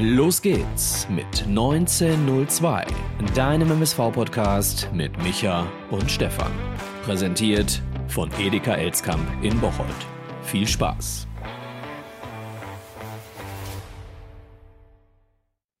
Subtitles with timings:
[0.00, 2.86] Los geht's mit 1902,
[3.34, 6.52] deinem MSV-Podcast mit Micha und Stefan.
[7.02, 9.88] Präsentiert von Edeka Elskamp in Bocholt.
[10.44, 11.26] Viel Spaß!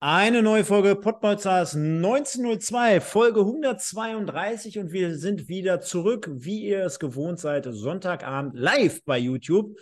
[0.00, 6.98] Eine neue Folge Podbolzers 1902, Folge 132 und wir sind wieder zurück, wie ihr es
[6.98, 9.76] gewohnt seid, Sonntagabend live bei YouTube.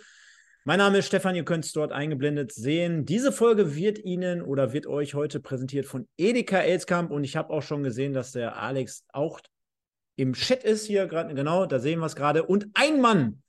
[0.67, 3.05] Mein Name ist Stefan, ihr könnt es dort eingeblendet sehen.
[3.05, 7.53] Diese Folge wird Ihnen oder wird euch heute präsentiert von Edeka Elskamp und ich habe
[7.53, 9.39] auch schon gesehen, dass der Alex auch
[10.17, 12.43] im Chat ist hier gerade, genau, da sehen wir es gerade.
[12.43, 13.43] Und ein Mann,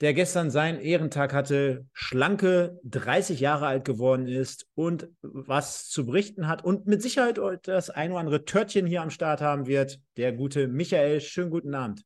[0.00, 6.48] der gestern seinen Ehrentag hatte, schlanke 30 Jahre alt geworden ist und was zu berichten
[6.48, 10.32] hat und mit Sicherheit das ein oder andere Törtchen hier am Start haben wird, der
[10.32, 11.20] gute Michael.
[11.20, 12.02] Schönen guten Abend.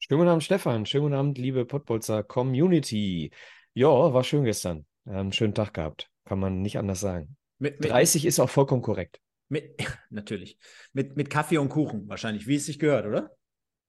[0.00, 0.86] Schönen guten Abend, Stefan.
[0.86, 3.32] Schönen guten Abend, liebe Pottbolzer Community.
[3.74, 4.86] Ja, war schön gestern.
[5.04, 6.08] einen schönen Tag gehabt.
[6.24, 7.36] Kann man nicht anders sagen.
[7.58, 9.20] Mit, mit, 30 ist auch vollkommen korrekt.
[9.48, 9.74] Mit,
[10.10, 10.56] natürlich.
[10.92, 13.32] Mit, mit Kaffee und Kuchen wahrscheinlich, wie es sich gehört, oder?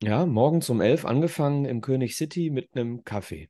[0.01, 3.49] Ja, morgens um 11 angefangen im König City mit einem Kaffee.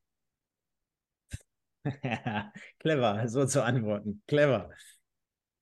[2.79, 4.21] Clever, so zu antworten.
[4.27, 4.69] Clever.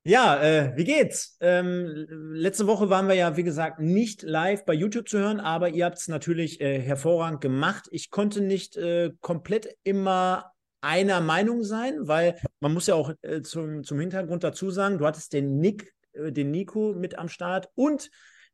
[0.08, 1.36] Ja, äh, wie geht's?
[1.41, 5.67] Ähm, letzte Woche waren wir ja, wie gesagt, nicht live bei YouTube zu hören, aber
[5.67, 7.89] ihr habt es natürlich äh, hervorragend gemacht.
[7.91, 13.41] Ich konnte nicht äh, komplett immer einer Meinung sein, weil man muss ja auch äh,
[13.41, 17.67] zum, zum Hintergrund dazu sagen, du hattest den Nick, äh, den Nico mit am Start
[17.75, 18.09] und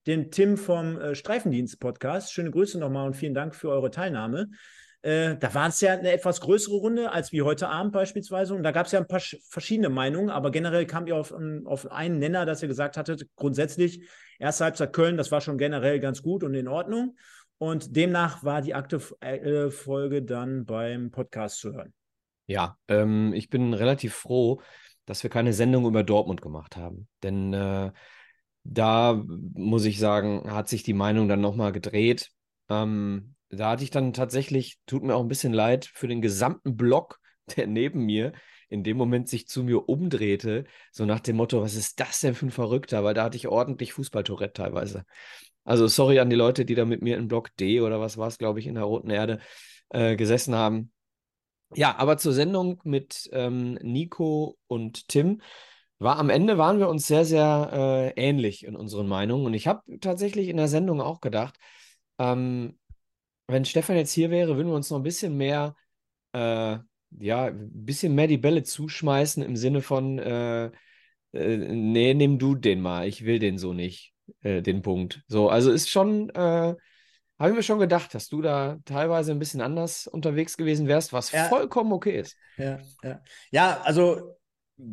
[0.07, 2.33] den Tim vom äh, Streifendienst-Podcast.
[2.33, 4.49] Schöne Grüße nochmal und vielen Dank für eure Teilnahme.
[5.03, 8.55] Äh, da war es ja eine etwas größere Runde als wie heute Abend beispielsweise.
[8.55, 11.33] Und da gab es ja ein paar verschiedene Meinungen, aber generell kam ihr auf,
[11.65, 14.07] auf einen Nenner, dass ihr gesagt hattet, grundsätzlich,
[14.39, 17.17] erste Halbzeit Köln, das war schon generell ganz gut und in Ordnung.
[17.57, 21.93] Und demnach war die aktuelle Folge dann beim Podcast zu hören.
[22.47, 24.61] Ja, ähm, ich bin relativ froh,
[25.05, 27.07] dass wir keine Sendung über Dortmund gemacht haben.
[27.23, 27.91] Denn äh,
[28.63, 32.31] da muss ich sagen, hat sich die Meinung dann nochmal gedreht.
[32.69, 36.75] Ähm, da hatte ich dann tatsächlich, tut mir auch ein bisschen leid, für den gesamten
[36.77, 37.19] Block,
[37.57, 38.33] der neben mir
[38.69, 42.33] in dem Moment sich zu mir umdrehte, so nach dem Motto, was ist das denn
[42.33, 43.03] für ein Verrückter?
[43.03, 45.05] Weil da hatte ich ordentlich Fußballtourette teilweise.
[45.63, 48.27] Also sorry an die Leute, die da mit mir in Block D oder was war
[48.27, 49.39] es, glaube ich, in der Roten Erde
[49.89, 50.91] äh, gesessen haben.
[51.75, 55.41] Ja, aber zur Sendung mit ähm, Nico und Tim
[55.99, 57.69] war am Ende waren wir uns sehr, sehr
[58.15, 59.45] äh, ähnlich in unseren Meinungen.
[59.45, 61.57] Und ich habe tatsächlich in der Sendung auch gedacht,
[62.19, 62.77] ähm,
[63.47, 65.75] wenn Stefan jetzt hier wäre, würden wir uns noch ein bisschen mehr,
[66.33, 66.77] äh,
[67.19, 70.71] ja, ein bisschen mehr die Bälle zuschmeißen im Sinne von, äh,
[71.33, 75.23] äh, nee, nimm du den mal, ich will den so nicht, äh, den Punkt.
[75.27, 76.75] So, also ist schon, äh,
[77.39, 81.13] habe ich mir schon gedacht, dass du da teilweise ein bisschen anders unterwegs gewesen wärst,
[81.13, 81.45] was ja.
[81.45, 82.37] vollkommen okay ist.
[82.57, 83.21] Ja, ja.
[83.51, 84.35] Ja, also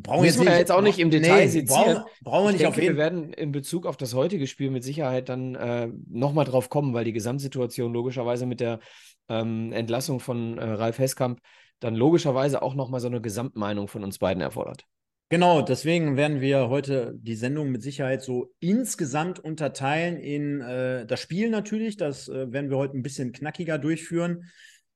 [0.02, 1.94] brauchen Müssen wir jetzt auch nicht im Detail nee, sezieren.
[1.94, 4.70] Brauchen, brauchen wir nicht denke, auf jeden Wir werden in Bezug auf das heutige Spiel
[4.70, 8.80] mit Sicherheit dann äh, nochmal drauf kommen, weil die Gesamtsituation logischerweise mit der
[9.28, 11.40] ähm, Entlassung von äh, Ralf Heskamp
[11.80, 14.84] dann logischerweise auch nochmal so eine Gesamtmeinung von uns beiden erfordert.
[15.32, 21.20] Genau, deswegen werden wir heute die Sendung mit Sicherheit so insgesamt unterteilen in äh, das
[21.20, 21.96] Spiel natürlich.
[21.96, 24.50] Das äh, werden wir heute ein bisschen knackiger durchführen.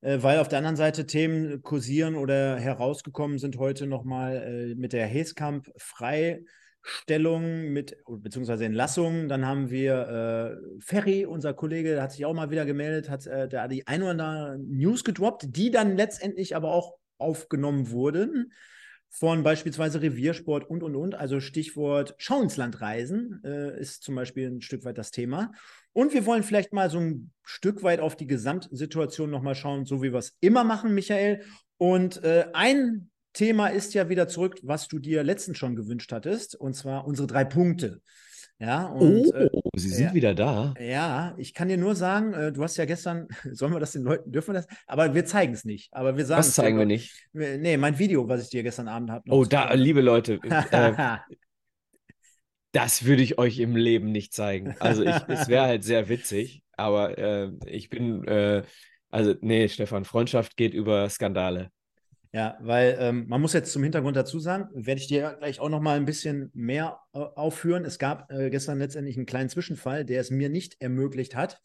[0.04, 4.92] Äh, weil auf der anderen Seite Themen kursieren oder herausgekommen sind heute nochmal äh, mit
[4.92, 9.28] der Heskamp Freistellung mit, beziehungsweise Entlassung.
[9.28, 13.48] Dann haben wir äh, Ferry, unser Kollege, hat sich auch mal wieder gemeldet, hat äh,
[13.48, 18.52] da die ein oder andere News gedroppt, die dann letztendlich aber auch aufgenommen wurden
[19.08, 21.14] von beispielsweise Reviersport und, und, und.
[21.14, 25.52] Also Stichwort Schau ins Land reisen äh, ist zum Beispiel ein Stück weit das Thema.
[25.94, 30.02] Und wir wollen vielleicht mal so ein Stück weit auf die Gesamtsituation nochmal schauen, so
[30.02, 31.42] wie wir es immer machen, Michael.
[31.78, 36.54] Und äh, ein Thema ist ja wieder zurück, was du dir letztens schon gewünscht hattest,
[36.56, 38.02] und zwar unsere drei Punkte.
[38.58, 40.74] Ja, und, äh, oh, äh, sie sind ja, wieder da.
[40.80, 44.02] Ja, ich kann dir nur sagen, äh, du hast ja gestern, sollen wir das den
[44.02, 44.66] Leuten, dürfen wir das?
[44.86, 45.92] Aber wir zeigen es nicht.
[45.92, 47.28] Aber wir sagen Was zeigen wir nicht?
[47.32, 49.24] Nee, mein Video, was ich dir gestern Abend habe.
[49.30, 50.40] Oh, da, liebe Leute,
[50.70, 51.18] äh,
[52.74, 54.74] das würde ich euch im Leben nicht zeigen.
[54.80, 58.64] Also ich, es wäre halt sehr witzig, aber äh, ich bin, äh,
[59.10, 61.70] also nee, Stefan, Freundschaft geht über Skandale.
[62.32, 65.68] Ja, weil ähm, man muss jetzt zum Hintergrund dazu sagen, werde ich dir gleich auch
[65.68, 67.84] noch mal ein bisschen mehr äh, aufführen.
[67.84, 71.60] Es gab äh, gestern letztendlich einen kleinen Zwischenfall, der es mir nicht ermöglicht hat,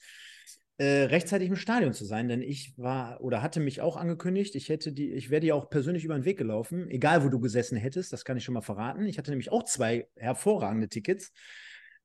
[0.79, 4.69] äh, rechtzeitig im Stadion zu sein, denn ich war oder hatte mich auch angekündigt, ich
[4.69, 7.77] hätte die, ich wäre dir auch persönlich über den Weg gelaufen, egal wo du gesessen
[7.77, 9.05] hättest, das kann ich schon mal verraten.
[9.05, 11.33] Ich hatte nämlich auch zwei hervorragende Tickets,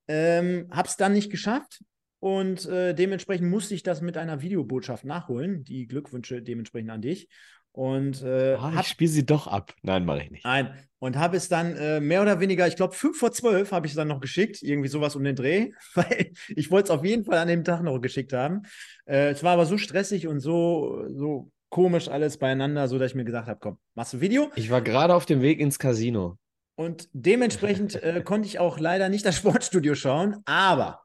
[0.09, 1.85] ähm, hab's dann nicht geschafft
[2.19, 5.63] und äh, dementsprechend musste ich das mit einer Videobotschaft nachholen.
[5.63, 7.29] Die Glückwünsche dementsprechend an dich.
[7.75, 9.75] Und äh, oh, ich spiele sie doch ab.
[9.83, 10.45] Nein, mache ich nicht.
[10.45, 10.73] Nein.
[11.01, 13.93] Und habe es dann äh, mehr oder weniger, ich glaube, fünf vor zwölf habe ich
[13.93, 17.25] es dann noch geschickt, irgendwie sowas um den Dreh, weil ich wollte es auf jeden
[17.25, 18.63] Fall an dem Tag noch geschickt haben.
[19.07, 23.17] Äh, es war aber so stressig und so, so komisch alles beieinander, so dass ich
[23.17, 24.53] mir gesagt habe, komm, machst du ein Video.
[24.55, 26.39] Ich war gerade auf dem Weg ins Casino.
[26.77, 31.03] Und dementsprechend äh, konnte ich auch leider nicht das Sportstudio schauen, aber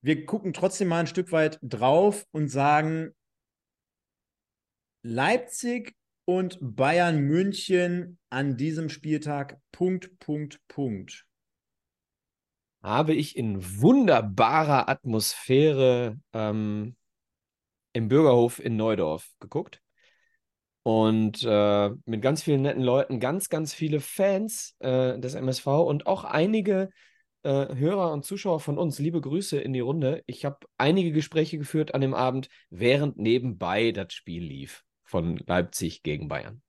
[0.00, 3.14] wir gucken trotzdem mal ein Stück weit drauf und sagen,
[5.04, 9.58] Leipzig und Bayern München an diesem Spieltag.
[9.72, 11.26] Punkt, Punkt, Punkt.
[12.82, 16.96] Habe ich in wunderbarer Atmosphäre ähm,
[17.92, 19.80] im Bürgerhof in Neudorf geguckt.
[20.84, 26.06] Und äh, mit ganz vielen netten Leuten, ganz, ganz viele Fans äh, des MSV und
[26.06, 26.90] auch einige
[27.42, 29.00] äh, Hörer und Zuschauer von uns.
[29.00, 30.22] Liebe Grüße in die Runde.
[30.26, 36.02] Ich habe einige Gespräche geführt an dem Abend, während nebenbei das Spiel lief von Leipzig
[36.02, 36.60] gegen Bayern.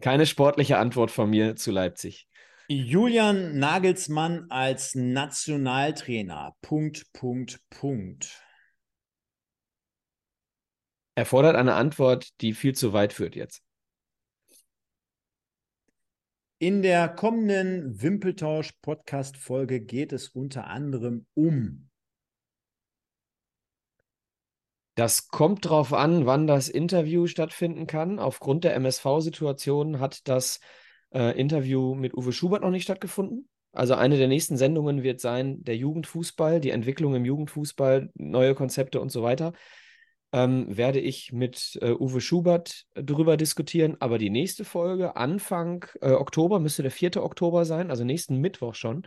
[0.00, 2.28] Keine sportliche Antwort von mir zu Leipzig.
[2.68, 6.54] Julian Nagelsmann als Nationaltrainer.
[6.60, 8.40] Punkt, Punkt, Punkt
[11.14, 13.62] erfordert eine Antwort, die viel zu weit führt jetzt.
[16.58, 21.90] In der kommenden Wimpeltausch-Podcast-Folge geht es unter anderem um.
[24.94, 28.18] Das kommt darauf an, wann das Interview stattfinden kann.
[28.18, 30.60] Aufgrund der MSV-Situation hat das
[31.14, 33.48] äh, Interview mit Uwe Schubert noch nicht stattgefunden.
[33.72, 39.00] Also eine der nächsten Sendungen wird sein der Jugendfußball, die Entwicklung im Jugendfußball, neue Konzepte
[39.00, 39.54] und so weiter
[40.32, 43.96] ähm, werde ich mit äh, Uwe Schubert darüber diskutieren.
[44.00, 47.22] Aber die nächste Folge, Anfang äh, Oktober, müsste der 4.
[47.22, 49.06] Oktober sein, also nächsten Mittwoch schon,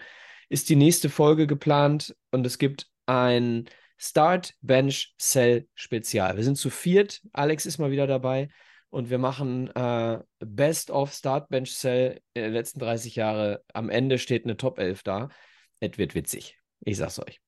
[0.49, 3.65] ist die nächste Folge geplant und es gibt ein
[3.97, 6.38] Start Bench Cell Spezial.
[6.38, 7.21] Wir sind zu viert.
[7.33, 8.50] Alex ist mal wieder dabei
[8.89, 13.63] und wir machen äh, Best of Start Bench Cell in den letzten 30 Jahre.
[13.74, 15.30] Am Ende steht eine Top 11 da.
[15.80, 16.57] Es wird witzig.
[16.81, 17.39] Ich sag's euch.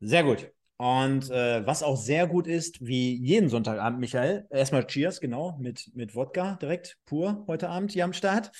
[0.00, 0.50] Sehr gut.
[0.76, 5.90] Und äh, was auch sehr gut ist, wie jeden Sonntagabend, Michael, erstmal Cheers, genau, mit,
[5.94, 8.50] mit Wodka direkt pur heute Abend hier am Start.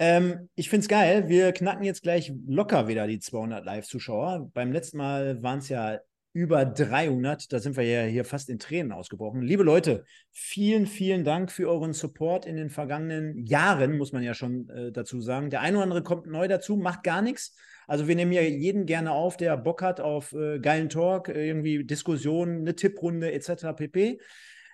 [0.00, 1.28] Ähm, ich finde es geil.
[1.28, 4.50] Wir knacken jetzt gleich locker wieder die 200 Live-Zuschauer.
[4.54, 5.98] Beim letzten Mal waren es ja
[6.32, 7.52] über 300.
[7.52, 9.42] Da sind wir ja hier fast in Tränen ausgebrochen.
[9.42, 14.32] Liebe Leute, vielen, vielen Dank für euren Support in den vergangenen Jahren, muss man ja
[14.32, 15.50] schon äh, dazu sagen.
[15.50, 17.54] Der eine oder andere kommt neu dazu, macht gar nichts.
[17.86, 21.46] Also wir nehmen ja jeden gerne auf, der Bock hat auf äh, geilen Talk, äh,
[21.46, 23.74] irgendwie Diskussionen, eine Tipprunde etc.
[23.76, 24.18] pp.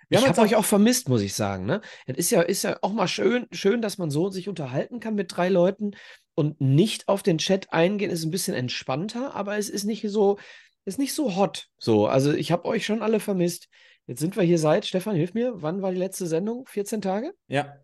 [0.09, 1.65] Wir ich habe euch auch vermisst, muss ich sagen.
[1.65, 1.81] Ne?
[2.05, 5.15] Es ist ja, ist ja auch mal schön, schön, dass man so sich unterhalten kann
[5.15, 5.91] mit drei Leuten
[6.35, 10.37] und nicht auf den Chat eingehen, ist ein bisschen entspannter, aber es ist nicht so,
[10.85, 11.67] ist nicht so hot.
[11.77, 13.67] So, also ich habe euch schon alle vermisst.
[14.05, 16.65] Jetzt sind wir hier seit, Stefan, hilf mir, wann war die letzte Sendung?
[16.67, 17.33] 14 Tage?
[17.47, 17.75] Ja.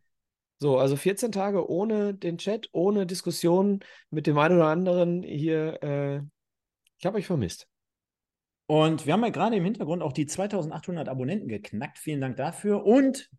[0.60, 5.84] So, also 14 Tage ohne den Chat, ohne Diskussion mit dem einen oder anderen hier.
[5.84, 6.22] Äh,
[6.98, 7.68] ich habe euch vermisst.
[8.66, 11.98] Und wir haben ja gerade im Hintergrund auch die 2800 Abonnenten geknackt.
[11.98, 12.86] Vielen Dank dafür.
[12.86, 13.30] Und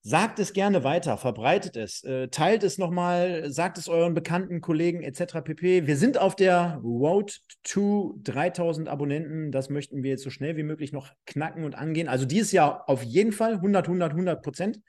[0.00, 5.02] sagt es gerne weiter, verbreitet es, äh, teilt es nochmal, sagt es euren Bekannten, Kollegen
[5.02, 5.40] etc.
[5.42, 5.86] pp.
[5.86, 9.50] Wir sind auf der Road to 3000 Abonnenten.
[9.50, 12.08] Das möchten wir jetzt so schnell wie möglich noch knacken und angehen.
[12.08, 14.80] Also dieses Jahr auf jeden Fall 100, 100, 100 Prozent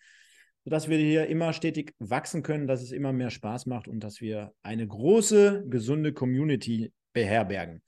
[0.66, 4.20] sodass wir hier immer stetig wachsen können, dass es immer mehr Spaß macht und dass
[4.20, 7.84] wir eine große, gesunde Community beherbergen.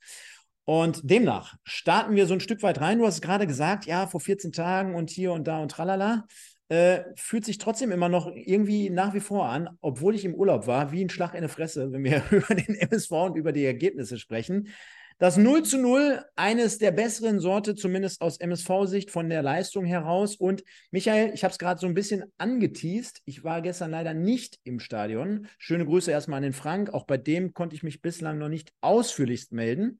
[0.68, 2.98] Und demnach starten wir so ein Stück weit rein.
[2.98, 6.26] Du hast gerade gesagt, ja, vor 14 Tagen und hier und da und tralala.
[6.68, 10.66] Äh, fühlt sich trotzdem immer noch irgendwie nach wie vor an, obwohl ich im Urlaub
[10.66, 13.64] war, wie ein Schlag in die Fresse, wenn wir über den MSV und über die
[13.64, 14.68] Ergebnisse sprechen.
[15.16, 20.36] Das 0 zu 0, eines der besseren Sorte, zumindest aus MSV-Sicht von der Leistung heraus.
[20.36, 23.22] Und Michael, ich habe es gerade so ein bisschen angeteased.
[23.24, 25.48] Ich war gestern leider nicht im Stadion.
[25.56, 26.92] Schöne Grüße erstmal an den Frank.
[26.92, 29.98] Auch bei dem konnte ich mich bislang noch nicht ausführlichst melden.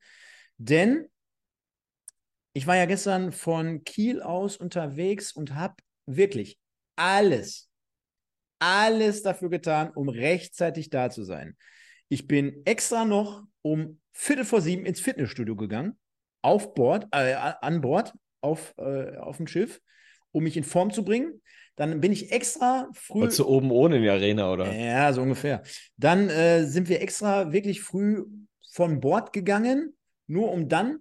[0.59, 1.09] Denn
[2.53, 6.59] ich war ja gestern von Kiel aus unterwegs und habe wirklich
[6.97, 7.71] alles,
[8.59, 11.57] alles dafür getan, um rechtzeitig da zu sein.
[12.09, 15.97] Ich bin extra noch um Viertel vor sieben ins Fitnessstudio gegangen,
[16.43, 19.81] auf Bord, äh, an Bord, auf, äh, auf dem Schiff,
[20.33, 21.41] um mich in Form zu bringen.
[21.77, 23.21] Dann bin ich extra früh.
[23.21, 24.73] Warst du oben ohne in die Arena, oder?
[24.73, 25.63] Ja, so ungefähr.
[25.97, 28.25] Dann äh, sind wir extra wirklich früh
[28.73, 29.97] von Bord gegangen,
[30.29, 31.01] nur um dann,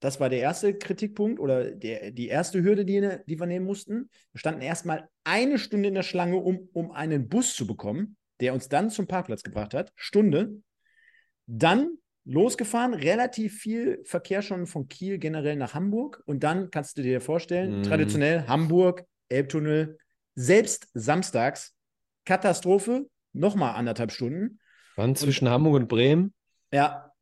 [0.00, 4.10] das war der erste Kritikpunkt oder der, die erste Hürde, die, die wir nehmen mussten.
[4.32, 8.52] Wir standen erstmal eine Stunde in der Schlange, um, um einen Bus zu bekommen, der
[8.52, 9.92] uns dann zum Parkplatz gebracht hat.
[9.96, 10.60] Stunde.
[11.46, 16.22] Dann losgefahren, relativ viel Verkehr schon von Kiel generell nach Hamburg.
[16.26, 17.82] Und dann kannst du dir vorstellen, mm.
[17.84, 19.96] traditionell Hamburg, Elbtunnel,
[20.34, 21.74] selbst samstags,
[22.24, 24.58] Katastrophe, nochmal anderthalb Stunden.
[24.96, 26.34] Wann zwischen und, Hamburg und Bremen?
[26.72, 27.12] Ja,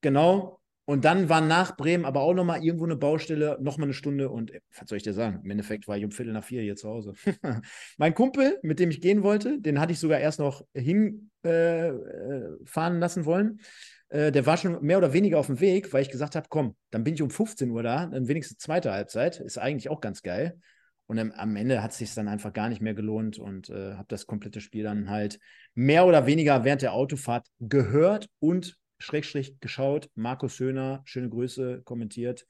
[0.00, 0.59] genau.
[0.90, 4.28] Und dann war nach Bremen aber auch nochmal irgendwo eine Baustelle, nochmal eine Stunde.
[4.28, 5.40] Und was soll ich dir sagen?
[5.44, 7.12] Im Endeffekt war ich um Viertel nach vier hier zu Hause.
[7.96, 11.90] mein Kumpel, mit dem ich gehen wollte, den hatte ich sogar erst noch hinfahren äh,
[11.90, 13.60] äh lassen wollen.
[14.08, 16.74] Äh, der war schon mehr oder weniger auf dem Weg, weil ich gesagt habe: komm,
[16.90, 19.38] dann bin ich um 15 Uhr da, dann wenigstens zweite Halbzeit.
[19.38, 20.58] Ist eigentlich auch ganz geil.
[21.06, 23.94] Und am, am Ende hat es sich dann einfach gar nicht mehr gelohnt und äh,
[23.94, 25.38] habe das komplette Spiel dann halt
[25.74, 30.08] mehr oder weniger während der Autofahrt gehört und Schrägstrich geschaut.
[30.14, 32.46] Markus Höhner, schöne Grüße, kommentiert.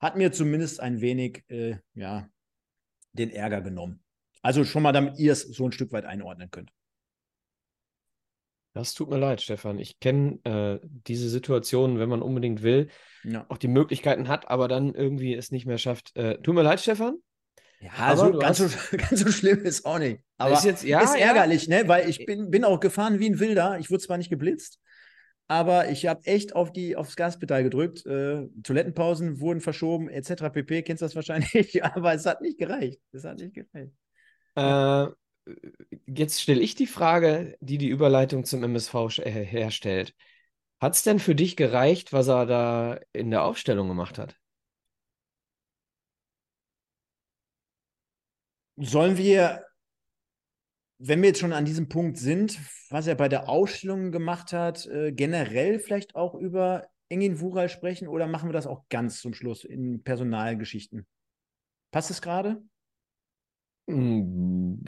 [0.00, 2.28] Hat mir zumindest ein wenig, äh, ja,
[3.12, 4.02] den Ärger genommen.
[4.42, 6.70] Also schon mal, damit ihr es so ein Stück weit einordnen könnt.
[8.74, 9.78] Das tut mir leid, Stefan.
[9.78, 12.88] Ich kenne äh, diese Situation, wenn man unbedingt will,
[13.22, 13.46] ja.
[13.48, 16.16] auch die Möglichkeiten hat, aber dann irgendwie es nicht mehr schafft.
[16.16, 17.18] Äh, tut mir leid, Stefan.
[17.80, 20.20] Ja, also ganz, so, ganz so schlimm ist auch nicht.
[20.38, 21.82] Aber ist, jetzt, ja, ist ärgerlich, ja.
[21.82, 21.88] ne?
[21.88, 23.78] Weil ich bin, bin auch gefahren wie ein Wilder.
[23.78, 24.80] Ich wurde zwar nicht geblitzt,
[25.46, 28.06] aber ich habe echt auf die, aufs Gaspedal gedrückt.
[28.06, 30.50] Äh, Toilettenpausen wurden verschoben, etc.
[30.50, 30.82] pp.
[30.82, 31.84] Kennst du das wahrscheinlich?
[31.84, 33.00] aber es hat nicht gereicht.
[33.12, 33.92] Es hat nicht gereicht.
[34.56, 35.06] Äh,
[36.06, 40.14] jetzt stelle ich die Frage, die die Überleitung zum MSV äh, herstellt.
[40.80, 44.36] Hat es denn für dich gereicht, was er da in der Aufstellung gemacht hat?
[48.76, 49.64] Sollen wir
[50.98, 52.58] wenn wir jetzt schon an diesem Punkt sind,
[52.90, 58.08] was er bei der Ausstellung gemacht hat, äh, generell vielleicht auch über Engin Wural sprechen
[58.08, 61.06] oder machen wir das auch ganz zum Schluss in Personalgeschichten?
[61.90, 62.62] Passt es gerade?
[63.88, 64.80] Hm,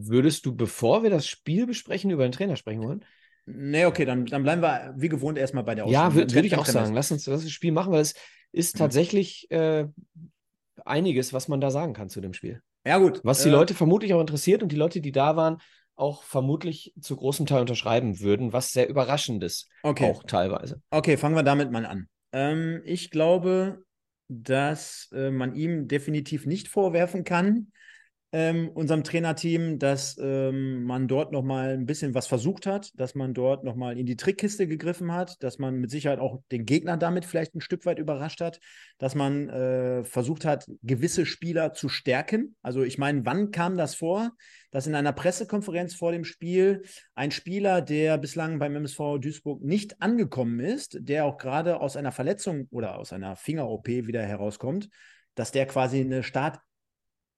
[0.00, 3.04] würdest du, bevor wir das Spiel besprechen, über den Trainer sprechen wollen?
[3.46, 6.10] Nee, okay, dann, dann bleiben wir wie gewohnt erstmal bei der Ausstellung.
[6.10, 6.94] Ja, würde würd ich auch sagen.
[6.94, 8.14] Lass uns, lass das Spiel machen, weil es
[8.52, 8.78] ist mhm.
[8.80, 9.86] tatsächlich äh,
[10.84, 12.62] einiges, was man da sagen kann zu dem Spiel.
[12.88, 13.20] Ja, gut.
[13.22, 15.58] Was die äh, Leute vermutlich auch interessiert und die Leute, die da waren,
[15.94, 19.68] auch vermutlich zu großem Teil unterschreiben würden, was sehr überraschend ist.
[19.82, 20.10] Okay.
[20.10, 20.80] Auch teilweise.
[20.88, 22.08] Okay, fangen wir damit mal an.
[22.32, 23.84] Ähm, ich glaube,
[24.28, 27.72] dass äh, man ihm definitiv nicht vorwerfen kann,
[28.30, 33.32] ähm, unserem Trainerteam, dass ähm, man dort nochmal ein bisschen was versucht hat, dass man
[33.32, 37.24] dort nochmal in die Trickkiste gegriffen hat, dass man mit Sicherheit auch den Gegner damit
[37.24, 38.60] vielleicht ein Stück weit überrascht hat,
[38.98, 42.54] dass man äh, versucht hat, gewisse Spieler zu stärken.
[42.60, 44.32] Also ich meine, wann kam das vor,
[44.70, 46.82] dass in einer Pressekonferenz vor dem Spiel
[47.14, 52.12] ein Spieler, der bislang beim MSV Duisburg nicht angekommen ist, der auch gerade aus einer
[52.12, 54.90] Verletzung oder aus einer Finger-OP wieder herauskommt,
[55.34, 56.60] dass der quasi eine Start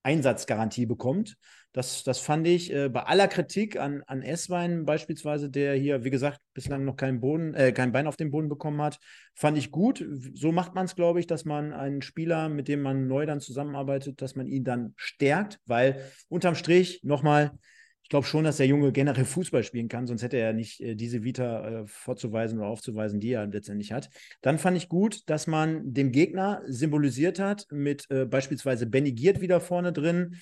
[0.03, 1.37] Einsatzgarantie bekommt.
[1.73, 6.11] Das, das fand ich äh, bei aller Kritik an, an Esswein beispielsweise, der hier, wie
[6.11, 8.99] gesagt, bislang noch keinen Boden, äh, kein Bein auf den Boden bekommen hat,
[9.37, 10.05] fand ich gut.
[10.35, 13.41] So macht man es, glaube ich, dass man einen Spieler, mit dem man neu dann
[13.41, 17.80] zusammenarbeitet, dass man ihn dann stärkt, weil unterm Strich nochmal, ich
[18.11, 21.23] glaube schon, dass der Junge generell Fußball spielen kann, sonst hätte er nicht äh, diese
[21.23, 24.11] Vita äh, vorzuweisen oder aufzuweisen, die er letztendlich hat.
[24.43, 29.41] Dann fand ich gut, dass man dem Gegner symbolisiert hat mit äh, beispielsweise Benny Giert
[29.41, 30.37] wieder vorne drin.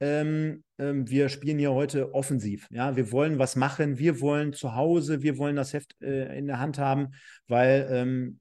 [0.00, 2.68] Ähm, ähm, wir spielen hier heute offensiv.
[2.70, 6.46] Ja, wir wollen was machen, wir wollen zu Hause, wir wollen das Heft äh, in
[6.46, 7.12] der Hand haben,
[7.48, 8.40] weil ähm,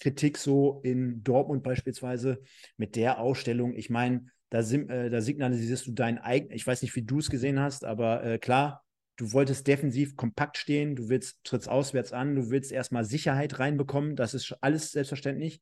[0.00, 2.40] Kritik so in Dortmund beispielsweise
[2.76, 6.94] mit der Ausstellung, ich meine, da, äh, da signalisierst du dein eigen, ich weiß nicht,
[6.94, 8.84] wie du es gesehen hast, aber äh, klar,
[9.16, 14.14] du wolltest defensiv kompakt stehen, du willst, trittst auswärts an, du willst erstmal Sicherheit reinbekommen,
[14.14, 15.60] das ist alles selbstverständlich.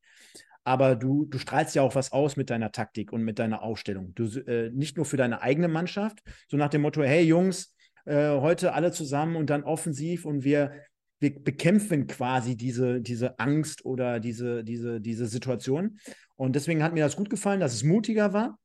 [0.63, 4.13] Aber du, du strahlst ja auch was aus mit deiner Taktik und mit deiner Ausstellung.
[4.13, 6.19] Du, äh, nicht nur für deine eigene Mannschaft,
[6.49, 7.73] so nach dem Motto, hey Jungs,
[8.05, 10.73] äh, heute alle zusammen und dann offensiv und wir,
[11.19, 15.97] wir bekämpfen quasi diese, diese Angst oder diese, diese, diese Situation.
[16.35, 18.59] Und deswegen hat mir das gut gefallen, dass es mutiger war.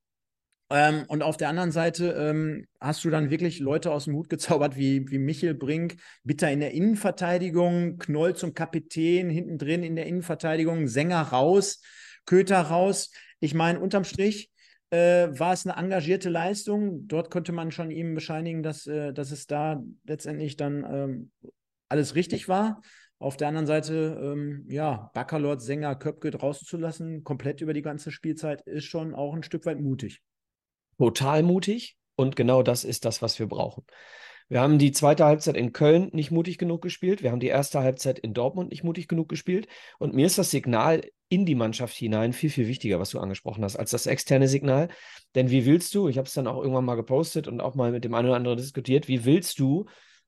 [0.68, 4.28] Ähm, und auf der anderen Seite ähm, hast du dann wirklich Leute aus dem Hut
[4.28, 9.94] gezaubert wie, wie Michel Brink, Bitter in der Innenverteidigung, Knoll zum Kapitän, hinten drin in
[9.94, 11.82] der Innenverteidigung, Sänger raus,
[12.24, 13.12] Köter raus.
[13.38, 14.50] Ich meine, unterm Strich
[14.90, 17.06] äh, war es eine engagierte Leistung.
[17.06, 21.30] Dort konnte man schon ihm bescheinigen, dass, äh, dass es da letztendlich dann ähm,
[21.88, 22.82] alles richtig war.
[23.18, 27.82] Auf der anderen Seite, ähm, ja, Baccalord, Sänger, Köpke draußen zu lassen, komplett über die
[27.82, 30.22] ganze Spielzeit, ist schon auch ein Stück weit mutig
[30.98, 33.84] total mutig und genau das ist das, was wir brauchen.
[34.48, 37.22] Wir haben die zweite Halbzeit in Köln nicht mutig genug gespielt.
[37.22, 39.66] Wir haben die erste Halbzeit in Dortmund nicht mutig genug gespielt.
[39.98, 43.64] Und mir ist das Signal in die Mannschaft hinein viel, viel wichtiger, was du angesprochen
[43.64, 44.88] hast, als das externe Signal.
[45.34, 47.90] Denn wie willst du, ich habe es dann auch irgendwann mal gepostet und auch mal
[47.90, 49.86] mit dem einen oder anderen diskutiert, wie willst du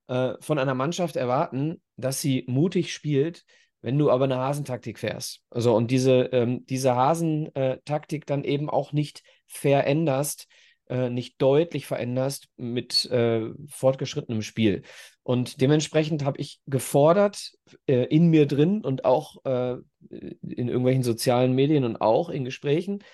[0.08, 3.44] äh, von einer Mannschaft erwarten, dass sie mutig spielt,
[3.80, 5.40] wenn du aber eine Hasentaktik fährst.
[5.50, 10.46] Also und diese, ähm, diese Hasentaktik dann eben auch nicht veränderst,
[10.88, 14.82] äh, nicht deutlich veränderst mit äh, fortgeschrittenem Spiel.
[15.22, 17.52] Und dementsprechend habe ich gefordert,
[17.86, 19.76] äh, in mir drin und auch äh,
[20.10, 23.04] in irgendwelchen sozialen Medien und auch in Gesprächen,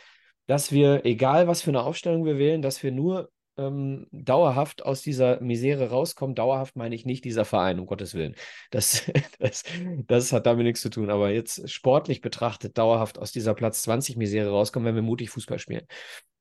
[0.46, 5.02] dass wir, egal was für eine Aufstellung wir wählen, dass wir nur ähm, dauerhaft aus
[5.02, 6.34] dieser Misere rauskommen.
[6.34, 8.34] Dauerhaft meine ich nicht dieser Verein, um Gottes Willen.
[8.70, 9.64] Das, das,
[10.06, 11.10] das hat damit nichts zu tun.
[11.10, 15.58] Aber jetzt sportlich betrachtet, dauerhaft aus dieser Platz 20 Misere rauskommen, wenn wir mutig Fußball
[15.58, 15.86] spielen.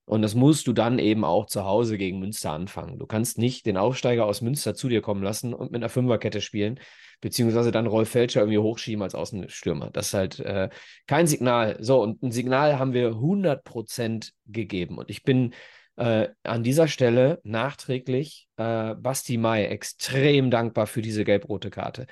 [0.05, 2.99] Und das musst du dann eben auch zu Hause gegen Münster anfangen.
[2.99, 6.41] Du kannst nicht den Aufsteiger aus Münster zu dir kommen lassen und mit einer Fünferkette
[6.41, 6.79] spielen,
[7.21, 9.91] beziehungsweise dann Rolf Felscher irgendwie hochschieben als Außenstürmer.
[9.91, 10.69] Das ist halt äh,
[11.07, 11.77] kein Signal.
[11.79, 14.97] So, und ein Signal haben wir 100% gegeben.
[14.97, 15.53] Und ich bin
[15.95, 22.07] äh, an dieser Stelle nachträglich äh, Basti Mai extrem dankbar für diese gelb-rote Karte.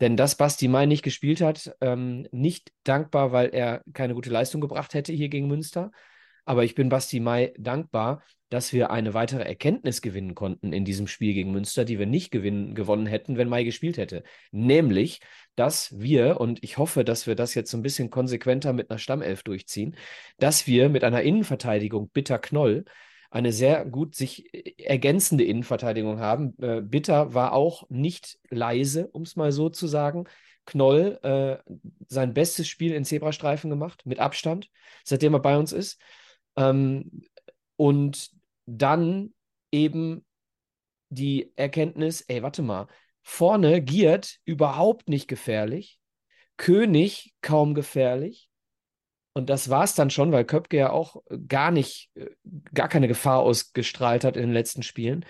[0.00, 4.60] Denn dass Basti Mai nicht gespielt hat, ähm, nicht dankbar, weil er keine gute Leistung
[4.60, 5.90] gebracht hätte hier gegen Münster,
[6.44, 11.06] aber ich bin Basti Mai dankbar, dass wir eine weitere Erkenntnis gewinnen konnten in diesem
[11.06, 14.22] Spiel gegen Münster, die wir nicht gewinnen, gewonnen hätten, wenn Mai gespielt hätte.
[14.50, 15.20] Nämlich,
[15.56, 18.98] dass wir, und ich hoffe, dass wir das jetzt so ein bisschen konsequenter mit einer
[18.98, 19.96] Stammelf durchziehen,
[20.38, 22.86] dass wir mit einer Innenverteidigung Bitter Knoll
[23.30, 26.54] eine sehr gut sich ergänzende Innenverteidigung haben.
[26.60, 30.24] Äh, Bitter war auch nicht leise, um es mal so zu sagen.
[30.64, 31.72] Knoll äh,
[32.08, 34.68] sein bestes Spiel in Zebrastreifen gemacht, mit Abstand,
[35.04, 36.00] seitdem er bei uns ist.
[36.56, 37.22] Ähm,
[37.76, 38.30] und
[38.66, 39.34] dann
[39.72, 40.24] eben
[41.10, 42.86] die Erkenntnis, ey, warte mal,
[43.22, 45.98] vorne Giert überhaupt nicht gefährlich,
[46.56, 48.47] König kaum gefährlich.
[49.38, 52.26] Und das war es dann schon, weil Köpke ja auch gar nicht, äh,
[52.74, 55.24] gar keine Gefahr ausgestrahlt hat in den letzten Spielen.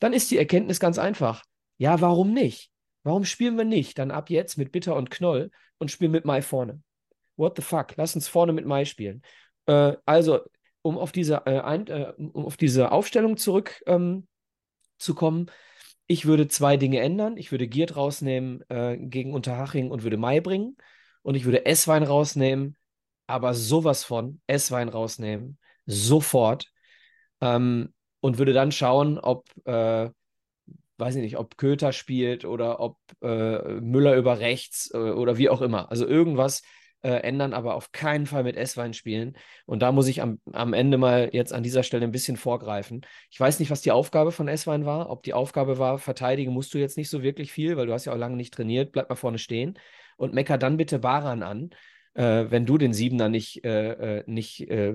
[0.00, 1.42] Dann ist die Erkenntnis ganz einfach.
[1.78, 2.70] Ja, warum nicht?
[3.04, 6.42] Warum spielen wir nicht dann ab jetzt mit Bitter und Knoll und spielen mit Mai
[6.42, 6.82] vorne?
[7.36, 7.96] What the fuck?
[7.96, 9.22] Lass uns vorne mit Mai spielen.
[9.64, 10.40] Äh, also,
[10.82, 14.26] um auf diese, äh, ein, äh, um auf diese Aufstellung zurückzukommen,
[14.98, 15.46] ähm,
[16.06, 17.38] ich würde zwei Dinge ändern.
[17.38, 20.76] Ich würde Giert rausnehmen äh, gegen Unterhaching und würde Mai bringen.
[21.22, 22.76] Und ich würde Esswein rausnehmen,
[23.26, 26.70] aber sowas von Esswein rausnehmen, sofort.
[27.40, 30.10] Ähm, und würde dann schauen, ob, äh,
[30.96, 35.50] weiß ich nicht, ob Köter spielt oder ob äh, Müller über rechts äh, oder wie
[35.50, 35.90] auch immer.
[35.90, 36.62] Also irgendwas,
[37.04, 39.36] äh, ändern, aber auf keinen Fall mit S-Wein spielen.
[39.66, 43.02] Und da muss ich am, am Ende mal jetzt an dieser Stelle ein bisschen vorgreifen.
[43.30, 45.10] Ich weiß nicht, was die Aufgabe von S-Wein war.
[45.10, 48.06] Ob die Aufgabe war, verteidigen musst du jetzt nicht so wirklich viel, weil du hast
[48.06, 48.90] ja auch lange nicht trainiert.
[48.92, 49.78] Bleib mal vorne stehen
[50.16, 51.70] und mecker dann bitte Baran an
[52.14, 54.94] äh, wenn du den Siebener nicht, äh, äh, nicht äh,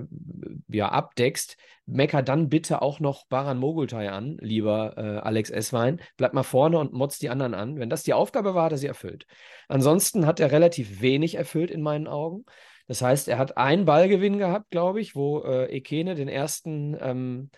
[0.68, 1.56] ja, abdeckst,
[1.86, 6.00] mecker dann bitte auch noch Baran Mogultai an, lieber äh, Alex Esswein.
[6.16, 7.78] Bleib mal vorne und motz die anderen an.
[7.78, 9.26] Wenn das die Aufgabe war, hat er sie erfüllt.
[9.68, 12.44] Ansonsten hat er relativ wenig erfüllt in meinen Augen.
[12.86, 17.50] Das heißt, er hat einen Ballgewinn gehabt, glaube ich, wo äh, Ekene den ersten, ähm,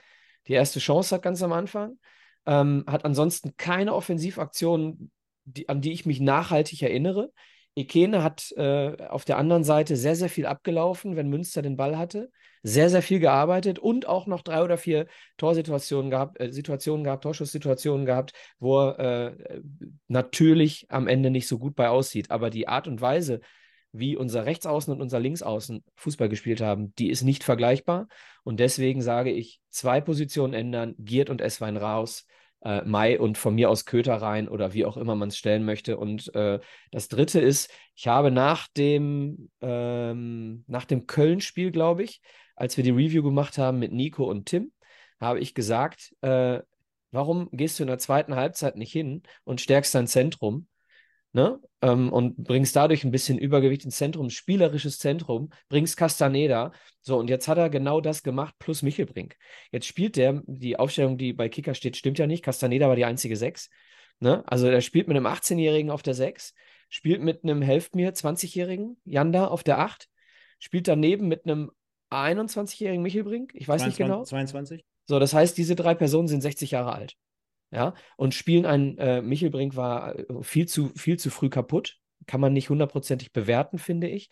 [0.47, 1.99] die erste Chance hat ganz am Anfang.
[2.45, 5.11] Ähm, hat ansonsten keine Offensivaktion,
[5.45, 7.33] die, an die ich mich nachhaltig erinnere.
[7.75, 11.97] Ikene hat äh, auf der anderen Seite sehr, sehr viel abgelaufen, wenn Münster den Ball
[11.97, 12.31] hatte.
[12.63, 15.07] Sehr, sehr viel gearbeitet und auch noch drei oder vier
[15.37, 19.61] Torsituationen gehabt, äh, Situationen gehabt, Torschusssituationen gehabt, wo er äh,
[20.07, 22.31] natürlich am Ende nicht so gut bei aussieht.
[22.31, 23.41] Aber die Art und Weise,
[23.91, 28.07] wie unser Rechtsaußen und unser Linksaußen Fußball gespielt haben, die ist nicht vergleichbar.
[28.45, 32.27] Und deswegen sage ich, zwei Positionen ändern, Giert und Esswein raus
[32.65, 35.65] äh, Mai und von mir aus Köter rein oder wie auch immer man es stellen
[35.65, 35.97] möchte.
[35.97, 42.21] Und äh, das dritte ist, ich habe nach dem, ähm, nach dem Köln-Spiel, glaube ich,
[42.57, 44.73] als wir die Review gemacht haben mit Nico und Tim,
[45.21, 46.61] habe ich gesagt, äh,
[47.11, 50.67] warum gehst du in der zweiten Halbzeit nicht hin und stärkst dein Zentrum?
[51.33, 51.59] Ne?
[51.81, 56.73] Ähm, und bringst dadurch ein bisschen Übergewicht ins Zentrum, spielerisches Zentrum, bringst Castaneda.
[57.01, 59.37] So, und jetzt hat er genau das gemacht, plus Michelbrink.
[59.71, 62.45] Jetzt spielt der, die Aufstellung, die bei Kicker steht, stimmt ja nicht.
[62.45, 63.71] Castaneda war die einzige Sechs.
[64.21, 64.45] Ne?
[64.47, 66.55] Also er spielt mit einem 18-Jährigen auf der 6,
[66.89, 70.09] spielt mit einem, helft mir, 20-Jährigen, Janda auf der 8,
[70.61, 71.73] spielt daneben mit einem
[72.11, 74.23] 21-jährigen Michelbrink, ich weiß 22, nicht genau.
[74.23, 74.85] 22.
[75.07, 77.17] So, das heißt, diese drei Personen sind 60 Jahre alt
[77.73, 81.99] ja, und spielen ein, äh, Michelbrink war äh, viel zu, viel zu früh kaputt.
[82.27, 84.29] Kann man nicht hundertprozentig bewerten, finde ich.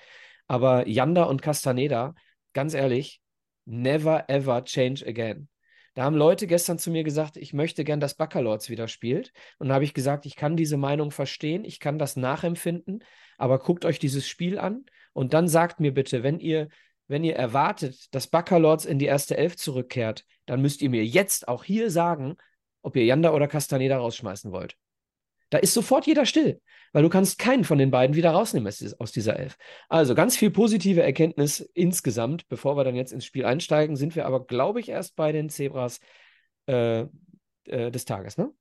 [0.47, 2.15] Aber Yanda und Castaneda,
[2.53, 3.21] ganz ehrlich,
[3.65, 5.49] never ever change again.
[5.95, 9.33] Da haben Leute gestern zu mir gesagt, ich möchte gern, dass Baccalords wieder spielt.
[9.59, 13.03] Und da habe ich gesagt, ich kann diese Meinung verstehen, ich kann das nachempfinden,
[13.39, 16.69] aber guckt euch dieses Spiel an und dann sagt mir bitte, wenn ihr,
[17.09, 21.49] wenn ihr erwartet, dass Baccalords in die erste Elf zurückkehrt, dann müsst ihr mir jetzt
[21.49, 22.37] auch hier sagen,
[22.83, 24.77] ob ihr Janda oder Castaneda rausschmeißen wollt.
[25.51, 26.61] Da ist sofort jeder still,
[26.93, 29.57] weil du kannst keinen von den beiden wieder rausnehmen aus dieser Elf.
[29.89, 32.49] Also ganz viel positive Erkenntnis insgesamt.
[32.49, 35.49] Bevor wir dann jetzt ins Spiel einsteigen, sind wir aber, glaube ich, erst bei den
[35.49, 35.99] Zebras
[36.67, 37.07] äh,
[37.65, 38.53] äh, des Tages, ne?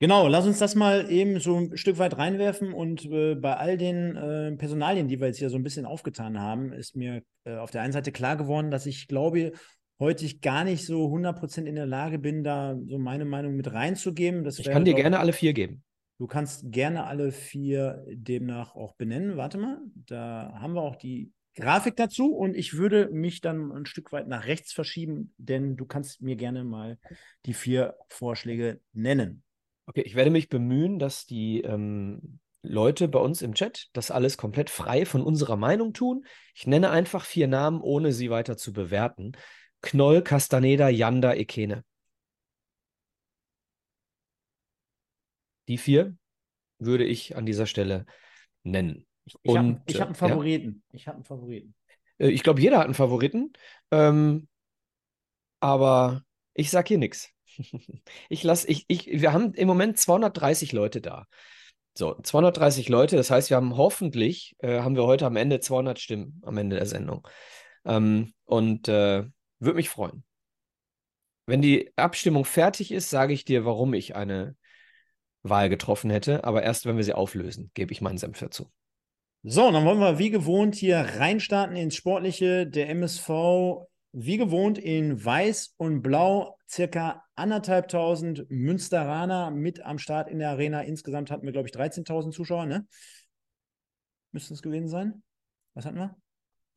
[0.00, 3.76] Genau, lass uns das mal eben so ein Stück weit reinwerfen und äh, bei all
[3.76, 7.56] den äh, Personalien, die wir jetzt hier so ein bisschen aufgetan haben, ist mir äh,
[7.56, 9.54] auf der einen Seite klar geworden, dass ich glaube,
[9.98, 13.72] heute ich gar nicht so 100% in der Lage bin, da so meine Meinung mit
[13.72, 14.44] reinzugeben.
[14.44, 15.82] Das ich kann dir gerne alle vier geben.
[16.18, 19.36] Du kannst gerne alle vier demnach auch benennen.
[19.36, 23.86] Warte mal, da haben wir auch die Grafik dazu und ich würde mich dann ein
[23.86, 26.98] Stück weit nach rechts verschieben, denn du kannst mir gerne mal
[27.46, 29.42] die vier Vorschläge nennen.
[29.86, 34.36] Okay, ich werde mich bemühen, dass die ähm, Leute bei uns im Chat das alles
[34.36, 36.24] komplett frei von unserer Meinung tun.
[36.54, 39.32] Ich nenne einfach vier Namen, ohne sie weiter zu bewerten.
[39.80, 41.84] Knoll, Castaneda, Yanda, Ekene.
[45.68, 46.16] Die vier
[46.78, 48.06] würde ich an dieser Stelle
[48.62, 49.06] nennen.
[49.24, 50.82] Ich, ich habe hab einen Favoriten.
[50.90, 50.96] Ja?
[50.96, 51.74] Ich habe einen Favoriten.
[52.18, 53.52] Äh, ich glaube, jeder hat einen Favoriten.
[53.90, 54.48] Ähm,
[55.60, 56.22] aber
[56.54, 57.30] ich sage hier nichts.
[58.28, 61.26] Ich lasse, ich, ich, wir haben im Moment 230 Leute da.
[61.94, 65.98] So, 230 Leute, das heißt, wir haben hoffentlich, äh, haben wir heute am Ende 200
[65.98, 67.26] Stimmen am Ende der Sendung.
[67.84, 69.24] Ähm, und äh,
[69.60, 70.24] würde mich freuen.
[71.46, 74.56] Wenn die Abstimmung fertig ist, sage ich dir, warum ich eine
[75.42, 76.44] Wahl getroffen hätte.
[76.44, 78.70] Aber erst, wenn wir sie auflösen, gebe ich meinen Senf dazu.
[79.42, 82.66] So, dann wollen wir wie gewohnt hier reinstarten ins Sportliche.
[82.66, 90.38] Der MSV wie gewohnt in Weiß und Blau, circa anderthalbtausend Münsteraner mit am Start in
[90.38, 90.80] der Arena.
[90.82, 92.86] Insgesamt hatten wir, glaube ich, 13.000 Zuschauer, ne?
[94.32, 95.22] Müssten es gewesen sein?
[95.74, 96.16] Was hatten wir?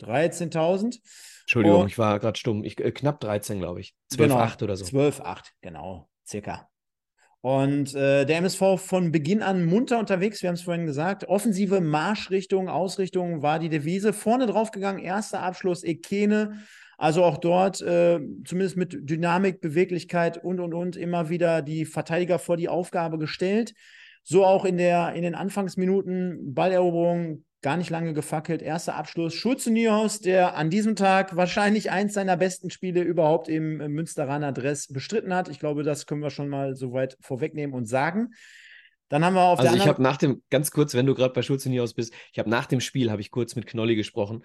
[0.01, 0.99] 13.000.
[1.41, 2.63] Entschuldigung, und, ich war gerade stumm.
[2.63, 3.95] Ich, äh, knapp 13, glaube ich.
[4.11, 4.85] 12,8 genau, oder so.
[4.85, 6.67] 12,8, genau, circa.
[7.41, 11.27] Und äh, der MSV von Beginn an munter unterwegs, wir haben es vorhin gesagt.
[11.27, 14.13] Offensive Marschrichtung, Ausrichtung war die Devise.
[14.13, 16.61] Vorne drauf gegangen, erster Abschluss, Ekene
[17.01, 22.37] also auch dort, äh, zumindest mit Dynamik, Beweglichkeit und, und, und, immer wieder die Verteidiger
[22.37, 23.73] vor die Aufgabe gestellt.
[24.21, 28.61] So auch in, der, in den Anfangsminuten Balleroberung, gar nicht lange gefackelt.
[28.61, 29.33] Erster Abschluss.
[29.33, 34.87] Schulze Niehaus, der an diesem Tag wahrscheinlich eins seiner besten Spiele überhaupt im Münsteraner Dress
[34.87, 35.49] bestritten hat.
[35.49, 38.29] Ich glaube, das können wir schon mal soweit vorwegnehmen und sagen.
[39.09, 41.33] Dann haben wir auf also der ich habe nach dem, ganz kurz, wenn du gerade
[41.33, 44.43] bei Schulze Niehaus bist, ich habe nach dem Spiel, habe ich kurz mit Knolli gesprochen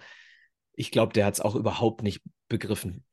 [0.77, 3.03] ich glaube, der hat es auch überhaupt nicht begriffen,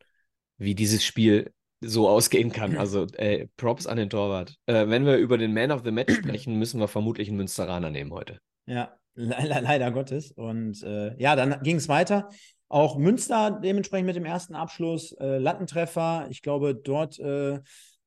[0.58, 2.76] wie dieses Spiel so ausgehen kann.
[2.76, 4.56] Also ey, Props an den Torwart.
[4.66, 7.90] Äh, wenn wir über den Man of the Match sprechen, müssen wir vermutlich einen Münsteraner
[7.90, 8.38] nehmen heute.
[8.66, 10.32] Ja, le leider Gottes.
[10.32, 12.28] Und äh, ja, dann ging es weiter.
[12.68, 16.26] Auch Münster dementsprechend mit dem ersten Abschluss, äh, Lattentreffer.
[16.30, 17.60] Ich glaube, dort äh,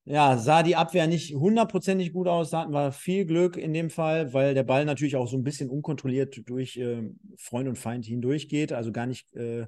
[0.04, 2.50] ja, sah die Abwehr nicht hundertprozentig gut aus.
[2.50, 5.44] Da hatten wir viel Glück in dem Fall, weil der Ball natürlich auch so ein
[5.44, 7.04] bisschen unkontrolliert durch äh,
[7.38, 9.68] Freund und Feind hindurchgeht, also gar nicht äh,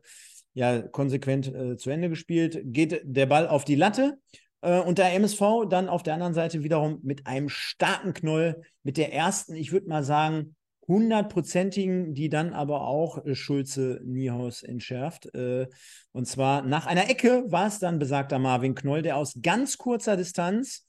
[0.53, 2.61] ja, konsequent äh, zu Ende gespielt.
[2.63, 4.17] Geht der Ball auf die Latte
[4.61, 9.13] und der MSV dann auf der anderen Seite wiederum mit einem starken Knoll, mit der
[9.13, 10.57] ersten, ich würde mal sagen,
[10.89, 15.33] hundertprozentigen, die dann aber auch äh, Schulze Niehaus entschärft.
[15.33, 15.67] Äh,
[16.11, 20.17] und zwar nach einer Ecke war es dann besagter Marvin Knoll, der aus ganz kurzer
[20.17, 20.85] Distanz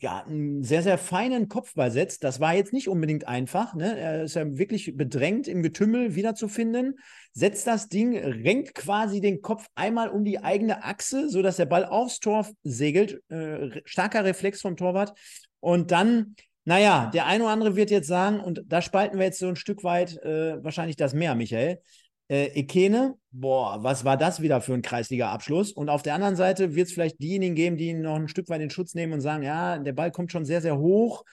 [0.00, 2.22] ja, einen sehr, sehr feinen Kopfball setzt.
[2.22, 3.74] Das war jetzt nicht unbedingt einfach.
[3.74, 3.98] Ne?
[3.98, 6.98] Er ist ja wirklich bedrängt, im Getümmel wiederzufinden.
[7.32, 11.84] Setzt das Ding, renkt quasi den Kopf einmal um die eigene Achse, sodass der Ball
[11.84, 13.20] aufs Tor segelt.
[13.28, 15.18] Äh, starker Reflex vom Torwart.
[15.60, 16.36] Und dann
[16.68, 19.56] naja, der eine oder andere wird jetzt sagen, und da spalten wir jetzt so ein
[19.56, 21.80] Stück weit äh, wahrscheinlich das Meer, Michael.
[22.28, 25.72] Äh, Ekene, boah, was war das wieder für ein Kreisliga-Abschluss?
[25.72, 28.50] Und auf der anderen Seite wird es vielleicht diejenigen geben, die ihn noch ein Stück
[28.50, 31.24] weit in Schutz nehmen und sagen, ja, der Ball kommt schon sehr, sehr hoch.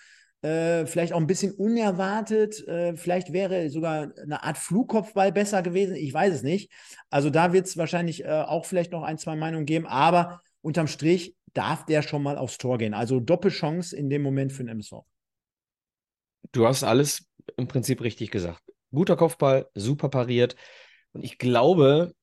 [0.41, 2.65] Äh, vielleicht auch ein bisschen unerwartet.
[2.65, 5.97] Äh, vielleicht wäre sogar eine Art Flugkopfball besser gewesen.
[5.97, 6.71] Ich weiß es nicht.
[7.09, 9.85] Also da wird es wahrscheinlich äh, auch vielleicht noch ein, zwei Meinungen geben.
[9.85, 12.93] Aber unterm Strich darf der schon mal aufs Tor gehen.
[12.93, 15.03] Also Doppelchance in dem Moment für den MSV.
[16.51, 17.27] Du hast alles
[17.57, 18.61] im Prinzip richtig gesagt.
[18.91, 20.55] Guter Kopfball, super pariert.
[21.13, 22.13] Und ich glaube,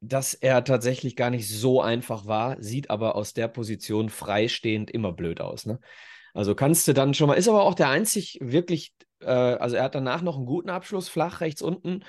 [0.00, 5.12] dass er tatsächlich gar nicht so einfach war, sieht aber aus der Position freistehend immer
[5.12, 5.66] blöd aus.
[5.66, 5.80] Ne?
[6.34, 9.84] Also kannst du dann schon mal, ist aber auch der einzig wirklich, äh, also er
[9.84, 12.04] hat danach noch einen guten Abschluss, flach rechts unten.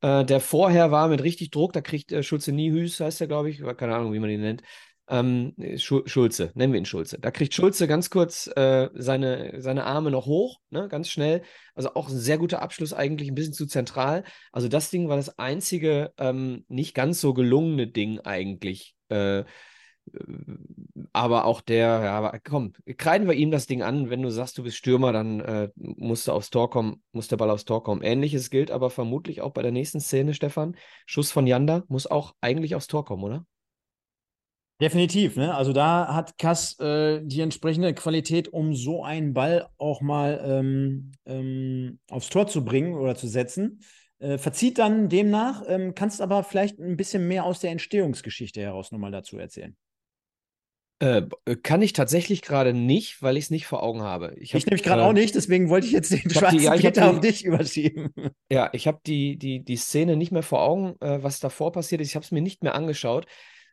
[0.00, 3.50] Äh, der vorher war mit richtig Druck, da kriegt äh, Schulze Niehüß, heißt er, glaube
[3.50, 4.62] ich, keine Ahnung, wie man ihn nennt,
[5.08, 7.18] ähm, Schulze, nennen wir ihn Schulze.
[7.18, 11.42] Da kriegt Schulze ganz kurz äh, seine, seine Arme noch hoch, ne, ganz schnell.
[11.74, 14.24] Also auch ein sehr guter Abschluss, eigentlich ein bisschen zu zentral.
[14.52, 18.94] Also das Ding war das einzige ähm, nicht ganz so gelungene Ding eigentlich.
[19.08, 19.44] Äh,
[21.12, 24.10] aber auch der, ja, aber komm, kreiden wir ihm das Ding an.
[24.10, 27.36] Wenn du sagst, du bist Stürmer, dann äh, musst du aufs Tor kommen, muss der
[27.36, 28.02] Ball aufs Tor kommen.
[28.02, 30.76] Ähnliches gilt aber vermutlich auch bei der nächsten Szene, Stefan.
[31.06, 33.46] Schuss von Janda muss auch eigentlich aufs Tor kommen, oder?
[34.80, 35.54] Definitiv, ne?
[35.56, 41.10] Also da hat Kass äh, die entsprechende Qualität, um so einen Ball auch mal ähm,
[41.26, 43.80] ähm, aufs Tor zu bringen oder zu setzen.
[44.20, 48.92] Äh, verzieht dann demnach, ähm, kannst aber vielleicht ein bisschen mehr aus der Entstehungsgeschichte heraus
[48.92, 49.76] nochmal dazu erzählen.
[51.00, 51.22] Äh,
[51.62, 54.34] kann ich tatsächlich gerade nicht, weil ich es nicht vor Augen habe.
[54.38, 56.72] Ich, ich nämlich gerade äh, auch nicht, deswegen wollte ich jetzt den schwarzen die, ja,
[56.72, 58.12] Peter die, auf dich überschieben.
[58.50, 62.00] Ja, ich habe die, die, die Szene nicht mehr vor Augen, äh, was davor passiert
[62.00, 62.08] ist.
[62.08, 63.26] Ich habe es mir nicht mehr angeschaut.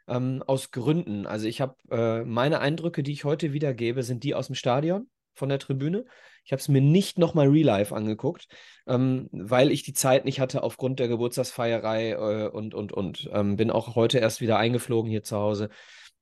[0.07, 1.25] Ähm, aus Gründen.
[1.25, 5.09] Also ich habe äh, meine Eindrücke, die ich heute wiedergebe, sind die aus dem Stadion
[5.33, 6.05] von der Tribüne.
[6.43, 8.47] Ich habe es mir nicht nochmal real life angeguckt,
[8.87, 13.29] ähm, weil ich die Zeit nicht hatte aufgrund der Geburtstagsfeierei äh, und, und, und.
[13.33, 15.69] Ähm, bin auch heute erst wieder eingeflogen hier zu Hause.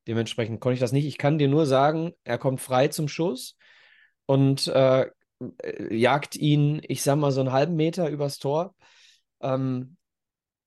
[0.07, 1.05] Dementsprechend konnte ich das nicht.
[1.05, 3.57] Ich kann dir nur sagen, er kommt frei zum Schuss
[4.25, 5.07] und äh,
[5.39, 8.75] äh jagt ihn, ich sag mal, so einen halben Meter übers Tor.
[9.41, 9.97] Ähm,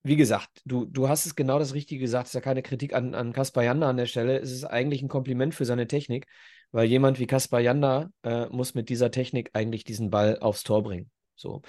[0.07, 2.27] wie gesagt, du, du hast es genau das Richtige gesagt.
[2.27, 4.39] Es ist ja keine Kritik an, an Kaspar Janda an der Stelle.
[4.39, 6.27] Es ist eigentlich ein Kompliment für seine Technik,
[6.71, 10.85] weil jemand wie Kaspar Janda äh, muss mit dieser Technik eigentlich diesen Ball aufs Tor
[10.85, 11.11] bringen.
[11.35, 11.63] So,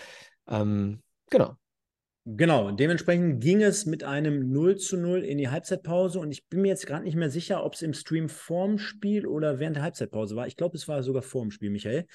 [0.47, 1.55] ähm, genau.
[2.29, 6.61] Genau, dementsprechend ging es mit einem 0 zu 0 in die Halbzeitpause und ich bin
[6.61, 9.83] mir jetzt gerade nicht mehr sicher, ob es im Stream vorm Spiel oder während der
[9.83, 10.45] Halbzeitpause war.
[10.45, 12.05] Ich glaube, es war sogar vorm Spiel, Michael.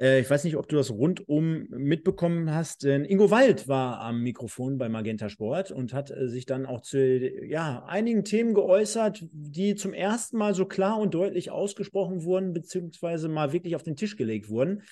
[0.00, 2.84] Äh, ich weiß nicht, ob du das rundum mitbekommen hast.
[2.84, 6.80] Denn Ingo Wald war am Mikrofon bei Magenta Sport und hat äh, sich dann auch
[6.80, 12.52] zu ja, einigen Themen geäußert, die zum ersten Mal so klar und deutlich ausgesprochen wurden,
[12.52, 14.82] beziehungsweise mal wirklich auf den Tisch gelegt wurden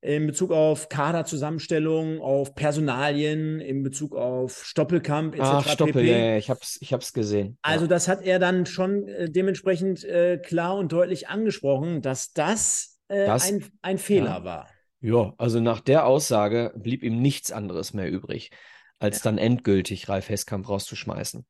[0.00, 5.44] in Bezug auf Kaderzusammenstellung, auf Personalien, in Bezug auf Stoppelkamp etc.
[5.44, 6.10] Ach, Stoppel, pp.
[6.10, 7.58] ja, ja, ich hab's, ich hab's gesehen.
[7.62, 7.88] Also ja.
[7.88, 13.26] das hat er dann schon äh, dementsprechend äh, klar und deutlich angesprochen, dass das äh,
[13.26, 14.44] das, ein, ein Fehler ja.
[14.44, 14.68] war.
[15.00, 18.50] Ja, also nach der Aussage blieb ihm nichts anderes mehr übrig,
[18.98, 19.24] als ja.
[19.24, 21.46] dann endgültig Ralf Heskamp rauszuschmeißen.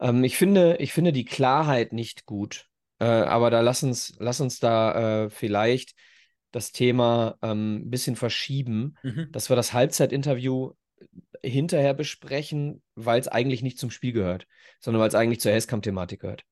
[0.00, 2.66] Ähm, ich, finde, ich finde die Klarheit nicht gut,
[2.98, 5.94] äh, aber da lass uns, lass uns da äh, vielleicht
[6.50, 9.28] das Thema ein ähm, bisschen verschieben, mhm.
[9.32, 10.72] dass wir das Halbzeitinterview
[11.42, 14.46] hinterher besprechen, weil es eigentlich nicht zum Spiel gehört,
[14.80, 16.44] sondern weil es eigentlich zur Heskamp-Thematik gehört.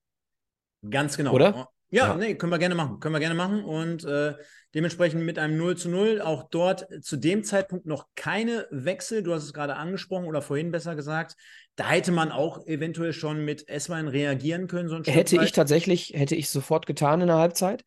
[0.89, 1.33] Ganz genau.
[1.33, 1.69] Oder?
[1.91, 2.99] Ja, ja, nee, können wir gerne machen.
[2.99, 3.65] Können wir gerne machen.
[3.65, 4.35] Und äh,
[4.75, 9.23] dementsprechend mit einem 0 zu 0 auch dort zu dem Zeitpunkt noch keine Wechsel.
[9.23, 11.37] Du hast es gerade angesprochen oder vorhin besser gesagt.
[11.77, 14.89] Da hätte man auch eventuell schon mit Esswein reagieren können.
[14.89, 17.85] So hätte ich tatsächlich, hätte ich sofort getan in der Halbzeit.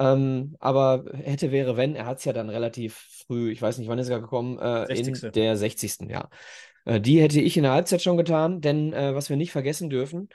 [0.00, 3.88] Ähm, aber hätte, wäre, wenn, er hat es ja dann relativ früh, ich weiß nicht,
[3.88, 6.08] wann ist er gekommen, äh, in der 60.
[6.08, 6.28] Ja.
[6.84, 9.90] Äh, die hätte ich in der Halbzeit schon getan, denn äh, was wir nicht vergessen
[9.90, 10.28] dürfen,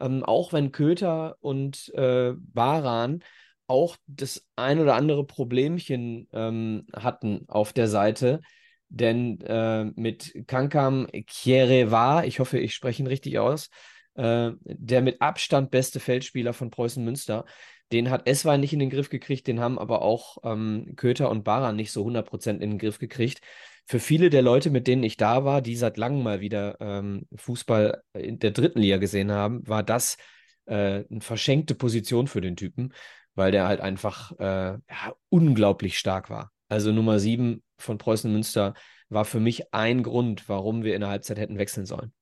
[0.00, 3.22] ähm, auch wenn Köter und äh, Baran
[3.66, 8.40] auch das ein oder andere Problemchen ähm, hatten auf der Seite,
[8.88, 13.68] denn äh, mit Kankam Kiereva, ich hoffe, ich spreche ihn richtig aus,
[14.14, 17.44] äh, der mit Abstand beste Feldspieler von Preußen Münster,
[17.92, 21.44] den hat Eswein nicht in den Griff gekriegt, den haben aber auch ähm, Köter und
[21.44, 23.40] Baran nicht so 100% in den Griff gekriegt
[23.88, 27.26] für viele der Leute, mit denen ich da war, die seit langem mal wieder ähm,
[27.34, 30.18] Fußball in der dritten Liga gesehen haben, war das
[30.66, 32.92] äh, eine verschenkte Position für den Typen,
[33.34, 36.52] weil der halt einfach äh, ja, unglaublich stark war.
[36.68, 38.74] Also Nummer sieben von Preußen Münster
[39.08, 42.12] war für mich ein Grund, warum wir in der Halbzeit hätten wechseln sollen.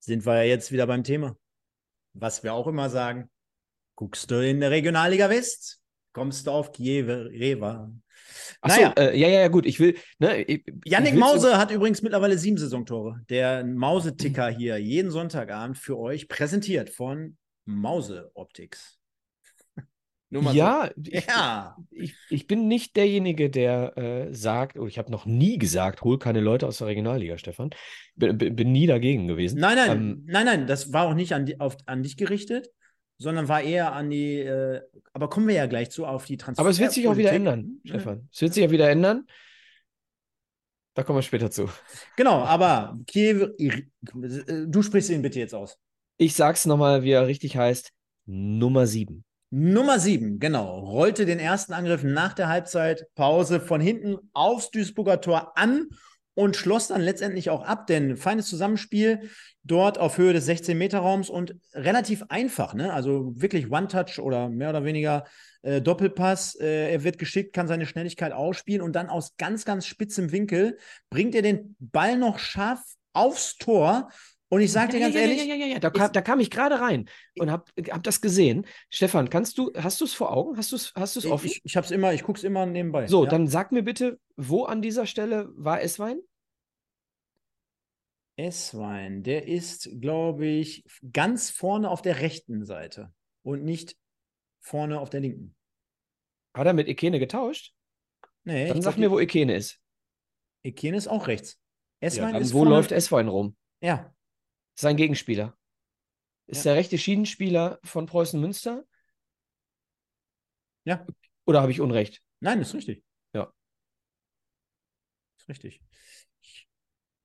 [0.00, 1.36] Sind wir ja jetzt wieder beim Thema.
[2.14, 3.30] Was wir auch immer sagen,
[3.94, 5.80] guckst du in der Regionalliga West,
[6.12, 7.92] kommst du auf Kiew Reva.
[8.60, 8.92] Achso, naja.
[8.96, 9.66] äh, ja, ja, gut.
[9.66, 9.96] Ich will.
[10.18, 13.20] Ne, ich, Yannick ich Mause hat übrigens mittlerweile sieben Saisontore.
[13.28, 18.98] Der Mauseticker hier jeden Sonntagabend für euch präsentiert von Mause Optics.
[20.30, 21.02] ja, so.
[21.10, 21.76] ich, ja.
[21.90, 26.18] Ich, ich, bin nicht derjenige, der äh, sagt, oder ich habe noch nie gesagt, hol
[26.18, 27.70] keine Leute aus der Regionalliga, Stefan.
[28.16, 29.60] Bin, bin nie dagegen gewesen.
[29.60, 32.70] Nein, nein, ähm, nein, nein, das war auch nicht an, die, auf, an dich gerichtet
[33.18, 34.80] sondern war eher an die, äh,
[35.12, 36.60] aber kommen wir ja gleich zu, auf die Transfer.
[36.60, 37.80] Aber es wird sich auch wieder ändern, mhm.
[37.84, 38.28] Stefan.
[38.32, 39.26] Es wird sich ja wieder ändern.
[40.94, 41.68] Da kommen wir später zu.
[42.16, 43.50] Genau, aber Kiew,
[44.08, 45.78] du sprichst ihn bitte jetzt aus.
[46.16, 47.92] Ich sag's nochmal, wie er richtig heißt.
[48.26, 49.24] Nummer 7.
[49.50, 50.80] Nummer 7, genau.
[50.80, 55.88] Rollte den ersten Angriff nach der Halbzeitpause von hinten aufs Duisburger Tor an
[56.38, 59.28] und schloss dann letztendlich auch ab, denn feines Zusammenspiel
[59.64, 62.92] dort auf Höhe des 16-Meter-Raums und relativ einfach, ne?
[62.92, 65.24] Also wirklich One-Touch oder mehr oder weniger
[65.62, 66.54] äh, Doppelpass.
[66.60, 70.78] Äh, er wird geschickt, kann seine Schnelligkeit ausspielen und dann aus ganz, ganz spitzem Winkel
[71.10, 74.08] bringt er den Ball noch scharf aufs Tor
[74.48, 75.78] Und ich sage dir ganz ja, ehrlich, ja, ja, ja, ja.
[75.80, 78.64] Da, kam, da kam ich gerade rein und habe hab das gesehen.
[78.90, 80.56] Stefan, kannst du, hast du es vor Augen?
[80.56, 81.46] Hast du es hast du's offen?
[81.46, 83.08] ich, ich habe es immer, ich gucke es immer nebenbei.
[83.08, 83.30] so, ja.
[83.30, 86.20] dann sag mir bitte, wo an dieser Stelle war Esswein?
[88.38, 93.96] Esswein, der ist, glaube ich, ganz vorne auf der rechten Seite und nicht
[94.60, 95.56] vorne auf der linken.
[96.54, 97.74] Hat er mit Ekene getauscht?
[98.44, 99.80] Nee, Dann sag glaub, mir, wo Ekene ist.
[100.62, 101.60] Ekene ist auch rechts.
[102.00, 103.56] Ja, Esswein dann ist wo vorne, läuft Esswein rum?
[103.80, 104.14] Ja,
[104.76, 105.56] Sein Gegenspieler.
[106.46, 106.70] Ist Ja.
[106.72, 108.84] der rechte Schienenspieler von Preußen Münster?
[110.84, 111.06] Ja.
[111.44, 112.22] Oder habe ich Unrecht?
[112.40, 113.02] nein, ist richtig.
[113.34, 113.52] Ja.
[115.38, 115.82] Ist richtig.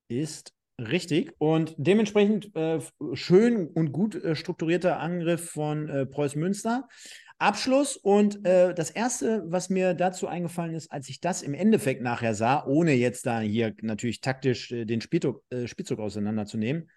[0.09, 1.31] Ist richtig.
[1.37, 2.79] Und dementsprechend äh,
[3.13, 6.87] schön und gut äh, strukturierter Angriff von äh, Preußen Münster.
[7.39, 12.01] Abschluss und äh, das erste, was mir dazu eingefallen ist, als ich das im Endeffekt
[12.01, 16.89] nachher sah, ohne jetzt da hier natürlich taktisch äh, den Spielzug, äh, Spielzug auseinanderzunehmen,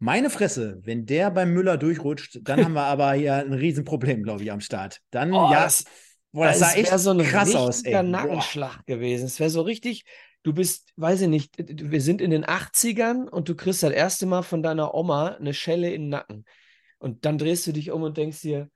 [0.00, 4.42] meine Fresse, wenn der beim Müller durchrutscht, dann haben wir aber hier ein Riesenproblem, glaube
[4.42, 4.98] ich, am Start.
[5.10, 5.84] Dann, Oh, ja, das-
[6.32, 8.02] boah, das sah Es echt so ein krass aus, ey.
[8.02, 9.26] Nackenschlag gewesen.
[9.26, 10.04] Es wäre so richtig,
[10.42, 14.26] du bist, weiß ich nicht, wir sind in den 80ern und du kriegst das erste
[14.26, 16.44] Mal von deiner Oma eine Schelle in den Nacken.
[16.98, 18.70] Und dann drehst du dich um und denkst dir,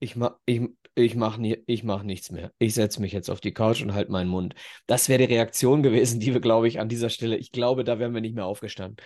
[0.00, 0.62] ich mach, ich,
[0.94, 2.52] ich mach, nie, ich mach nichts mehr.
[2.58, 4.54] Ich setze mich jetzt auf die Couch und halte meinen Mund.
[4.86, 7.98] Das wäre die Reaktion gewesen, die wir, glaube ich, an dieser Stelle, ich glaube, da
[7.98, 8.96] wären wir nicht mehr aufgestanden.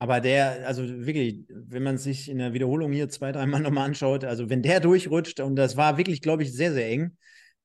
[0.00, 4.24] Aber der, also wirklich, wenn man sich in der Wiederholung hier zwei, dreimal nochmal anschaut,
[4.24, 7.16] also wenn der durchrutscht, und das war wirklich, glaube ich, sehr, sehr eng.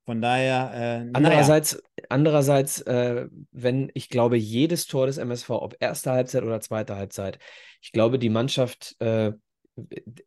[0.06, 5.78] Von daher, äh, naja, Andererseits, andererseits äh, wenn ich glaube, jedes Tor des MSV, ob
[5.80, 7.40] erste Halbzeit oder zweite Halbzeit,
[7.82, 9.32] ich glaube, die Mannschaft, äh,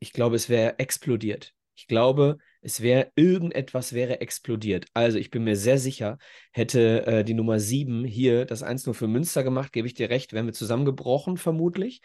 [0.01, 1.53] ich glaube, es wäre explodiert.
[1.75, 4.87] Ich glaube, es wäre, irgendetwas wäre explodiert.
[4.95, 6.17] Also ich bin mir sehr sicher,
[6.53, 10.33] hätte äh, die Nummer 7 hier das 1-0 für Münster gemacht, gebe ich dir recht,
[10.33, 12.01] wären wir zusammengebrochen vermutlich,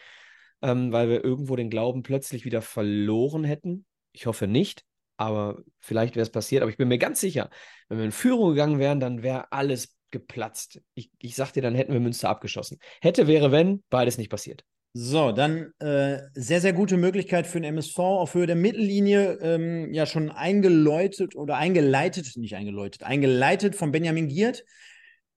[0.61, 3.85] ähm, weil wir irgendwo den Glauben plötzlich wieder verloren hätten.
[4.11, 4.83] Ich hoffe nicht,
[5.21, 6.61] aber vielleicht wäre es passiert.
[6.61, 7.49] Aber ich bin mir ganz sicher,
[7.89, 10.81] wenn wir in Führung gegangen wären, dann wäre alles geplatzt.
[10.93, 12.79] Ich, ich sag dir, dann hätten wir Münster abgeschossen.
[13.01, 14.63] Hätte, wäre, wenn, beides nicht passiert.
[14.93, 19.93] So, dann äh, sehr, sehr gute Möglichkeit für den MSV auf Höhe der Mittellinie, ähm,
[19.93, 24.65] ja schon eingeläutet oder eingeleitet, nicht eingeläutet, eingeleitet von Benjamin Giert.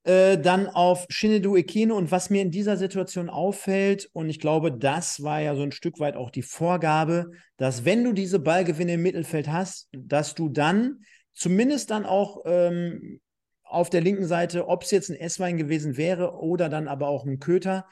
[0.05, 4.71] Äh, dann auf Shinedu Ekene und was mir in dieser Situation auffällt, und ich glaube,
[4.71, 8.95] das war ja so ein Stück weit auch die Vorgabe, dass wenn du diese Ballgewinne
[8.95, 13.21] im Mittelfeld hast, dass du dann zumindest dann auch ähm,
[13.63, 17.25] auf der linken Seite, ob es jetzt ein Esswein gewesen wäre oder dann aber auch
[17.25, 17.87] ein Köter,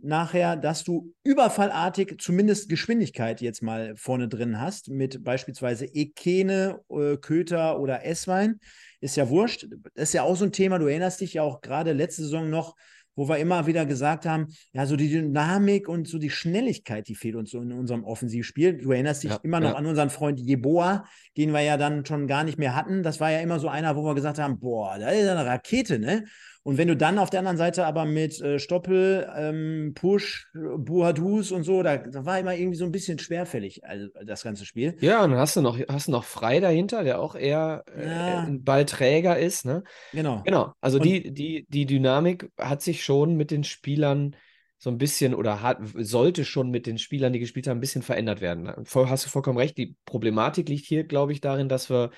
[0.00, 7.16] nachher, dass du überfallartig zumindest Geschwindigkeit jetzt mal vorne drin hast, mit beispielsweise Ekene, äh,
[7.16, 8.60] Köter oder Esswein.
[9.00, 9.66] Ist ja wurscht.
[9.94, 10.78] Das ist ja auch so ein Thema.
[10.78, 12.76] Du erinnerst dich ja auch gerade letzte Saison noch,
[13.18, 17.16] wo wir immer wieder gesagt haben, ja, so die Dynamik und so die Schnelligkeit, die
[17.16, 18.78] fehlt uns so in unserem Offensivspiel.
[18.78, 19.74] Du erinnerst dich Ja, immer noch ja.
[19.74, 21.04] an unseren Freund Jeboa,
[21.36, 23.02] den wir ja dann schon gar nicht mehr hatten.
[23.02, 25.98] Das war ja immer so einer, wo wir gesagt haben, boah, da ist eine Rakete,
[25.98, 26.26] ne?
[26.64, 31.50] Und wenn du dann auf der anderen Seite aber mit äh, Stoppel, ähm, Push, Buhadus
[31.52, 34.96] und so, da, da war immer irgendwie so ein bisschen schwerfällig, also das ganze Spiel.
[35.00, 38.06] Ja, und dann hast du noch, hast du noch Frei dahinter, der auch eher äh,
[38.06, 38.38] Ja.
[38.40, 39.82] ein Ballträger ist, ne?
[40.12, 40.42] Genau.
[40.44, 44.36] Genau, also Und- die, die, die Dynamik hat sich schon mit den Spielern
[44.80, 48.02] so ein bisschen oder hat, sollte schon mit den Spielern, die gespielt haben, ein bisschen
[48.02, 48.84] verändert werden.
[48.84, 49.76] Voll, hast du vollkommen recht.
[49.76, 52.10] Die Problematik liegt hier, glaube ich, darin, dass wir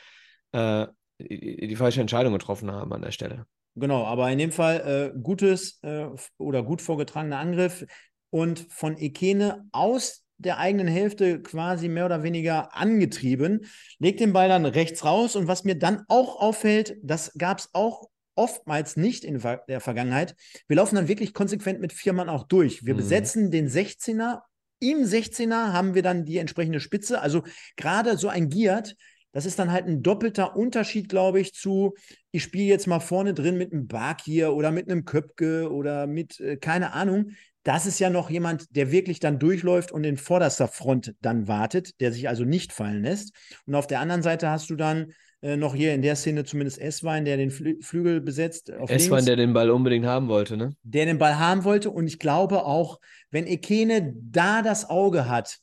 [0.52, 0.86] äh,
[1.18, 3.46] die falsche Entscheidung getroffen haben an der Stelle.
[3.80, 6.06] Genau, aber in dem Fall äh, gutes äh,
[6.38, 7.86] oder gut vorgetragener Angriff
[8.30, 13.66] und von Ekene aus der eigenen Hälfte quasi mehr oder weniger angetrieben,
[13.98, 17.68] legt den Ball dann rechts raus und was mir dann auch auffällt, das gab es
[17.72, 19.38] auch oftmals nicht in
[19.68, 20.34] der Vergangenheit.
[20.66, 22.86] Wir laufen dann wirklich konsequent mit vier Mann auch durch.
[22.86, 22.98] Wir Mhm.
[22.98, 24.42] besetzen den 16er.
[24.78, 27.20] Im 16er haben wir dann die entsprechende Spitze.
[27.20, 27.42] Also
[27.76, 28.96] gerade so ein Giert,
[29.32, 31.94] das ist dann halt ein doppelter Unterschied, glaube ich, zu,
[32.32, 36.40] ich spiele jetzt mal vorne drin mit einem Bakir oder mit einem Köpke oder mit,
[36.40, 37.30] äh, keine Ahnung.
[37.62, 42.00] Das ist ja noch jemand, der wirklich dann durchläuft und in vorderster Front dann wartet,
[42.00, 43.34] der sich also nicht fallen lässt.
[43.66, 45.12] Und auf der anderen Seite hast du dann
[45.42, 48.72] äh, noch hier in der Szene zumindest Esswein, der den Flü Flügel besetzt.
[48.72, 50.74] Auf Es war, links der den Ball unbedingt haben wollte, ne?
[50.82, 51.90] der den Ball haben wollte.
[51.90, 52.98] Und ich glaube auch,
[53.30, 55.58] wenn Ekene da das Auge hat,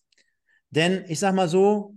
[0.70, 1.96] denn ich sag mal so,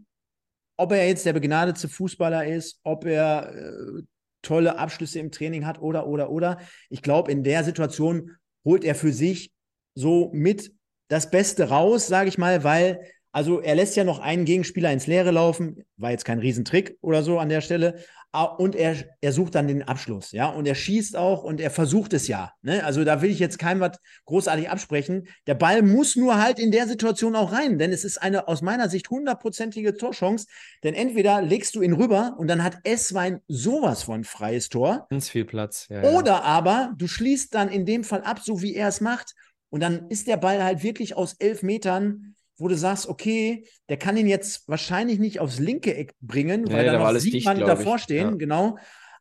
[0.80, 4.02] ob er jetzt der begnadete Fußballer ist, ob er äh,
[4.42, 6.58] tolle Abschlüsse im Training hat oder, oder, oder,
[6.88, 8.30] ich glaube, in der Situation
[8.64, 9.52] holt er für sich
[9.94, 10.72] so mit
[11.08, 13.00] das Beste raus, sage ich mal, weil,
[13.30, 17.22] also er lässt ja noch einen Gegenspieler ins Leere laufen, war jetzt kein Riesentrick oder
[17.22, 18.02] so an der Stelle,
[18.32, 22.12] und er, er sucht dann den Abschluss, ja, und er schießt auch und er versucht
[22.12, 22.52] es ja.
[22.62, 22.84] Ne?
[22.84, 25.26] Also da will ich jetzt keinem was großartig absprechen.
[25.48, 28.62] Der Ball muss nur halt in der Situation auch rein, denn es ist eine aus
[28.62, 30.46] meiner Sicht hundertprozentige Torchance.
[30.84, 35.06] Denn entweder legst du ihn rüber und dann hat Esswein sowas von freies Tor.
[35.10, 35.88] Ganz viel Platz.
[35.90, 36.42] Ja, oder ja.
[36.42, 39.34] aber du schließt dann in dem Fall ab, so wie er es macht.
[39.70, 43.96] Und dann ist der Ball halt wirklich aus elf Metern wo du sagst, okay, der
[43.96, 47.60] kann ihn jetzt wahrscheinlich nicht aufs linke Eck bringen, weil ja, da noch sieben Mann
[47.60, 48.36] davor stehen, ja.
[48.36, 48.78] genau.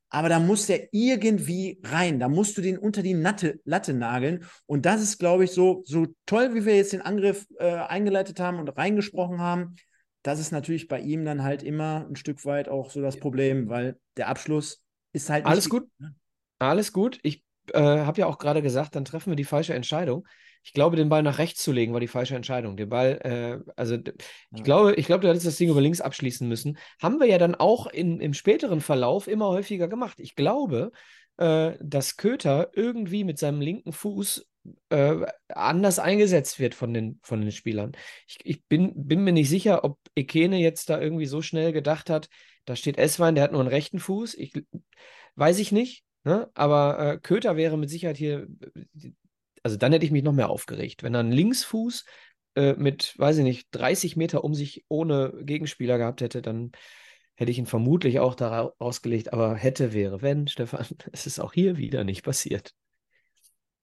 [0.09, 2.19] Aber da muss der irgendwie rein.
[2.19, 4.43] Da musst du den unter die Latte, Latte nageln.
[4.65, 8.39] Und das ist, glaube ich, so, so toll, wie wir jetzt den Angriff äh, eingeleitet
[8.39, 9.75] haben und reingesprochen haben.
[10.23, 13.69] Das ist natürlich bei ihm dann halt immer ein Stück weit auch so das Problem,
[13.69, 14.83] weil der Abschluss
[15.13, 15.45] ist halt.
[15.45, 15.87] Alles gut.
[15.99, 16.15] Ne?
[16.57, 17.19] Alles gut.
[17.21, 20.25] Ich äh, habe ja auch gerade gesagt, dann treffen wir die falsche Entscheidung
[20.63, 22.77] ich glaube, den Ball nach rechts zu legen, war die falsche Entscheidung.
[22.77, 24.13] Den Ball, äh, also ich
[24.51, 24.63] ja.
[24.63, 26.77] glaube, ich glaube, du hättest das Ding über links abschließen müssen.
[27.01, 30.19] Haben wir ja dann auch in, im späteren Verlauf immer häufiger gemacht.
[30.19, 30.91] Ich glaube,
[31.37, 34.45] äh, dass Köter irgendwie mit seinem linken Fuß
[34.89, 37.93] äh, anders eingesetzt wird von den, von den Spielern.
[38.27, 42.09] Ich, ich bin, bin mir nicht sicher, ob Ekene jetzt da irgendwie so schnell gedacht
[42.09, 42.29] hat,
[42.65, 44.35] da steht Esswein, der hat nur einen rechten Fuß.
[44.35, 44.53] Ich,
[45.35, 46.03] weiß ich nicht.
[46.23, 46.49] Ne?
[46.53, 48.47] Aber äh, Köter wäre mit Sicherheit hier
[49.63, 51.03] also dann hätte ich mich noch mehr aufgeregt.
[51.03, 52.05] Wenn er einen Linksfuß
[52.55, 56.71] äh, mit, weiß ich nicht, 30 Meter um sich ohne Gegenspieler gehabt hätte, dann
[57.35, 59.33] hätte ich ihn vermutlich auch da rausgelegt.
[59.33, 62.73] Aber hätte, wäre, wenn, Stefan, es ist auch hier wieder nicht passiert.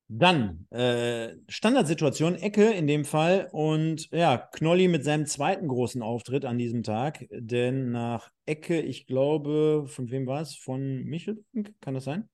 [0.08, 6.44] Dann äh, Standardsituation, Ecke in dem Fall und ja, Knolli mit seinem zweiten großen Auftritt
[6.44, 10.54] an diesem Tag, denn nach Ecke, ich glaube, von wem war es?
[10.54, 11.44] Von Michel,
[11.80, 12.28] kann das sein?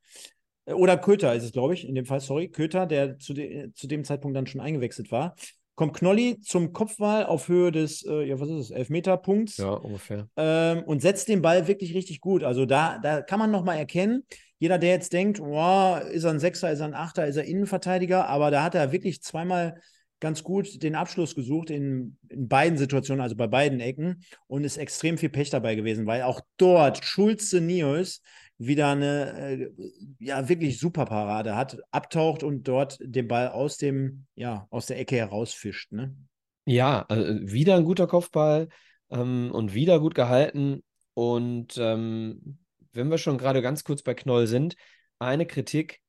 [0.66, 2.48] Äh, oder Köter ist es, glaube ich, in dem Fall, sorry.
[2.48, 5.34] Köter, der zu, de zu dem Zeitpunkt dann schon eingewechselt war.
[5.74, 9.56] Kommt Knolli zum Kopfball auf Höhe des, äh, ja, was ist es, Elfmeterpunkts.
[9.56, 10.28] Ja, ungefähr.
[10.36, 12.44] Ähm, und setzt den Ball wirklich richtig gut.
[12.44, 14.24] Also da, da kann man nochmal erkennen,
[14.58, 17.44] jeder, der jetzt denkt, oh, ist er ein Sechser, ist er ein Achter, ist er
[17.44, 19.80] Innenverteidiger, aber da hat er wirklich zweimal
[20.20, 24.76] ganz gut den Abschluss gesucht in, in beiden Situationen, also bei beiden Ecken und ist
[24.76, 28.22] extrem viel Pech dabei gewesen, weil auch dort Schulze Nios
[28.66, 29.70] wieder eine äh,
[30.18, 34.98] ja wirklich super Parade hat, abtaucht und dort den Ball aus dem ja aus der
[34.98, 36.16] Ecke herausfischt, ne?
[36.64, 38.68] Ja, also wieder ein guter Kopfball
[39.10, 40.82] ähm, und wieder gut gehalten
[41.14, 42.58] und ähm,
[42.92, 44.76] wenn wir schon gerade ganz kurz bei Knoll sind,
[45.18, 46.00] eine Kritik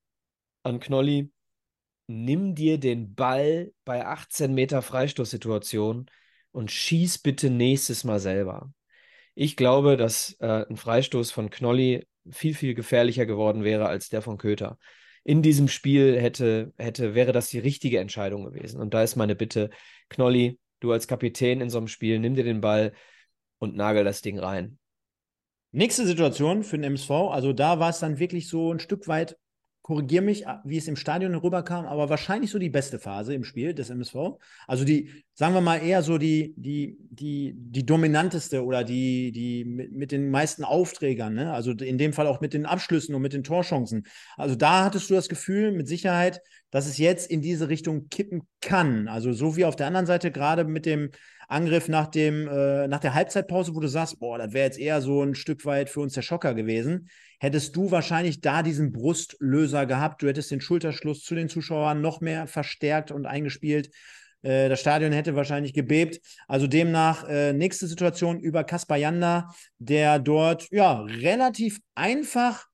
[0.64, 1.32] an Knolli,
[2.08, 6.10] nimm dir den Ball bei 18 Meter Freistoßsituation
[6.52, 8.74] und schieß bitte nächstes Mal selber.
[9.36, 14.22] Ich glaube, dass äh, ein Freistoß von Knolli viel, viel gefährlicher geworden wäre als der
[14.22, 14.78] von Köter.
[15.24, 18.82] In diesem Spiel hätte, hätte, wäre das die richtige Entscheidung gewesen.
[18.82, 19.70] Und da ist meine Bitte,
[20.10, 22.94] Knolli, du als Kapitän in so einem Spiel, nimm dir den Ball
[23.60, 24.78] und nagel das Ding rein.
[25.72, 29.38] Nächste Situation für den MSV, also da war es dann wirklich so ein Stück weit
[29.84, 33.74] korrigiere mich, wie es im Stadion rüberkam, aber wahrscheinlich so die beste Phase im Spiel
[33.74, 34.16] des MSV.
[34.66, 39.66] Also die, sagen wir mal eher so die, die, die, die dominanteste oder die, die
[39.66, 41.52] mit, mit den meisten Aufträgern, ne?
[41.52, 44.08] Also in dem Fall auch mit den Abschlüssen und mit den Torchancen.
[44.38, 46.40] Also da hattest du das Gefühl mit Sicherheit,
[46.72, 49.10] dass es jetzt in diese Richtung kippen kann.
[49.10, 51.12] Also so wie auf der anderen Seite gerade mit dem
[51.54, 55.02] Angriff nach, dem, äh, nach der Halbzeitpause, wo du sagst, boah, das wäre jetzt eher
[55.02, 59.86] so ein Stück weit für uns der Schocker gewesen, hättest du wahrscheinlich da diesen Brustlöser
[59.86, 60.22] gehabt.
[60.22, 63.90] Du hättest den Schulterschluss zu den Zuschauern noch mehr verstärkt und eingespielt.
[64.42, 66.20] Äh, das Stadion hätte wahrscheinlich gebebt.
[66.48, 72.66] Also demnach äh, nächste Situation über Kaspar Janda, der dort ja relativ einfach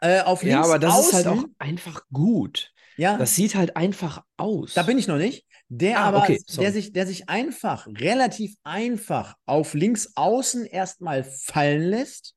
[0.00, 2.72] äh, auf links Ja, aber das außen, ist halt auch einfach gut.
[2.96, 3.16] Ja.
[3.18, 4.74] Das sieht halt einfach aus.
[4.74, 5.46] Da bin ich noch nicht.
[5.68, 11.24] Der ah, aber, okay, der sich, der sich einfach, relativ einfach auf links außen erstmal
[11.24, 12.34] fallen lässt,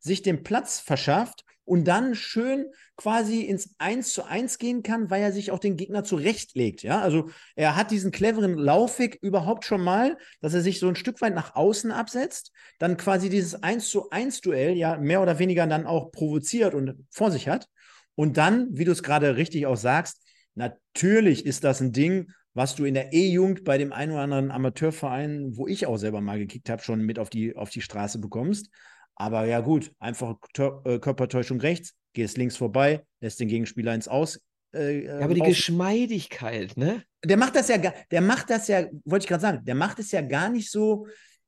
[0.00, 2.66] sich den Platz verschafft und dann schön
[2.96, 6.82] quasi ins 1 zu 1 gehen kann, weil er sich auch den Gegner zurechtlegt.
[6.82, 10.96] Ja, also er hat diesen cleveren Laufweg überhaupt schon mal, dass er sich so ein
[10.96, 15.38] Stück weit nach außen absetzt, dann quasi dieses 1 zu 1 Duell ja mehr oder
[15.38, 17.68] weniger dann auch provoziert und vor sich hat.
[18.16, 20.20] Und dann, wie du es gerade richtig auch sagst,
[20.54, 24.50] natürlich ist das ein Ding, was du in der E-Jugend bei dem einen oder anderen
[24.50, 28.18] Amateurverein, wo ich auch selber mal gekickt habe, schon mit auf die, auf die Straße
[28.18, 28.70] bekommst.
[29.14, 34.40] Aber ja, gut, einfach äh, Körpertäuschung rechts, gehst links vorbei, lässt den Gegenspieler ins Aus.
[34.74, 35.48] Äh, ja, aber die auf.
[35.48, 37.02] Geschmeidigkeit, ne?
[37.24, 37.76] Der macht das ja,
[38.10, 41.06] der macht das ja, wollte ich gerade sagen, der macht es ja gar nicht so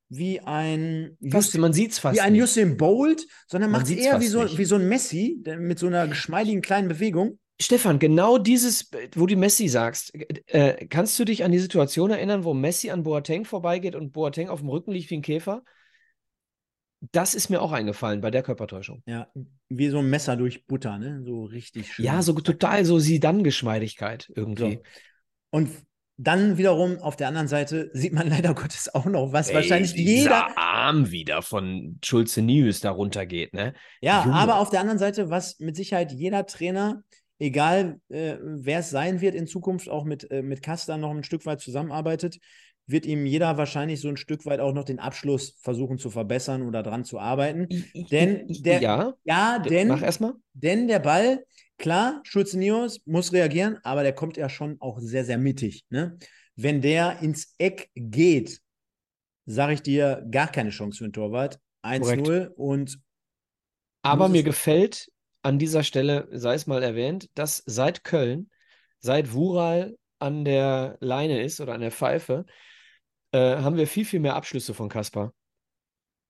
[0.09, 4.27] wie ein fast, man sieht's fast wie ein Usain Bolt, sondern macht es eher wie
[4.27, 7.39] so, wie so ein Messi mit so einer geschmeidigen kleinen Bewegung.
[7.63, 10.15] Stefan, genau dieses, wo du Messi sagst,
[10.49, 14.49] äh, kannst du dich an die Situation erinnern, wo Messi an Boateng vorbeigeht und Boateng
[14.49, 15.63] auf dem Rücken liegt wie ein Käfer?
[17.11, 19.03] das ist mir auch eingefallen bei der Körpertäuschung.
[19.07, 19.27] Ja,
[19.69, 21.23] wie so ein Messer durch Butter, ne?
[21.25, 22.05] So richtig schön.
[22.05, 24.75] Ja, so total so sie dann Geschmeidigkeit irgendwie.
[24.75, 24.83] So.
[25.51, 25.71] Und
[26.17, 29.95] dann wiederum auf der anderen Seite sieht man leider Gottes auch noch, was Ey, wahrscheinlich
[29.95, 33.75] jeder Arm wieder von Schulze News darunter geht, ne?
[34.01, 34.37] Ja, Junge.
[34.37, 37.03] aber auf der anderen Seite, was mit Sicherheit jeder Trainer,
[37.39, 41.25] egal äh, wer es sein wird in Zukunft, auch mit, äh, mit Kastan noch ein
[41.25, 42.39] Stück weit zusammenarbeitet,
[42.87, 46.63] wird ihm jeder wahrscheinlich so ein Stück weit auch noch den Abschluss versuchen zu verbessern
[46.63, 47.69] oder dran zu arbeiten.
[47.71, 50.35] Ich, denn der, ja, ja, denn, mach erstmal.
[50.53, 51.45] Denn der Ball,
[51.79, 55.85] klar, Schulze Nios muss reagieren, aber der kommt ja schon auch sehr, sehr mittig.
[55.91, 56.19] Ne?
[56.57, 58.61] Wenn der ins Eck geht,
[59.47, 61.59] sage ich dir, gar keine Chance für den Torwart.
[61.83, 63.01] 1-0 und.
[64.03, 65.09] Aber mir gefällt
[65.43, 68.51] an dieser Stelle, sei es mal erwähnt, dass seit Köln,
[69.01, 72.47] seit Wural an der Leine ist oder an der Pfeife,
[73.33, 75.35] äh, haben wir viel, viel mehr Abschlüsse von Kaspar.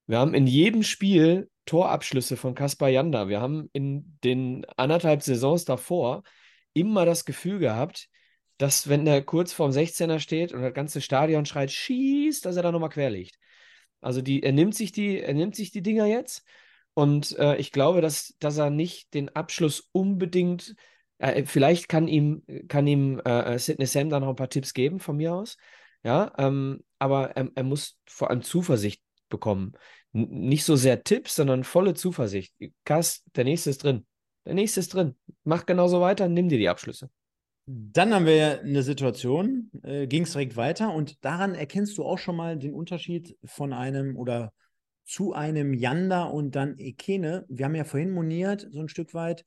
[0.07, 3.29] Wir haben in jedem Spiel Torabschlüsse von Kaspar Janda.
[3.29, 6.23] Wir haben in den anderthalb Saisons davor
[6.73, 8.09] immer das Gefühl gehabt,
[8.59, 12.63] dass wenn er kurz vorm 16er steht und das ganze Stadion schreit, schießt, dass er
[12.63, 13.39] da nochmal quer liegt.
[14.01, 16.45] Also die, er nimmt sich die, er nimmt sich die Dinger jetzt
[16.95, 20.75] und äh, ich glaube, dass, dass er nicht den Abschluss unbedingt,
[21.19, 24.99] äh, vielleicht kann ihm, kann ihm äh, Sidney Sam da noch ein paar Tipps geben
[25.01, 25.57] von mir aus.
[26.05, 29.73] Ja, ähm, aber er, er, muss vor allem Zuversicht bekommen.
[30.13, 32.55] N nicht so sehr Tipps, sondern volle Zuversicht.
[32.85, 34.05] Kass, der nächste ist drin.
[34.45, 35.15] Der nächste ist drin.
[35.45, 37.09] Mach genauso weiter, nimm dir die Abschlüsse.
[37.67, 42.19] Dann haben wir eine Situation, äh, ging es direkt weiter und daran erkennst du auch
[42.19, 44.53] schon mal den Unterschied von einem oder
[45.05, 47.45] zu einem Yanda und dann Ekene.
[47.49, 49.45] Wir haben ja vorhin moniert, so ein Stück weit,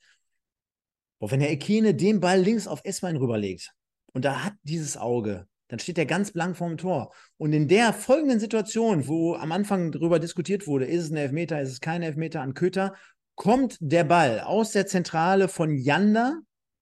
[1.19, 3.73] boah, wenn der Ekene den Ball links auf Eswein rüberlegt
[4.13, 7.13] und da hat dieses Auge, dann steht er ganz blank vorm Tor.
[7.37, 11.61] Und in der folgenden Situation, wo am Anfang darüber diskutiert wurde, ist es ein Elfmeter,
[11.61, 12.93] ist es kein Elfmeter an Köter,
[13.35, 16.39] kommt der Ball aus der Zentrale von Janda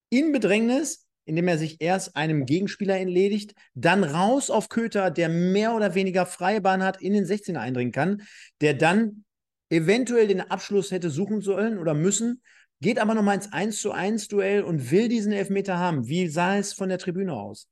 [0.09, 5.76] in Bedrängnis, indem er sich erst einem Gegenspieler entledigt, dann raus auf Köter, der mehr
[5.76, 8.24] oder weniger freie Bahn hat, in den 16er eindringen kann,
[8.61, 9.26] der dann
[9.69, 12.41] eventuell den Abschluss hätte suchen sollen oder müssen,
[12.82, 16.07] geht aber nochmal ins 1 zu 1 Duell und will diesen Elfmeter haben.
[16.07, 17.67] Wie sah es von der Tribüne aus?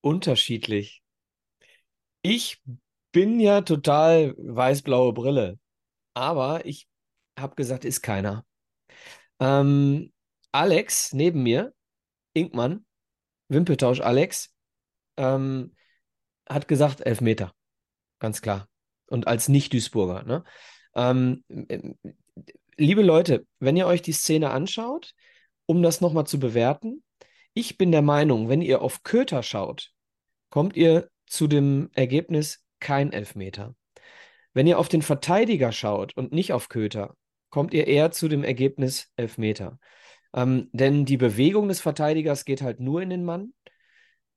[0.00, 1.02] unterschiedlich.
[2.22, 2.62] Ich
[3.12, 5.58] bin ja total weiß-blaue Brille,
[6.14, 6.88] aber ich
[7.38, 8.44] habe gesagt, ist keiner.
[9.40, 10.12] Ähm,
[10.52, 11.72] Alex neben mir,
[12.32, 12.84] Inkmann,
[13.48, 14.54] Wimpeltausch Alex,
[15.16, 15.74] ähm,
[16.48, 17.52] hat gesagt, Elfmeter.
[18.18, 18.68] Ganz klar.
[19.06, 20.22] Und als Nicht-Duisburger.
[20.24, 20.44] Ne?
[20.94, 21.44] Ähm,
[22.76, 25.14] liebe Leute, wenn ihr euch die Szene anschaut,
[25.66, 27.02] um das nochmal zu bewerten,
[27.54, 29.90] ich bin der Meinung, wenn ihr auf Köter schaut,
[30.50, 33.74] kommt ihr zu dem Ergebnis kein Elfmeter.
[34.54, 37.16] Wenn ihr auf den Verteidiger schaut und nicht auf Köter,
[37.50, 39.78] kommt ihr eher zu dem Ergebnis Elfmeter.
[40.34, 43.52] Ähm, denn die Bewegung des Verteidigers geht halt nur in den Mann.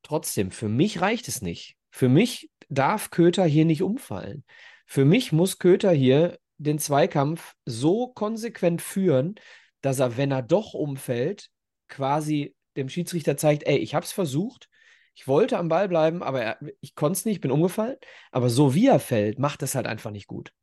[0.03, 1.75] Trotzdem, für mich reicht es nicht.
[1.91, 4.43] Für mich darf Köter hier nicht umfallen.
[4.85, 9.35] Für mich muss Köter hier den Zweikampf so konsequent führen,
[9.81, 11.49] dass er, wenn er doch umfällt,
[11.87, 14.69] quasi dem Schiedsrichter zeigt, ey, ich habe es versucht,
[15.13, 17.97] ich wollte am Ball bleiben, aber er, ich konnte es nicht, bin umgefallen.
[18.31, 20.53] Aber so wie er fällt, macht es halt einfach nicht gut.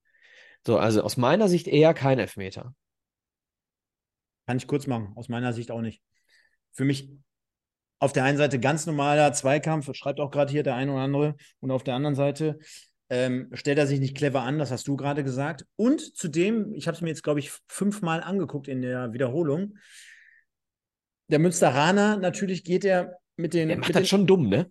[0.67, 2.75] So, also aus meiner Sicht eher kein Elfmeter.
[4.49, 6.01] Kann ich kurz machen, aus meiner Sicht auch nicht.
[6.73, 7.11] Für mich
[7.99, 11.37] auf der einen Seite ganz normaler Zweikampf, schreibt auch gerade hier der eine oder andere,
[11.61, 12.59] und auf der anderen Seite
[13.11, 15.67] ähm, stellt er sich nicht clever an, das hast du gerade gesagt.
[15.77, 19.77] Und zudem, ich habe es mir jetzt, glaube ich, fünfmal angeguckt in der Wiederholung,
[21.31, 23.69] der Münsteraner, natürlich geht er mit den.
[23.69, 24.71] Der macht das den, schon dumm, ne?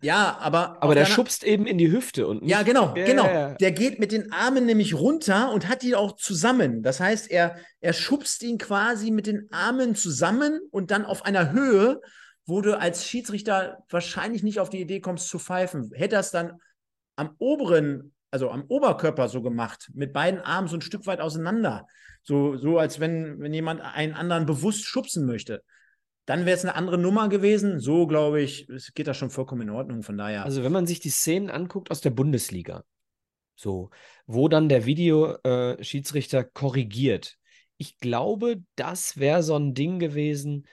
[0.00, 0.82] Ja, aber.
[0.82, 2.42] Aber der schubst eben in die Hüfte und.
[2.42, 3.06] Nicht, ja, genau, yeah.
[3.06, 3.56] genau.
[3.60, 6.82] Der geht mit den Armen nämlich runter und hat die auch zusammen.
[6.82, 11.52] Das heißt, er, er schubst ihn quasi mit den Armen zusammen und dann auf einer
[11.52, 12.00] Höhe,
[12.46, 15.90] wo du als Schiedsrichter wahrscheinlich nicht auf die Idee kommst zu pfeifen.
[15.94, 16.58] Hätte er es dann
[17.16, 21.86] am oberen, also am Oberkörper so gemacht, mit beiden Armen so ein Stück weit auseinander.
[22.22, 25.62] So, so als wenn, wenn jemand einen anderen bewusst schubsen möchte
[26.28, 27.80] dann wäre es eine andere Nummer gewesen.
[27.80, 30.02] So, glaube ich, geht das schon vollkommen in Ordnung.
[30.02, 30.44] Von daher.
[30.44, 32.84] Also, wenn man sich die Szenen anguckt aus der Bundesliga,
[33.56, 33.88] so,
[34.26, 37.38] wo dann der Videoschiedsrichter äh, korrigiert.
[37.78, 40.66] Ich glaube, das wäre so ein Ding gewesen,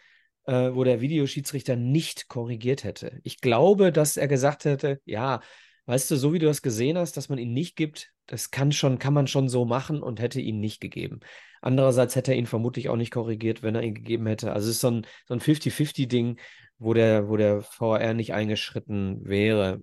[0.44, 3.22] äh, wo der Videoschiedsrichter nicht korrigiert hätte.
[3.24, 5.40] Ich glaube, dass er gesagt hätte, ja,
[5.86, 8.72] weißt du, so wie du das gesehen hast, dass man ihn nicht gibt, das kann
[8.72, 11.20] schon, kann man schon so machen und hätte ihn nicht gegeben.
[11.62, 14.54] Andererseits hätte er ihn vermutlich auch nicht korrigiert, wenn er ihn gegeben hätte.
[14.54, 16.40] Also es ist so ein, so ein 50-50-Ding,
[16.78, 19.82] wo der, wo der VR nicht eingeschritten wäre.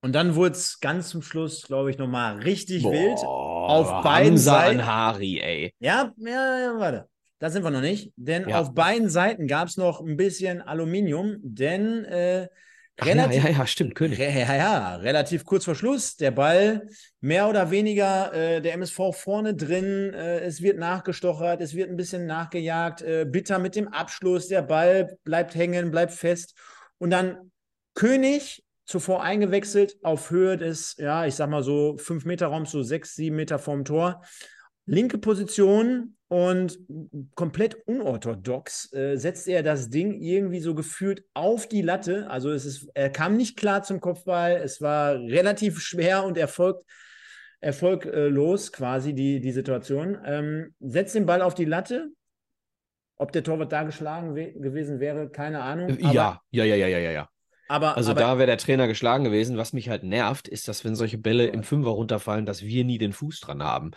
[0.00, 3.18] Und dann wurde es ganz zum Schluss, glaube ich, nochmal richtig Boah, wild.
[3.24, 4.80] Auf beiden Seiten.
[4.80, 5.74] Anhari, ey.
[5.78, 7.08] Ja, ja, ja, warte.
[7.38, 8.12] Da sind wir noch nicht.
[8.16, 8.60] Denn Ja.
[8.60, 12.48] auf beiden Seiten gab es noch ein bisschen Aluminium, denn äh,
[12.96, 14.18] Ach, ja, relativ, ja, ja, stimmt, König.
[14.20, 16.16] Re- Ja, ja, relativ kurz vor Schluss.
[16.16, 16.86] Der Ball
[17.20, 20.12] mehr oder weniger äh, der MSV vorne drin.
[20.14, 23.02] Äh, es wird nachgestochert, es wird ein bisschen nachgejagt.
[23.02, 24.48] Äh, bitter mit dem Abschluss.
[24.48, 26.54] Der Ball bleibt hängen, bleibt fest.
[26.98, 27.50] Und dann
[27.94, 32.82] König zuvor eingewechselt auf Höhe des, ja, ich sag mal so 5 Meter Raums, so
[32.82, 34.22] 6, 7 Meter vorm Tor.
[34.86, 36.80] Linke Position und
[37.36, 42.28] komplett unorthodox äh, setzt er das Ding irgendwie so gefühlt auf die Latte.
[42.28, 44.56] Also es ist, er kam nicht klar zum Kopfball.
[44.56, 46.90] Es war relativ schwer und erfolgt,
[47.60, 50.18] erfolglos quasi die, die Situation.
[50.24, 52.08] Ähm, setzt den Ball auf die Latte.
[53.14, 55.96] Ob der Torwart da geschlagen we gewesen wäre, keine Ahnung.
[56.00, 57.28] Ja, ja, ja, ja, ja, ja, ja.
[57.68, 59.56] aber, Also aber, da wäre der Trainer geschlagen gewesen.
[59.56, 62.98] Was mich halt nervt, ist, dass wenn solche Bälle im Fünfer runterfallen, dass wir nie
[62.98, 63.92] den Fuß dran haben.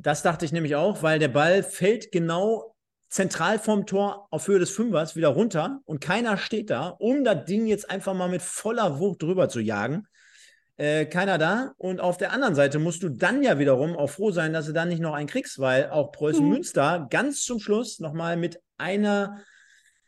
[0.00, 2.74] Das dachte ich nämlich auch, weil der Ball fällt genau
[3.08, 7.46] zentral vom Tor auf Höhe des Fünfers wieder runter und keiner steht da, um das
[7.46, 10.06] Ding jetzt einfach mal mit voller Wucht drüber zu jagen.
[10.76, 11.72] Äh, keiner da.
[11.78, 14.72] Und auf der anderen Seite musst du dann ja wiederum auch froh sein, dass du
[14.72, 16.50] dann nicht noch einen kriegst, weil auch Preußen Mhm.
[16.50, 19.40] Münster ganz zum Schluss nochmal mit einer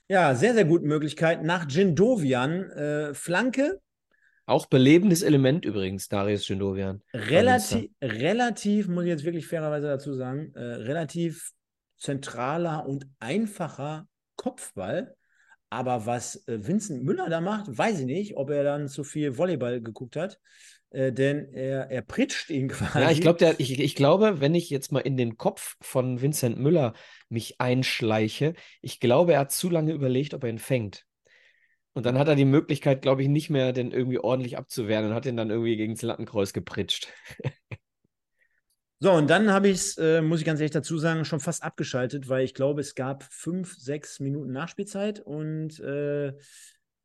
[0.06, 3.80] ja, sehr, sehr guten Möglichkeit nach Jindovian äh, Flanke
[4.50, 7.02] Auch belebendes Element übrigens, Darius Gindovian.
[7.14, 11.52] relativ, relativ, muss ich jetzt wirklich fairerweise dazu sagen, äh, relativ
[11.98, 15.14] zentraler und einfacher Kopfball.
[15.68, 19.38] Aber was äh, Vincent Müller da macht, weiß ich nicht, ob er dann zu viel
[19.38, 20.40] Volleyball geguckt hat.
[20.90, 22.98] Äh, denn er, er pritscht ihn quasi.
[22.98, 26.58] Ja, ich, glaub, ich, ich glaube, wenn ich jetzt mal in den Kopf von Vincent
[26.58, 26.94] Müller
[27.28, 31.06] mich einschleiche, ich glaube, er hat zu lange überlegt, ob er ihn fängt.
[31.92, 35.14] Und dann hat er die Möglichkeit, glaube ich, nicht mehr, den irgendwie ordentlich abzuwehren und
[35.14, 37.08] hat ihn dann irgendwie gegen das Lattenkreuz gepritscht.
[39.02, 41.62] So, und dann habe ich es, äh, muss ich ganz ehrlich dazu sagen, schon fast
[41.62, 46.34] abgeschaltet, weil ich glaube, es gab fünf, sechs Minuten Nachspielzeit und äh,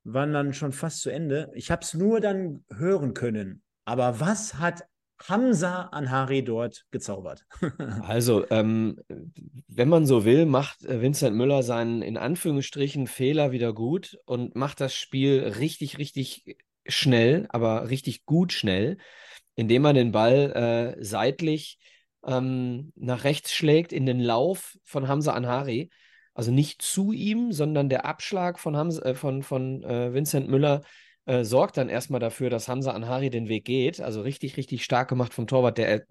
[0.03, 1.49] waren dann schon fast zu Ende.
[1.53, 3.63] Ich habe es nur dann hören können.
[3.85, 4.83] Aber was hat
[5.23, 7.45] Hamza Anhari dort gezaubert?
[8.01, 8.99] Also, ähm,
[9.67, 14.55] wenn man so will, macht äh, Vincent Müller seinen in Anführungsstrichen Fehler wieder gut und
[14.55, 16.57] macht das Spiel richtig, richtig
[16.87, 18.97] schnell, aber richtig gut schnell,
[19.55, 21.79] indem er den Ball äh, seitlich
[22.25, 25.89] ähm, nach rechts schlägt in den Lauf von Hamza Anhari.
[26.33, 30.81] Also nicht zu ihm, sondern der Abschlag von, Hamza, äh, von, von äh, Vincent Müller
[31.25, 33.99] äh, sorgt dann erstmal dafür, dass Hamza Anhari den Weg geht.
[33.99, 35.77] Also richtig, richtig stark gemacht vom Torwart.
[35.77, 36.03] Der,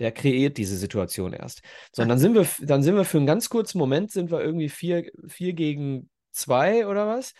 [0.00, 1.62] der kreiert diese Situation erst.
[1.92, 4.40] So, und dann sind wir, dann sind wir für einen ganz kurzen Moment, sind wir
[4.40, 7.32] irgendwie vier, vier gegen zwei oder was.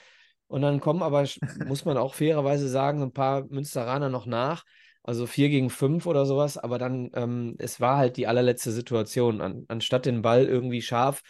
[0.47, 1.27] Und dann kommen aber,
[1.66, 4.64] muss man auch fairerweise sagen, ein paar Münsteraner noch nach.
[5.03, 6.59] Also vier gegen fünf oder sowas.
[6.59, 9.41] Aber dann, ähm, es war halt die allerletzte Situation.
[9.41, 11.22] An, anstatt den Ball irgendwie scharf,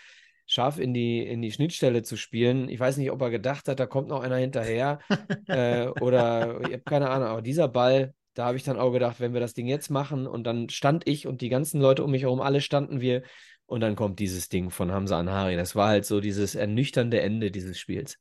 [0.47, 2.69] scharf in die, in die Schnittstelle zu spielen.
[2.69, 5.01] Ich weiß nicht, ob er gedacht hat, da kommt noch einer hinterher.
[5.47, 7.29] äh, oder ich habe keine Ahnung.
[7.29, 10.27] Aber dieser Ball, da habe ich dann auch gedacht, wenn wir das Ding jetzt machen
[10.27, 13.23] und dann stand ich und die ganzen Leute um mich herum, alle standen wir.
[13.69, 15.57] Und dann kommt dieses Ding von Hamza Anhari.
[15.57, 18.19] Das war halt so dieses ernüchternde Ende dieses Spiels.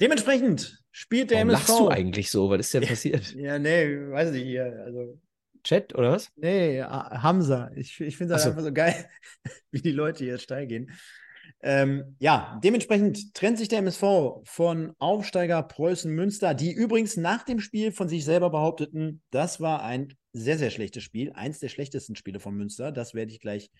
[0.00, 1.68] Dementsprechend spielt der Warum MSV.
[1.68, 2.48] lachst du eigentlich so?
[2.48, 3.34] Was ist denn passiert?
[3.34, 4.82] Ja, nee, weiß nicht hier.
[4.86, 5.20] Also,
[5.62, 6.30] Chat oder was?
[6.36, 7.70] nee, Ha- Hamza.
[7.74, 8.50] Ich, ich finde das Ach so.
[8.50, 9.08] einfach so geil,
[9.70, 10.90] wie die Leute hier steil gehen.
[11.62, 17.60] Ähm, ja, dementsprechend trennt sich der MSV von Aufsteiger Preußen Münster, die übrigens nach dem
[17.60, 21.32] Spiel von sich selber behaupteten, das war ein sehr, sehr schlechtes Spiel.
[21.32, 22.92] Eins der schlechtesten Spiele von Münster.
[22.92, 23.70] Das werde ich gleich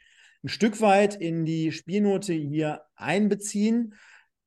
[0.43, 3.95] ein Stück weit in die Spielnote hier einbeziehen.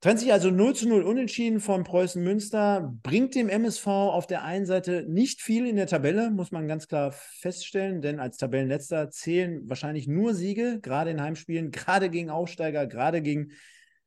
[0.03, 4.43] Trennt sich also 0 zu 0 unentschieden von Preußen Münster, bringt dem MSV auf der
[4.43, 9.11] einen Seite nicht viel in der Tabelle, muss man ganz klar feststellen, denn als Tabellenletzter
[9.11, 13.53] zählen wahrscheinlich nur Siege, gerade in Heimspielen, gerade gegen Aufsteiger, gerade gegen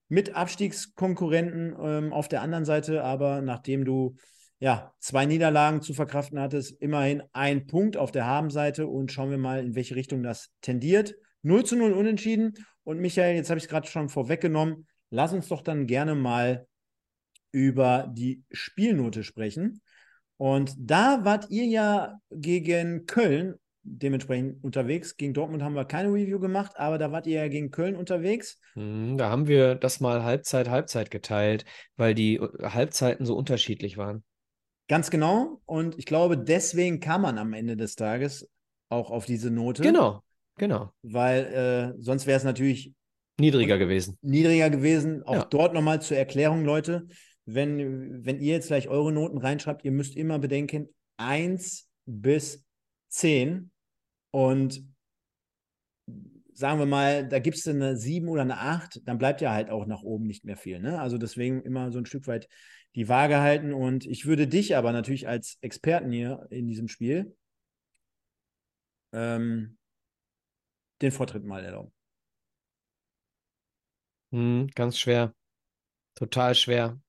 [0.08, 1.74] Mitabstiegskonkurrenten.
[1.80, 4.16] Ähm, auf der anderen Seite aber, nachdem du
[4.58, 9.38] ja zwei Niederlagen zu verkraften hattest, immerhin ein Punkt auf der Habenseite und schauen wir
[9.38, 11.14] mal, in welche Richtung das tendiert.
[11.40, 12.52] 0 zu 0 unentschieden.
[12.84, 14.86] Und Michael, jetzt habe ich es gerade schon vorweggenommen.
[15.10, 16.66] Lass uns doch dann gerne mal
[17.52, 19.80] über die Spielnote sprechen.
[20.36, 25.16] Und da wart ihr ja gegen Köln dementsprechend unterwegs.
[25.16, 28.58] Gegen Dortmund haben wir keine Review gemacht, aber da wart ihr ja gegen Köln unterwegs.
[28.74, 31.64] Hm, Da haben wir das mal Halbzeit, Halbzeit geteilt,
[31.96, 34.24] weil die äh, Halbzeiten so unterschiedlich waren.
[34.88, 35.60] Ganz genau.
[35.64, 38.48] Und ich glaube, deswegen kam man am Ende des Tages
[38.88, 39.82] auch auf diese Note.
[39.82, 40.22] Genau,
[40.56, 40.92] genau.
[41.02, 42.92] Weil äh, sonst wäre es natürlich
[43.38, 44.18] Niedriger gewesen.
[44.22, 45.22] niedriger gewesen.
[45.24, 45.44] Auch Ja.
[45.44, 47.06] dort nochmal zur Erklärung, Leute.
[47.44, 52.64] Wenn, wenn ihr jetzt gleich eure Noten reinschreibt, ihr müsst immer bedenken, 1 bis
[53.08, 53.70] 10
[54.32, 54.82] und
[56.52, 59.70] sagen wir mal, da gibt es eine 7 oder eine 8, dann bleibt ja halt
[59.70, 60.80] auch nach oben nicht mehr viel.
[60.80, 60.98] Ne?
[61.00, 62.48] Also deswegen immer so ein Stück weit
[62.94, 63.74] die Waage halten.
[63.74, 67.36] Und ich würde dich aber natürlich als Experten hier in diesem Spiel
[69.12, 69.76] ähm,
[71.02, 71.92] den Vortritt mal erlauben.
[74.32, 75.34] Hm, ganz schwer.
[76.16, 77.00] Total schwer.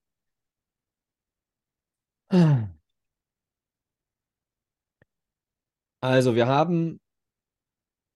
[6.00, 7.00] Also, wir haben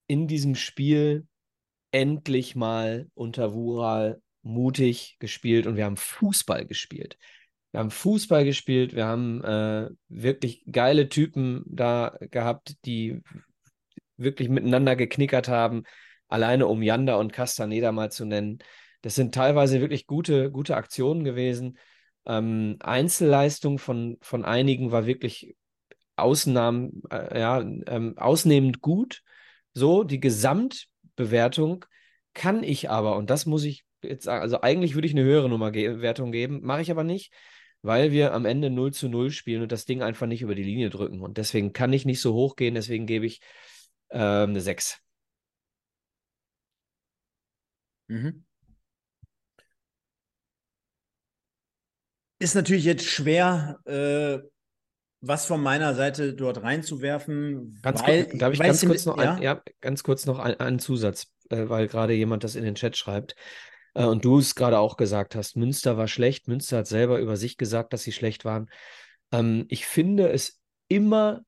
[0.07, 1.27] in diesem Spiel
[1.91, 7.19] endlich mal unter Wural mutig gespielt und wir haben Fußball gespielt.
[7.71, 13.23] Wir haben Fußball gespielt, wir haben äh, wirklich geile Typen da gehabt, die
[14.17, 15.85] wirklich miteinander geknickert haben,
[16.29, 18.59] alleine um Janda und Castaneda mal zu nennen.
[19.03, 21.79] Das sind teilweise wirklich gute, gute Aktionen gewesen.
[22.25, 25.57] Ähm, Einzelleistung von, von einigen war wirklich
[26.17, 29.23] Ausnahmen, äh, ja, ähm, ausnehmend gut.
[29.75, 31.85] So, die Gesamtbewertung
[32.35, 35.49] kann ich aber, und das muss ich jetzt sagen, also eigentlich würde ich eine höhere
[35.49, 37.33] Nummerwertung geben, mache ich aber nicht,
[37.83, 40.63] weil wir am Ende 0 zu 0 spielen und das Ding einfach nicht über die
[40.63, 41.21] Linie drücken.
[41.21, 43.41] Und deswegen kann ich nicht so hoch gehen, deswegen gebe ich
[44.09, 45.01] äh, eine 6.
[48.09, 48.43] Mhm.
[52.43, 54.41] Ist natürlich jetzt schwer, äh,
[55.21, 57.79] was von meiner Seite dort reinzuwerfen.
[57.83, 59.35] Ganz weil, kurz, darf ich ganz kurz noch, ja?
[59.35, 62.75] Ein, ja, ganz kurz noch ein, einen Zusatz, äh, weil gerade jemand das in den
[62.75, 63.37] Chat schreibt.
[63.95, 66.49] Äh, und du es gerade auch gesagt hast, Münster war schlecht.
[66.49, 68.69] Münster hat selber über sich gesagt, dass sie schlecht waren.
[69.31, 71.43] Ähm, ich finde es immer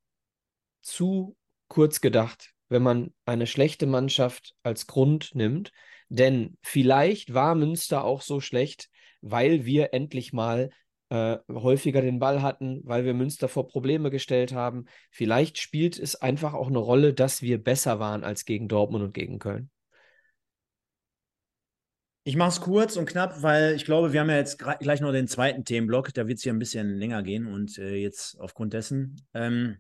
[0.80, 1.36] zu
[1.66, 5.72] kurz gedacht, wenn man eine schlechte Mannschaft als Grund nimmt.
[6.09, 8.90] Denn vielleicht war Münster auch so schlecht,
[9.22, 10.70] weil wir endlich mal
[11.14, 14.86] äh, häufiger den Ball hatten, weil wir Münster vor Probleme gestellt haben.
[15.10, 19.14] Vielleicht spielt es einfach auch eine Rolle, dass wir besser waren als gegen Dortmund und
[19.14, 19.70] gegen Köln.
[22.26, 25.12] Ich mache es kurz und knapp, weil ich glaube, wir haben ja jetzt gleich noch
[25.12, 26.12] den zweiten Themenblock.
[26.14, 29.24] Da wird es hier ein bisschen länger gehen und äh, jetzt aufgrund dessen.
[29.34, 29.76] Ähm,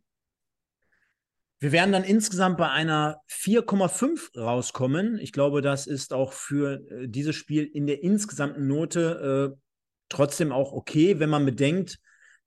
[1.58, 5.18] wir werden dann insgesamt bei einer 4,5 rauskommen.
[5.18, 9.63] Ich glaube, das ist auch für äh, dieses Spiel in der insgesamten Note äh,
[10.08, 11.98] trotzdem auch okay, wenn man bedenkt,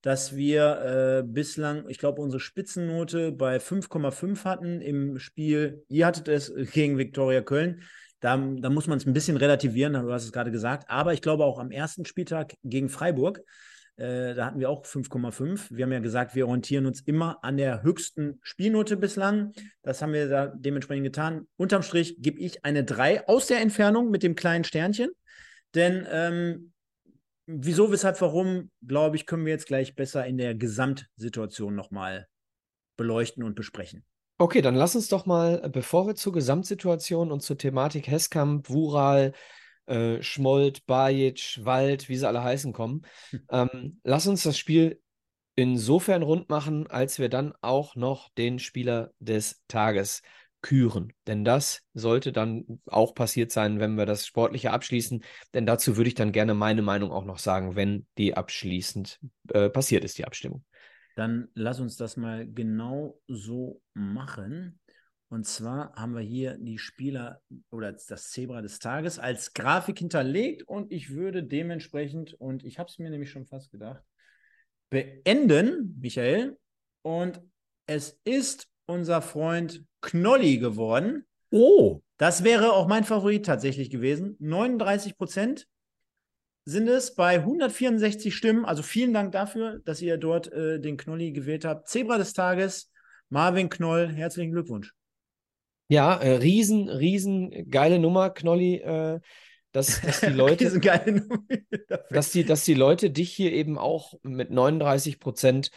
[0.01, 5.83] dass wir äh, bislang, ich glaube, unsere Spitzennote bei 5,5 hatten im Spiel.
[5.89, 7.81] Ihr hattet es gegen Viktoria Köln.
[8.19, 10.89] Da, da muss man es ein bisschen relativieren, du hast es gerade gesagt.
[10.89, 13.41] Aber ich glaube auch am ersten Spieltag gegen Freiburg,
[13.97, 15.75] äh, da hatten wir auch 5,5.
[15.75, 19.53] Wir haben ja gesagt, wir orientieren uns immer an der höchsten Spielnote bislang.
[19.81, 21.47] Das haben wir da dementsprechend getan.
[21.57, 25.09] Unterm Strich gebe ich eine 3 aus der Entfernung mit dem kleinen Sternchen.
[25.73, 26.71] Denn ähm,
[27.47, 32.27] wieso, weshalb, warum, glaube ich, können wir jetzt gleich besser in der Gesamtsituation nochmal
[32.97, 34.05] beleuchten und besprechen.
[34.37, 39.33] Okay, dann lass uns doch mal, bevor wir zur Gesamtsituation und zur Thematik Heskamp, Wural,
[39.87, 43.41] äh, Schmold, Bajic, Wald, wie sie alle heißen, kommen, hm.
[43.49, 45.01] ähm, lass uns das Spiel
[45.55, 50.21] insofern rund machen, als wir dann auch noch den Spieler des Tages
[50.61, 51.13] küren.
[51.27, 55.23] Denn das sollte dann auch passiert sein, wenn wir das Sportliche abschließen.
[55.53, 59.19] Denn dazu würde ich dann gerne meine Meinung auch noch sagen, wenn die abschließend
[59.53, 60.63] äh, passiert ist, die Abstimmung.
[61.15, 64.79] Dann lass uns das mal genau so machen.
[65.29, 70.63] Und zwar haben wir hier die Spieler oder das Zebra des Tages als Grafik hinterlegt
[70.63, 74.03] und ich würde dementsprechend, und ich habe es mir nämlich schon fast gedacht,
[74.89, 76.57] beenden, Michael.
[77.01, 77.41] Und
[77.87, 81.25] es ist unser Freund Knolli geworden.
[81.51, 82.01] Oh.
[82.17, 84.35] Das wäre auch mein Favorit tatsächlich gewesen.
[84.39, 85.67] 39 Prozent
[86.65, 88.65] sind es bei 164 Stimmen.
[88.65, 91.87] Also vielen Dank dafür, dass ihr dort äh, den Knolli gewählt habt.
[91.87, 92.91] Zebra des Tages,
[93.29, 94.93] Marvin Knoll, herzlichen Glückwunsch.
[95.89, 98.77] Ja, äh, riesen, riesen geile Nummer, Knolli.
[98.77, 99.19] Äh,
[99.71, 100.79] dass, dass die Leute,
[102.09, 105.71] dass die, dass die Leute dich hier eben auch mit 39 Prozent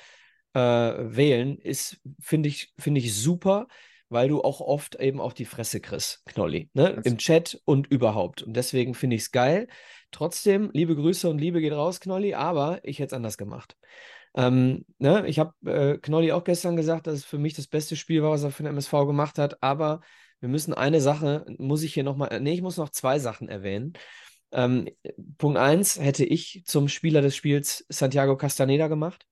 [0.54, 3.68] äh, wählen, ist, finde ich, finde ich super,
[4.11, 7.00] weil du auch oft eben auf die Fresse kriegst, Knolli, ne?
[7.04, 8.42] Im Chat und überhaupt.
[8.42, 9.68] Und deswegen finde ich es geil.
[10.11, 13.76] Trotzdem, liebe Grüße und Liebe geht raus, Knolli, aber ich hätte es anders gemacht.
[14.34, 15.26] Ähm, ne?
[15.26, 18.30] Ich habe äh, Knolli auch gestern gesagt, dass es für mich das beste Spiel war,
[18.30, 20.00] was er für den MSV gemacht hat, aber
[20.40, 23.92] wir müssen eine Sache, muss ich hier nochmal, nee, ich muss noch zwei Sachen erwähnen.
[24.52, 24.88] Ähm,
[25.38, 29.26] Punkt eins hätte ich zum Spieler des Spiels Santiago Castaneda gemacht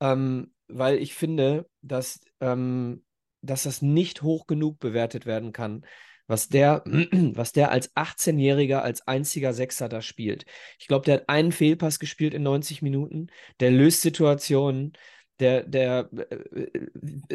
[0.00, 3.04] ähm, weil ich finde, dass, ähm,
[3.42, 5.84] dass das nicht hoch genug bewertet werden kann,
[6.26, 6.82] was der,
[7.34, 10.44] was der als 18-Jähriger, als einziger Sechser da spielt.
[10.78, 13.28] Ich glaube, der hat einen Fehlpass gespielt in 90 Minuten,
[13.60, 14.92] der löst Situationen,
[15.38, 16.66] Der, der äh,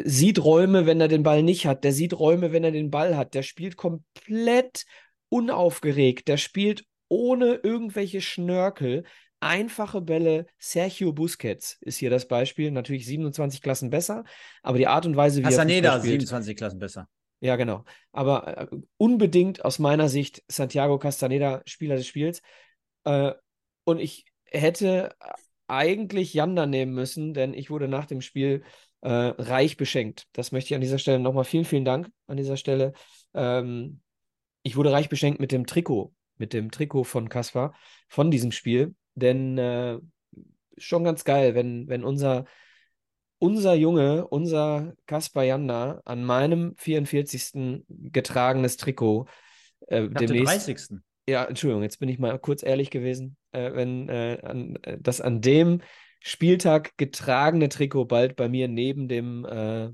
[0.04, 1.84] sieht Räume, wenn er den Ball nicht hat.
[1.84, 3.34] Der sieht Räume, wenn er den Ball hat.
[3.34, 4.86] Der spielt komplett
[5.28, 6.26] unaufgeregt.
[6.26, 9.04] Der spielt ohne irgendwelche Schnörkel.
[9.42, 10.46] Einfache Bälle.
[10.58, 12.70] Sergio Busquets ist hier das Beispiel.
[12.70, 14.24] Natürlich 27 Klassen besser,
[14.62, 17.08] aber die Art und Weise, wie Casaneda, er spielt, 27 Klassen besser.
[17.40, 17.84] Ja, genau.
[18.12, 22.40] Aber äh, unbedingt aus meiner Sicht Santiago Castaneda Spieler des Spiels.
[23.02, 23.32] Äh,
[23.82, 25.14] und ich hätte
[25.66, 28.62] eigentlich Janda nehmen müssen, denn ich wurde nach dem Spiel
[29.00, 30.28] äh, reich beschenkt.
[30.32, 32.92] Das möchte ich an dieser Stelle nochmal vielen, vielen Dank an dieser Stelle.
[33.34, 34.00] Ähm,
[34.62, 37.74] ich wurde reich beschenkt mit dem Trikot, mit dem Trikot von Kaspar
[38.08, 39.98] von diesem Spiel, denn äh,
[40.78, 42.44] schon ganz geil, wenn, wenn unser,
[43.38, 47.84] unser Junge, unser Kaspar Janda an meinem 44.
[47.88, 49.26] getragenes Trikot
[49.88, 50.68] äh, demnächst.
[50.68, 54.98] 30 ja, Entschuldigung, jetzt bin ich mal kurz ehrlich gewesen, äh, wenn äh, an, äh,
[55.00, 55.80] das an dem
[56.20, 59.90] Spieltag getragene Trikot bald bei mir neben dem äh,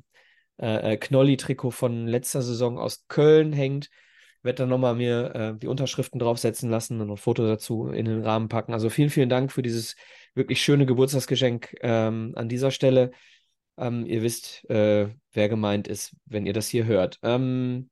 [0.57, 3.91] äh, Knolli-Trikot von letzter Saison aus Köln hängt,
[4.43, 8.49] werde dann nochmal mir die Unterschriften draufsetzen lassen und ein Foto dazu in den Rahmen
[8.49, 8.73] packen.
[8.73, 9.97] Also vielen, vielen Dank für dieses
[10.35, 13.11] wirklich schöne Geburtstagsgeschenk ähm, an dieser Stelle.
[13.77, 17.19] Ähm, ihr wisst, wer gemeint ist, wenn ihr das hier hört.
[17.23, 17.91] Ähm,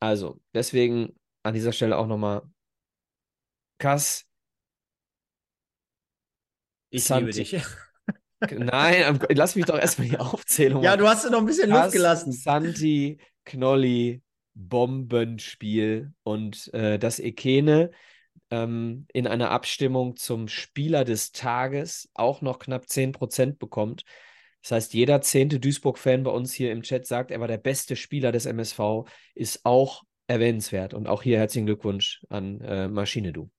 [0.00, 2.42] also, deswegen an dieser Stelle auch nochmal
[3.78, 4.24] Kass.
[6.90, 7.24] Ich Santi.
[7.24, 7.62] liebe dich.
[8.50, 10.82] Nein, lass mich doch erstmal die Aufzählung.
[10.82, 12.32] Ja, du hast noch ein bisschen Kass, Luft gelassen.
[12.32, 14.22] Santi, Knolli,
[14.58, 17.90] Bombenspiel und äh, das Ekene
[18.50, 24.04] ähm, in einer Abstimmung zum Spieler des Tages auch noch knapp 10% bekommt.
[24.62, 27.94] Das heißt, jeder zehnte Duisburg-Fan bei uns hier im Chat sagt, er war der beste
[27.94, 29.04] Spieler des MSV,
[29.34, 30.92] ist auch erwähnenswert.
[30.92, 33.50] Und auch hier herzlichen Glückwunsch an äh, Maschine Du.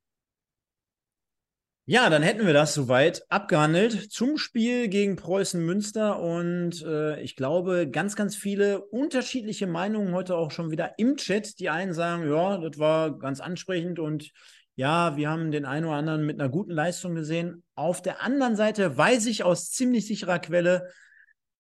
[1.91, 7.35] Ja, dann hätten wir das soweit abgehandelt zum Spiel gegen Preußen Münster und äh, ich
[7.35, 11.59] glaube, ganz, ganz viele unterschiedliche Meinungen heute auch schon wieder im Chat.
[11.59, 14.29] Die einen sagen, ja, das war ganz ansprechend und
[14.75, 17.63] ja, wir haben den einen oder anderen mit einer guten Leistung gesehen.
[17.73, 20.91] Auf der anderen Seite weiß ich aus ziemlich sicherer Quelle,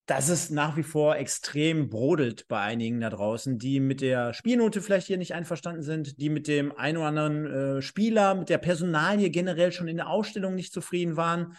[0.09, 4.81] dass es nach wie vor extrem brodelt bei einigen da draußen, die mit der Spielnote
[4.81, 8.57] vielleicht hier nicht einverstanden sind, die mit dem einen oder anderen äh, Spieler, mit der
[8.57, 11.55] Personalie generell schon in der Ausstellung nicht zufrieden waren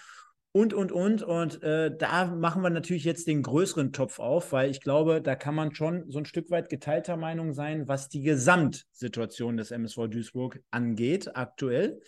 [0.50, 1.22] und, und, und.
[1.22, 5.36] Und äh, da machen wir natürlich jetzt den größeren Topf auf, weil ich glaube, da
[5.36, 10.08] kann man schon so ein Stück weit geteilter Meinung sein, was die Gesamtsituation des MSV
[10.08, 12.00] Duisburg angeht, aktuell.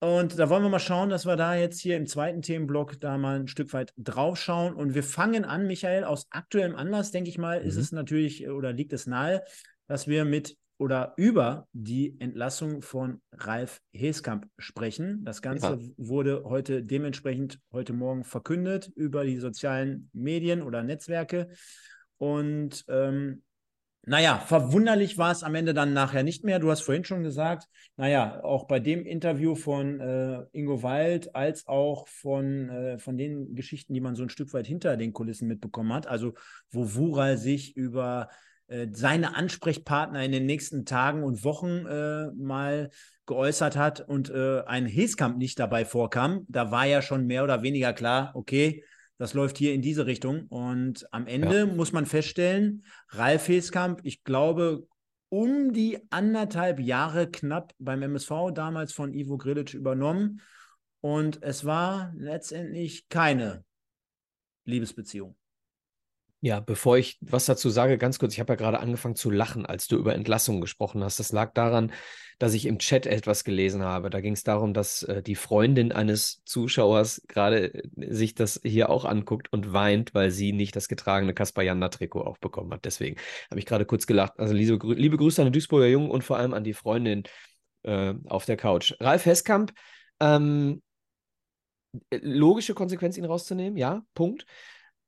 [0.00, 3.18] Und da wollen wir mal schauen, dass wir da jetzt hier im zweiten Themenblock da
[3.18, 4.74] mal ein Stück weit drauf schauen.
[4.74, 7.66] Und wir fangen an, Michael, aus aktuellem Anlass, denke ich mal, mhm.
[7.66, 9.42] ist es natürlich oder liegt es nahe,
[9.88, 15.22] dass wir mit oder über die Entlassung von Ralf Heskamp sprechen.
[15.24, 15.78] Das Ganze ja.
[15.98, 21.50] wurde heute dementsprechend heute Morgen verkündet über die sozialen Medien oder Netzwerke.
[22.16, 23.42] Und ähm,
[24.06, 26.58] naja, verwunderlich war es am Ende dann nachher nicht mehr.
[26.58, 31.66] Du hast vorhin schon gesagt, naja, auch bei dem Interview von äh, Ingo Wald als
[31.68, 35.48] auch von, äh, von den Geschichten, die man so ein Stück weit hinter den Kulissen
[35.48, 36.32] mitbekommen hat, also
[36.70, 38.28] wo Wural sich über
[38.68, 42.90] äh, seine Ansprechpartner in den nächsten Tagen und Wochen äh, mal
[43.26, 47.62] geäußert hat und äh, ein Heskamp nicht dabei vorkam, da war ja schon mehr oder
[47.62, 48.82] weniger klar, okay,
[49.20, 50.46] das läuft hier in diese Richtung.
[50.46, 51.66] Und am Ende ja.
[51.66, 54.88] muss man feststellen, Ralf Heskamp, ich glaube,
[55.28, 60.40] um die anderthalb Jahre knapp beim MSV damals von Ivo Grilic übernommen.
[61.02, 63.62] Und es war letztendlich keine
[64.64, 65.36] Liebesbeziehung.
[66.42, 69.66] Ja, bevor ich was dazu sage, ganz kurz, ich habe ja gerade angefangen zu lachen,
[69.66, 71.18] als du über Entlassungen gesprochen hast.
[71.20, 71.92] Das lag daran,
[72.38, 74.08] dass ich im Chat etwas gelesen habe.
[74.08, 78.88] Da ging es darum, dass äh, die Freundin eines Zuschauers gerade äh, sich das hier
[78.88, 82.86] auch anguckt und weint, weil sie nicht das getragene Kaspar Janda-Trikot auch bekommen hat.
[82.86, 83.16] Deswegen
[83.50, 84.38] habe ich gerade kurz gelacht.
[84.38, 87.24] Also liebe, liebe Grüße an den Duisburger Jungen und vor allem an die Freundin
[87.82, 88.94] äh, auf der Couch.
[88.98, 89.74] Ralf Heskamp,
[90.20, 90.80] ähm,
[92.08, 94.46] äh, logische Konsequenz, ihn rauszunehmen, ja, Punkt.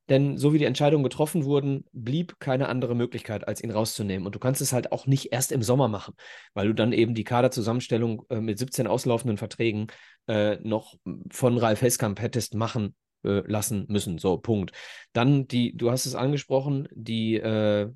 [0.09, 4.27] Denn so wie die Entscheidungen getroffen wurden, blieb keine andere Möglichkeit, als ihn rauszunehmen.
[4.27, 6.15] Und du kannst es halt auch nicht erst im Sommer machen,
[6.55, 9.87] weil du dann eben die Kaderzusammenstellung äh, mit 17 auslaufenden Verträgen
[10.27, 10.97] äh, noch
[11.31, 12.95] von Ralf Heskamp hättest machen
[13.25, 14.19] äh, lassen müssen.
[14.19, 14.73] So, Punkt.
[15.13, 17.89] Dann die, du hast es angesprochen, die, äh,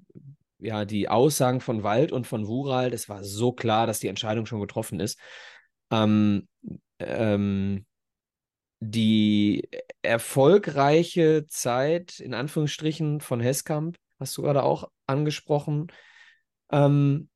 [0.59, 4.47] ja, die Aussagen von Wald und von Wural, das war so klar, dass die Entscheidung
[4.47, 5.19] schon getroffen ist.
[5.91, 6.47] Ähm,
[6.99, 7.85] ähm,
[8.81, 9.69] die
[10.03, 15.89] erfolgreiche Zeit, in Anführungsstrichen, von Heskamp, hast du gerade auch angesprochen.
[16.71, 17.29] Ähm,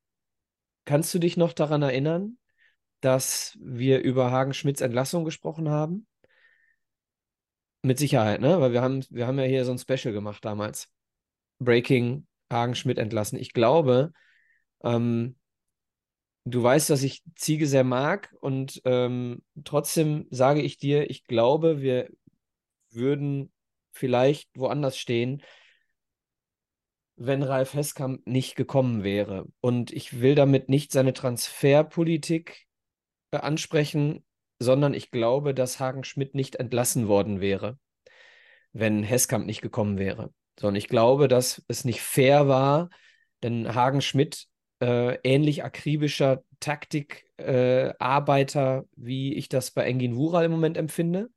[0.84, 2.38] kannst du dich noch daran erinnern,
[3.01, 6.07] dass wir über Hagen Schmidts Entlassung gesprochen haben?
[7.82, 8.61] Mit Sicherheit, ne?
[8.61, 10.93] Weil wir haben, wir haben ja hier so ein Special gemacht damals.
[11.59, 13.38] Breaking Hagen Schmidt entlassen.
[13.38, 14.12] Ich glaube,
[14.82, 15.36] ähm,
[16.45, 21.80] du weißt, dass ich Ziege sehr mag und ähm, trotzdem sage ich dir, ich glaube,
[21.80, 22.09] wir
[22.91, 23.53] würden
[23.93, 25.43] vielleicht woanders stehen,
[27.16, 29.47] wenn Ralf Heskamp nicht gekommen wäre.
[29.61, 32.66] Und ich will damit nicht seine Transferpolitik
[33.30, 34.24] ansprechen,
[34.59, 37.78] sondern ich glaube, dass Hagen Schmidt nicht entlassen worden wäre,
[38.72, 40.32] wenn Heskamp nicht gekommen wäre.
[40.59, 42.88] Sondern ich glaube, dass es nicht fair war,
[43.43, 44.47] denn Hagen Schmidt,
[44.81, 51.31] äh, ähnlich akribischer Taktikarbeiter, äh, wie ich das bei Engin Wural im Moment empfinde,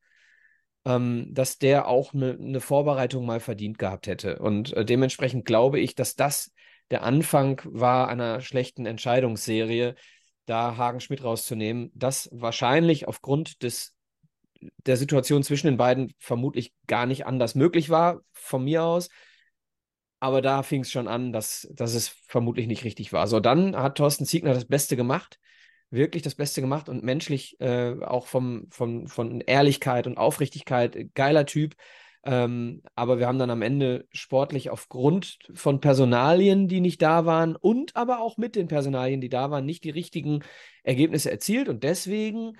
[0.86, 4.40] ähm, dass der auch eine ne Vorbereitung mal verdient gehabt hätte.
[4.40, 6.52] Und äh, dementsprechend glaube ich, dass das
[6.92, 9.96] der Anfang war einer schlechten Entscheidungsserie,
[10.46, 13.96] da Hagen Schmidt rauszunehmen, das wahrscheinlich aufgrund des,
[14.86, 19.08] der Situation zwischen den beiden vermutlich gar nicht anders möglich war, von mir aus.
[20.24, 23.28] Aber da fing es schon an, dass, dass es vermutlich nicht richtig war.
[23.28, 25.38] So, dann hat Thorsten Ziegner das Beste gemacht,
[25.90, 31.46] wirklich das Beste gemacht und menschlich äh, auch vom, vom, von Ehrlichkeit und Aufrichtigkeit, geiler
[31.46, 31.76] Typ.
[32.24, 37.58] Ähm, aber wir haben dann am Ende sportlich aufgrund von Personalien, die nicht da waren
[37.58, 40.42] und aber auch mit den Personalien, die da waren, nicht die richtigen
[40.84, 42.54] Ergebnisse erzielt und deswegen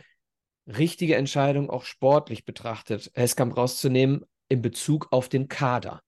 [0.68, 6.02] richtige Entscheidung auch sportlich betrachtet, Heskamp rauszunehmen in Bezug auf den Kader.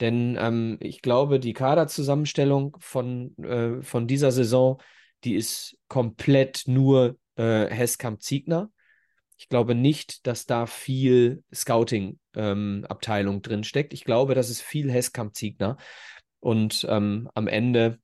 [0.00, 4.80] Denn ähm, ich glaube, die Kaderzusammenstellung von, äh, von dieser Saison,
[5.24, 8.70] die ist komplett nur äh, Heskamp-Ziegner.
[9.38, 13.92] Ich glaube nicht, dass da viel Scouting-Abteilung ähm, drin steckt.
[13.92, 15.76] Ich glaube, das ist viel Heskamp-Ziegner.
[16.40, 17.98] Und ähm, am Ende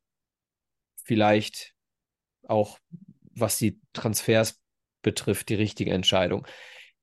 [1.05, 1.75] vielleicht
[2.47, 2.79] auch,
[3.35, 4.61] was die Transfers
[5.03, 6.47] betrifft, die richtige Entscheidung.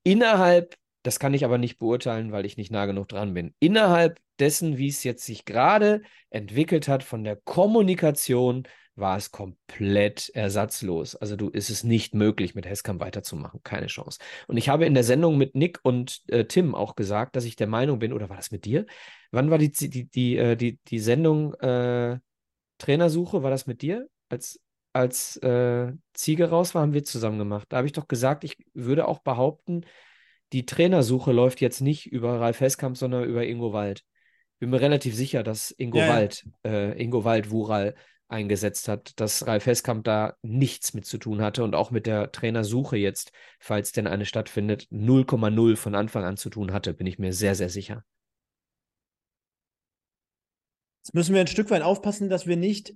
[0.04, 4.20] Innerhalb, das kann ich aber nicht beurteilen, weil ich nicht nah genug dran bin, innerhalb
[4.40, 8.68] dessen, wie es jetzt sich gerade entwickelt hat von der Kommunikation
[9.00, 11.16] war es komplett ersatzlos.
[11.16, 13.62] Also du ist es nicht möglich, mit Heskamp weiterzumachen.
[13.64, 14.20] Keine Chance.
[14.48, 17.56] Und ich habe in der Sendung mit Nick und äh, Tim auch gesagt, dass ich
[17.56, 18.86] der Meinung bin, oder war das mit dir?
[19.32, 22.20] Wann war die, die, die, äh, die, die Sendung äh,
[22.78, 23.44] Trainersuche?
[23.44, 24.08] War das mit dir?
[24.30, 24.60] Als,
[24.94, 27.68] als äh, Ziege raus war, haben wir zusammen gemacht.
[27.70, 29.86] Da habe ich doch gesagt, ich würde auch behaupten,
[30.52, 34.04] die Trainersuche läuft jetzt nicht über Ralf Heskamp, sondern über Ingo Wald.
[34.60, 37.96] Bin mir relativ sicher, dass Ingo ja, Wald, äh, Ingo Wald Wural
[38.28, 42.32] eingesetzt hat, dass Ralf Heskamp da nichts mit zu tun hatte und auch mit der
[42.32, 47.18] Trainersuche jetzt, falls denn eine stattfindet, 0,0 von Anfang an zu tun hatte, bin ich
[47.18, 48.04] mir sehr, sehr sicher.
[51.04, 52.94] Jetzt müssen wir ein Stück weit aufpassen, dass wir nicht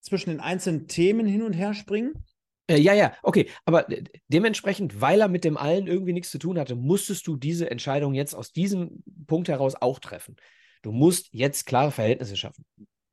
[0.00, 2.24] zwischen den einzelnen Themen hin und her springen.
[2.68, 3.50] Äh, ja, ja, okay.
[3.66, 3.86] Aber
[4.28, 8.14] dementsprechend, weil er mit dem allen irgendwie nichts zu tun hatte, musstest du diese Entscheidung
[8.14, 10.36] jetzt aus diesem Punkt heraus auch treffen.
[10.82, 12.64] Du musst jetzt klare Verhältnisse schaffen.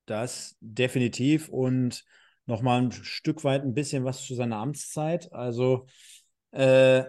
[0.05, 2.05] Das definitiv und
[2.45, 5.31] nochmal ein Stück weit ein bisschen was zu seiner Amtszeit.
[5.33, 5.85] Also,
[6.51, 7.03] äh,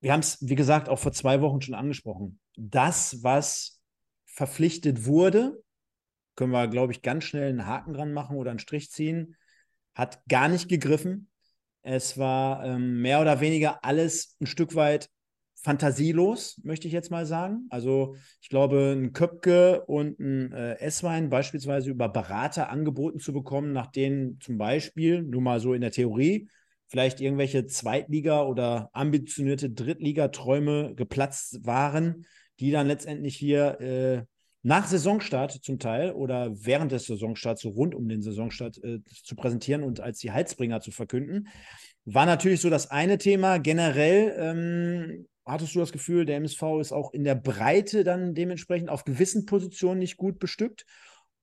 [0.00, 2.38] wir haben es, wie gesagt, auch vor zwei Wochen schon angesprochen.
[2.56, 3.80] Das, was
[4.26, 5.62] verpflichtet wurde,
[6.34, 9.36] können wir, glaube ich, ganz schnell einen Haken dran machen oder einen Strich ziehen,
[9.94, 11.30] hat gar nicht gegriffen.
[11.82, 15.08] Es war ähm, mehr oder weniger alles ein Stück weit
[15.64, 17.66] fantasielos, möchte ich jetzt mal sagen.
[17.70, 23.72] Also ich glaube, ein Köpke und ein äh, Esswein beispielsweise über Berater angeboten zu bekommen,
[23.72, 26.48] nach denen zum Beispiel, nur mal so in der Theorie,
[26.86, 32.26] vielleicht irgendwelche Zweitliga- oder ambitionierte Drittligaträume geplatzt waren,
[32.60, 34.22] die dann letztendlich hier äh,
[34.62, 39.34] nach Saisonstart zum Teil oder während des Saisonstarts, so rund um den Saisonstart äh, zu
[39.34, 41.48] präsentieren und als die Heizbringer zu verkünden.
[42.04, 43.58] War natürlich so das eine Thema.
[43.58, 48.88] Generell ähm, hattest du das Gefühl, der MSV ist auch in der Breite dann dementsprechend
[48.88, 50.84] auf gewissen Positionen nicht gut bestückt?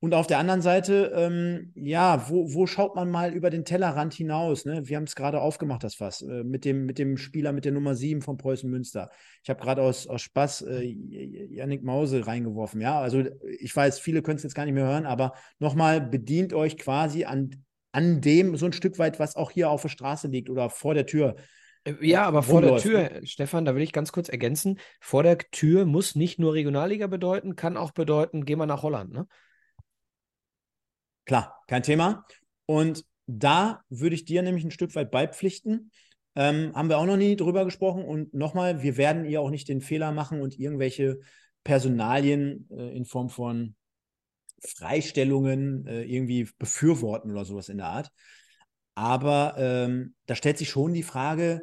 [0.03, 4.15] Und auf der anderen Seite, ähm, ja, wo, wo schaut man mal über den Tellerrand
[4.15, 4.65] hinaus?
[4.65, 4.81] Ne?
[4.87, 7.71] Wir haben es gerade aufgemacht, das Fass, äh, mit, dem, mit dem Spieler mit der
[7.71, 9.11] Nummer 7 von Preußen Münster.
[9.43, 12.81] Ich habe gerade aus, aus Spaß äh, Yannick Mause reingeworfen.
[12.81, 13.23] Ja, also
[13.59, 17.25] ich weiß, viele können es jetzt gar nicht mehr hören, aber nochmal, bedient euch quasi
[17.25, 20.71] an, an dem so ein Stück weit, was auch hier auf der Straße liegt oder
[20.71, 21.35] vor der Tür.
[21.83, 25.37] Äh, ja, aber vor der Tür, Stefan, da will ich ganz kurz ergänzen, vor der
[25.37, 29.27] Tür muss nicht nur Regionalliga bedeuten, kann auch bedeuten, geh mal nach Holland, ne?
[31.25, 32.25] Klar, kein Thema.
[32.65, 35.91] Und da würde ich dir nämlich ein Stück weit beipflichten.
[36.35, 38.03] Ähm, haben wir auch noch nie drüber gesprochen.
[38.03, 41.19] Und nochmal, wir werden ihr auch nicht den Fehler machen und irgendwelche
[41.63, 43.75] Personalien äh, in Form von
[44.59, 48.11] Freistellungen äh, irgendwie befürworten oder sowas in der Art.
[48.95, 51.61] Aber ähm, da stellt sich schon die Frage,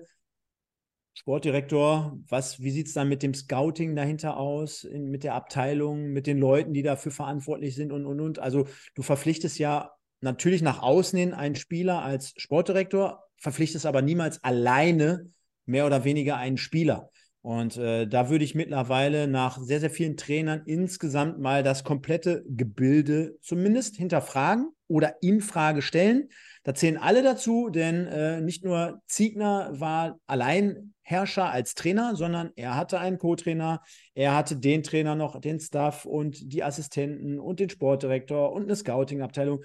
[1.18, 6.10] Sportdirektor, was, wie sieht es dann mit dem Scouting dahinter aus, in, mit der Abteilung,
[6.10, 8.38] mit den Leuten, die dafür verantwortlich sind und, und, und.
[8.38, 14.44] Also du verpflichtest ja natürlich nach außen hin einen Spieler als Sportdirektor, verpflichtest aber niemals
[14.44, 15.28] alleine
[15.66, 17.10] mehr oder weniger einen Spieler.
[17.48, 22.44] Und äh, da würde ich mittlerweile nach sehr, sehr vielen Trainern insgesamt mal das komplette
[22.46, 26.28] Gebilde zumindest hinterfragen oder in Frage stellen.
[26.62, 32.76] Da zählen alle dazu, denn äh, nicht nur Ziegner war Alleinherrscher als Trainer, sondern er
[32.76, 33.80] hatte einen Co-Trainer,
[34.12, 38.76] er hatte den Trainer noch, den Staff und die Assistenten und den Sportdirektor und eine
[38.76, 39.64] Scouting-Abteilung.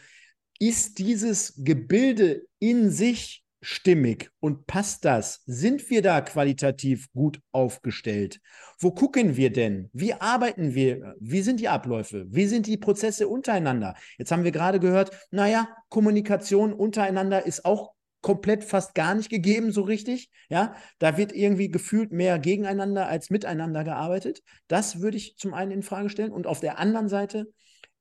[0.58, 5.42] Ist dieses Gebilde in sich stimmig und passt das?
[5.46, 8.40] Sind wir da qualitativ gut aufgestellt?
[8.78, 9.90] Wo gucken wir denn?
[9.94, 11.16] Wie arbeiten wir?
[11.20, 12.26] Wie sind die Abläufe?
[12.30, 13.96] Wie sind die Prozesse untereinander?
[14.18, 19.72] Jetzt haben wir gerade gehört, naja, Kommunikation untereinander ist auch komplett fast gar nicht gegeben,
[19.72, 20.30] so richtig.
[20.50, 24.42] Ja, da wird irgendwie gefühlt mehr gegeneinander als miteinander gearbeitet.
[24.68, 26.32] Das würde ich zum einen in Frage stellen.
[26.32, 27.48] Und auf der anderen Seite,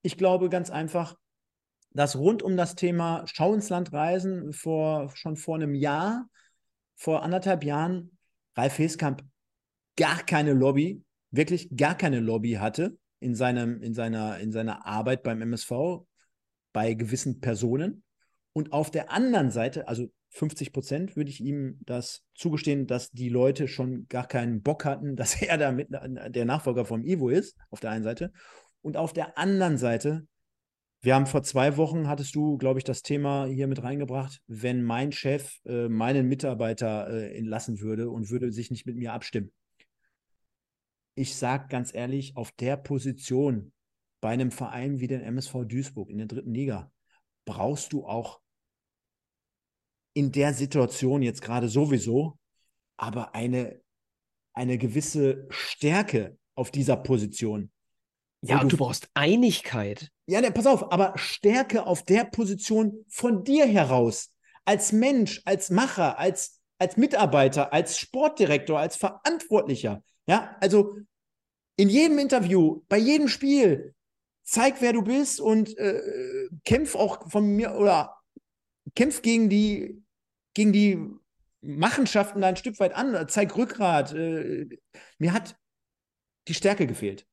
[0.02, 1.16] ich glaube ganz einfach,
[1.94, 6.28] dass rund um das Thema Schau ins Land reisen vor, schon vor einem Jahr,
[6.94, 8.16] vor anderthalb Jahren,
[8.56, 9.24] Ralf Heskamp
[9.96, 15.22] gar keine Lobby, wirklich gar keine Lobby hatte in, seinem, in, seiner, in seiner Arbeit
[15.22, 15.72] beim MSV
[16.72, 18.02] bei gewissen Personen.
[18.52, 23.28] Und auf der anderen Seite, also 50 Prozent, würde ich ihm das zugestehen, dass die
[23.28, 27.56] Leute schon gar keinen Bock hatten, dass er da mit der Nachfolger vom Ivo ist,
[27.70, 28.32] auf der einen Seite.
[28.80, 30.26] Und auf der anderen Seite
[31.02, 34.84] wir haben vor zwei Wochen, hattest du, glaube ich, das Thema hier mit reingebracht, wenn
[34.84, 39.52] mein Chef äh, meinen Mitarbeiter äh, entlassen würde und würde sich nicht mit mir abstimmen.
[41.16, 43.72] Ich sage ganz ehrlich, auf der Position
[44.20, 46.90] bei einem Verein wie den MSV Duisburg in der dritten Liga
[47.44, 48.40] brauchst du auch
[50.14, 52.38] in der Situation jetzt gerade sowieso,
[52.96, 53.80] aber eine,
[54.52, 57.72] eine gewisse Stärke auf dieser Position.
[58.42, 60.10] Ja, und du, du brauchst Einigkeit.
[60.26, 64.30] Ja, ne, pass auf, aber Stärke auf der Position von dir heraus.
[64.64, 70.02] Als Mensch, als Macher, als, als Mitarbeiter, als Sportdirektor, als Verantwortlicher.
[70.26, 70.96] Ja, also
[71.76, 73.94] in jedem Interview, bei jedem Spiel,
[74.44, 78.16] zeig, wer du bist und äh, kämpf auch von mir oder
[78.94, 80.02] kämpf gegen die,
[80.54, 80.98] gegen die
[81.60, 84.12] Machenschaften da ein Stück weit an, zeig Rückgrat.
[84.12, 84.68] Äh,
[85.18, 85.56] mir hat
[86.48, 87.26] die Stärke gefehlt.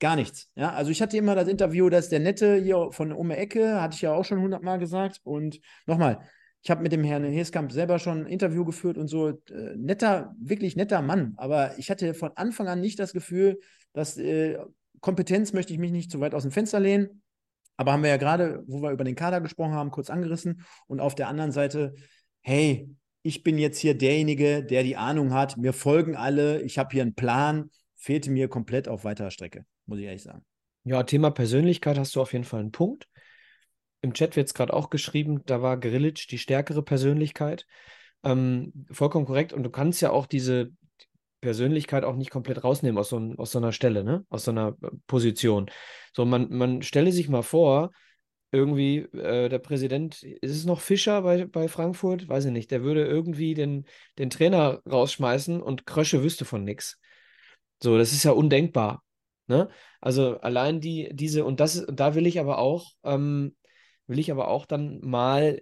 [0.00, 0.48] Gar nichts.
[0.54, 3.94] Ja, also ich hatte immer das Interview, dass der Nette hier von um Ecke, hatte
[3.94, 5.20] ich ja auch schon hundertmal gesagt.
[5.24, 6.20] Und nochmal,
[6.62, 9.28] ich habe mit dem Herrn Heskamp selber schon ein Interview geführt und so.
[9.28, 11.34] Äh, netter, wirklich netter Mann.
[11.36, 13.60] Aber ich hatte von Anfang an nicht das Gefühl,
[13.92, 14.58] dass äh,
[15.00, 17.22] Kompetenz möchte ich mich nicht zu weit aus dem Fenster lehnen.
[17.76, 20.64] Aber haben wir ja gerade, wo wir über den Kader gesprochen haben, kurz angerissen.
[20.86, 21.94] Und auf der anderen Seite,
[22.40, 22.88] hey,
[23.22, 25.58] ich bin jetzt hier derjenige, der die Ahnung hat.
[25.58, 26.62] Mir folgen alle.
[26.62, 27.70] Ich habe hier einen Plan.
[27.96, 30.44] Fehlte mir komplett auf weiterer Strecke muss ich ehrlich sagen.
[30.84, 33.08] Ja, Thema Persönlichkeit hast du auf jeden Fall einen Punkt.
[34.00, 37.66] Im Chat wird es gerade auch geschrieben, da war Grilic die stärkere Persönlichkeit.
[38.22, 39.52] Ähm, vollkommen korrekt.
[39.52, 40.70] Und du kannst ja auch diese
[41.40, 44.24] Persönlichkeit auch nicht komplett rausnehmen aus so, aus so einer Stelle, ne?
[44.30, 45.70] aus so einer äh, Position.
[46.14, 47.90] So, man, man stelle sich mal vor,
[48.52, 52.28] irgendwie äh, der Präsident, ist es noch Fischer bei, bei Frankfurt?
[52.28, 52.70] Weiß ich nicht.
[52.70, 53.86] Der würde irgendwie den,
[54.18, 56.98] den Trainer rausschmeißen und Krösche wüsste von nichts.
[57.82, 59.02] So, das ist ja undenkbar.
[59.50, 59.68] Ne?
[60.00, 63.56] Also allein die, diese, und das, da will ich aber auch, ähm,
[64.06, 65.60] will ich aber auch dann mal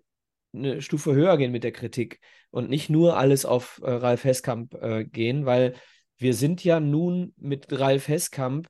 [0.53, 2.21] eine Stufe höher gehen mit der Kritik
[2.51, 5.75] und nicht nur alles auf äh, Ralf Heskamp äh, gehen, weil
[6.19, 8.69] wir sind ja nun mit Ralf Heskamp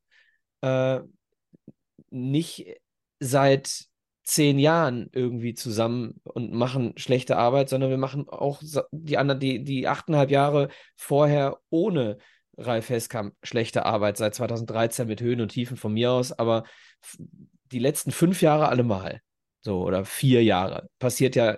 [0.61, 1.01] äh,
[2.11, 2.77] nicht
[3.19, 3.86] seit
[4.23, 8.62] zehn Jahren irgendwie zusammen und machen schlechte Arbeit, sondern wir machen auch
[8.93, 12.19] die anderen, die, die achteinhalb Jahre vorher ohne
[12.59, 16.65] Ralf Heskamp schlechte Arbeit seit 2013 mit Höhen und Tiefen von mir aus, aber
[17.73, 19.21] die letzten fünf Jahre allemal,
[19.61, 21.57] so oder vier Jahre, passiert ja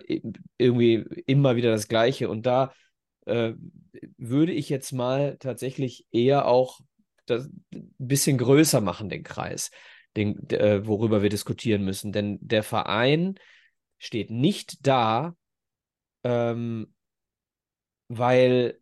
[0.59, 2.29] irgendwie immer wieder das Gleiche.
[2.29, 2.73] Und da
[3.27, 3.55] äh,
[4.19, 6.81] würde ich jetzt mal tatsächlich eher auch
[7.27, 9.71] das ein bisschen größer machen, den Kreis,
[10.17, 12.13] den, äh, worüber wir diskutieren müssen.
[12.13, 13.37] Denn der Verein
[13.99, 15.37] steht nicht da,
[16.25, 16.93] ähm,
[18.09, 18.80] weil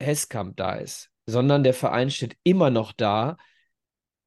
[0.00, 3.36] Heskamp da ist, sondern der Verein steht immer noch da,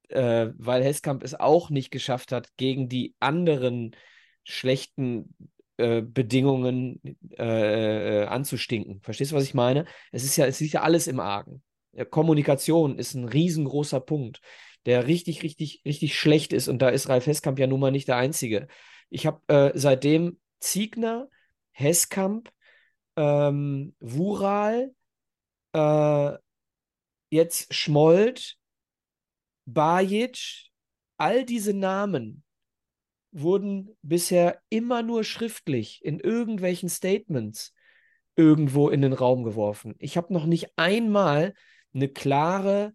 [0.09, 3.95] äh, weil Heskamp es auch nicht geschafft hat, gegen die anderen
[4.43, 5.35] schlechten
[5.77, 7.01] äh, Bedingungen
[7.37, 9.01] äh, äh, anzustinken.
[9.01, 9.85] Verstehst du, was ich meine?
[10.11, 11.61] Es ist ja, es liegt ja alles im Argen.
[12.09, 14.41] Kommunikation ist ein riesengroßer Punkt,
[14.85, 16.67] der richtig, richtig, richtig schlecht ist.
[16.67, 18.67] Und da ist Ralf Heskamp ja nun mal nicht der Einzige.
[19.09, 21.29] Ich habe äh, seitdem Ziegner,
[21.71, 22.51] Heskamp,
[23.15, 24.93] ähm, Wural,
[25.77, 26.37] äh,
[27.29, 28.57] jetzt Schmold,
[29.65, 30.69] Bajic,
[31.17, 32.43] all diese Namen
[33.31, 37.73] wurden bisher immer nur schriftlich in irgendwelchen Statements
[38.35, 39.95] irgendwo in den Raum geworfen.
[39.99, 41.53] Ich habe noch nicht einmal
[41.93, 42.93] eine klare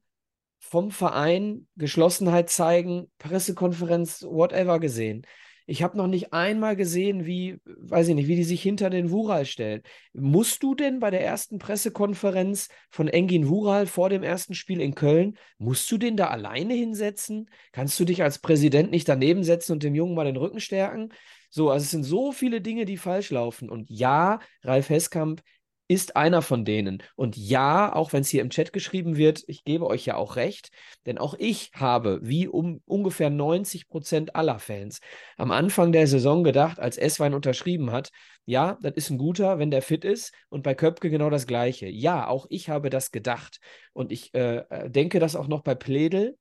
[0.61, 5.27] vom Verein Geschlossenheit zeigen, Pressekonferenz, whatever gesehen.
[5.67, 9.11] Ich habe noch nicht einmal gesehen, wie, weiß ich nicht, wie die sich hinter den
[9.11, 9.83] Wural stellen.
[10.13, 14.95] Musst du denn bei der ersten Pressekonferenz von Engin Wural vor dem ersten Spiel in
[14.95, 17.49] Köln, musst du den da alleine hinsetzen?
[17.73, 21.13] Kannst du dich als Präsident nicht daneben setzen und dem Jungen mal den Rücken stärken?
[21.51, 23.69] So, also es sind so viele Dinge, die falsch laufen.
[23.69, 25.43] Und ja, Ralf Heskamp
[25.93, 27.03] ist einer von denen.
[27.17, 30.37] Und ja, auch wenn es hier im Chat geschrieben wird, ich gebe euch ja auch
[30.37, 30.71] recht,
[31.05, 35.01] denn auch ich habe, wie um ungefähr 90 Prozent aller Fans,
[35.37, 38.11] am Anfang der Saison gedacht, als Esswein unterschrieben hat,
[38.47, 40.33] ja, das ist ein guter, wenn der fit ist.
[40.49, 41.89] Und bei Köpke genau das Gleiche.
[41.89, 43.61] Ja, auch ich habe das gedacht.
[43.93, 46.39] Und ich äh, äh denke das auch noch bei Pledel.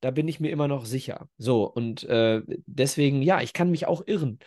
[0.00, 1.28] Da bin ich mir immer noch sicher.
[1.38, 4.38] So, und äh, deswegen, ja, ich kann mich auch irren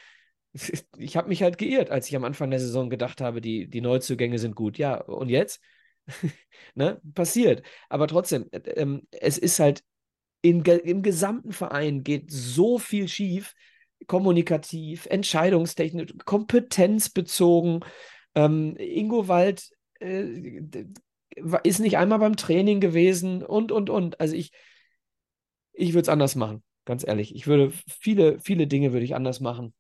[0.97, 3.81] ich habe mich halt geirrt, als ich am Anfang der Saison gedacht habe, die, die
[3.81, 4.77] Neuzugänge sind gut.
[4.77, 5.61] Ja, und jetzt?
[6.75, 7.01] ne?
[7.13, 7.63] Passiert.
[7.89, 9.83] Aber trotzdem, äh, ähm, es ist halt
[10.41, 13.55] in, im gesamten Verein geht so viel schief,
[14.07, 17.83] kommunikativ, entscheidungstechnisch, kompetenzbezogen.
[18.35, 20.61] Ähm, Ingo Wald äh,
[21.63, 24.19] ist nicht einmal beim Training gewesen und, und, und.
[24.19, 24.51] Also ich,
[25.73, 27.33] ich würde es anders machen, ganz ehrlich.
[27.33, 29.73] Ich würde viele, viele Dinge würde ich anders machen.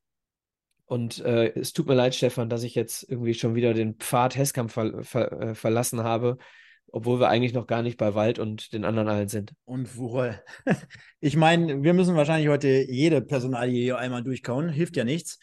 [0.85, 4.35] Und äh, es tut mir leid, Stefan, dass ich jetzt irgendwie schon wieder den Pfad
[4.35, 6.37] Heskamp ver ver äh, verlassen habe,
[6.91, 9.53] obwohl wir eigentlich noch gar nicht bei Wald und den anderen allen sind.
[9.65, 10.39] Und wohl.
[11.19, 15.39] Ich meine, wir müssen wahrscheinlich heute jede Personalie hier einmal durchkauen, hilft ja nichts.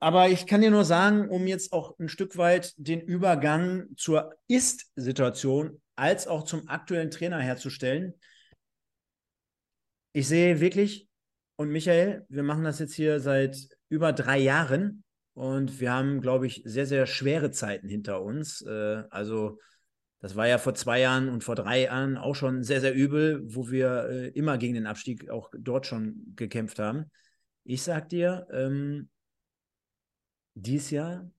[0.00, 4.34] Aber ich kann dir nur sagen, um jetzt auch ein Stück weit den Übergang zur
[4.46, 8.14] Ist-Situation als auch zum aktuellen Trainer herzustellen.
[10.12, 11.08] Ich sehe wirklich,
[11.56, 15.04] und Michael, wir machen das jetzt hier seit über drei Jahren
[15.34, 18.62] und wir haben, glaube ich, sehr, sehr schwere Zeiten hinter uns.
[18.62, 19.58] Äh, also
[20.20, 23.42] das war ja vor zwei Jahren und vor drei Jahren auch schon sehr, sehr übel,
[23.44, 27.10] wo wir äh, immer gegen den Abstieg auch dort schon gekämpft haben.
[27.62, 29.08] Ich sag dir, ähm,
[30.54, 31.30] dieses Jahr,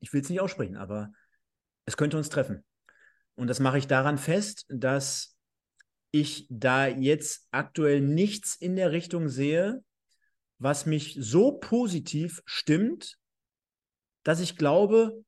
[0.00, 1.12] ich will es nicht aussprechen, aber
[1.84, 2.64] es könnte uns treffen.
[3.34, 5.36] Und das mache ich daran fest, dass
[6.10, 9.84] ich da jetzt aktuell nichts in der Richtung sehe,
[10.58, 13.18] was mich so positiv stimmt,
[14.24, 15.24] dass ich glaube,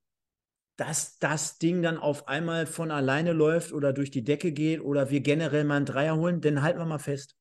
[0.76, 5.10] dass das Ding dann auf einmal von alleine läuft oder durch die Decke geht oder
[5.10, 7.36] wir generell mal einen Dreier holen, denn halten wir mal fest.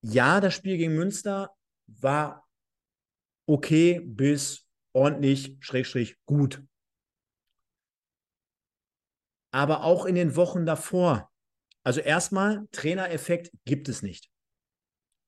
[0.00, 1.50] Ja, das Spiel gegen Münster
[1.86, 2.48] war
[3.46, 6.62] okay bis ordentlich, schrägstrich, gut.
[9.50, 11.30] Aber auch in den Wochen davor.
[11.82, 14.30] Also erstmal, Trainereffekt gibt es nicht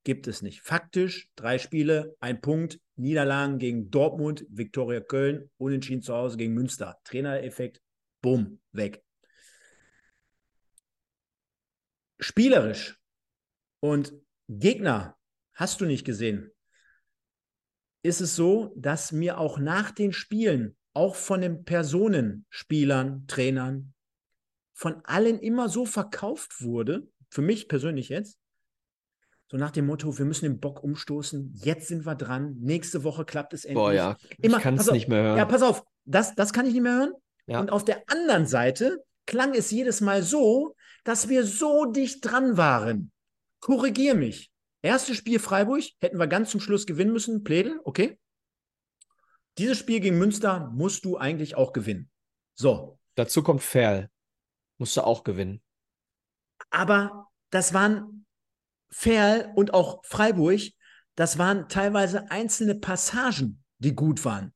[0.05, 0.63] gibt es nicht.
[0.63, 6.99] Faktisch drei Spiele, ein Punkt, Niederlagen gegen Dortmund, Viktoria Köln, Unentschieden zu Hause gegen Münster.
[7.05, 7.81] Trainereffekt,
[8.21, 9.03] bumm, weg.
[12.19, 12.99] Spielerisch
[13.81, 14.13] und
[14.49, 15.17] Gegner
[15.55, 16.51] hast du nicht gesehen.
[18.03, 23.95] Ist es so, dass mir auch nach den Spielen, auch von den Personen, Spielern, Trainern,
[24.73, 28.39] von allen immer so verkauft wurde, für mich persönlich jetzt,
[29.51, 33.25] so nach dem Motto, wir müssen den Bock umstoßen, jetzt sind wir dran, nächste Woche
[33.25, 33.83] klappt es endlich.
[33.83, 35.39] Boah, ja, Immer, ich kann es nicht mehr hören.
[35.39, 37.13] Ja, pass auf, das, das kann ich nicht mehr hören.
[37.47, 37.59] Ja.
[37.59, 42.57] Und auf der anderen Seite klang es jedes Mal so, dass wir so dicht dran
[42.59, 43.11] waren.
[43.59, 44.53] Korrigier mich.
[44.83, 47.43] Erstes Spiel Freiburg hätten wir ganz zum Schluss gewinnen müssen.
[47.43, 48.21] Plädel, okay.
[49.59, 52.09] Dieses Spiel gegen Münster musst du eigentlich auch gewinnen.
[52.55, 53.01] So.
[53.17, 54.11] Dazu kommt Ferl.
[54.79, 55.61] Musst du auch gewinnen.
[56.71, 58.20] Aber das waren
[58.91, 60.61] Ferl und auch Freiburg,
[61.15, 64.53] das waren teilweise einzelne Passagen, die gut waren.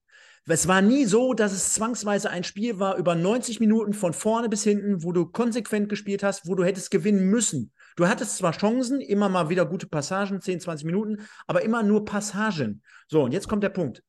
[0.47, 4.51] Es war nie so, dass es zwangsweise ein Spiel war über 90 Minuten von vorne
[4.51, 7.73] bis hinten, wo du konsequent gespielt hast, wo du hättest gewinnen müssen.
[7.97, 12.05] Du hattest zwar Chancen, immer mal wieder gute Passagen, 10, 20 Minuten, aber immer nur
[12.05, 12.83] Passagen.
[13.09, 14.03] So, und jetzt kommt der Punkt.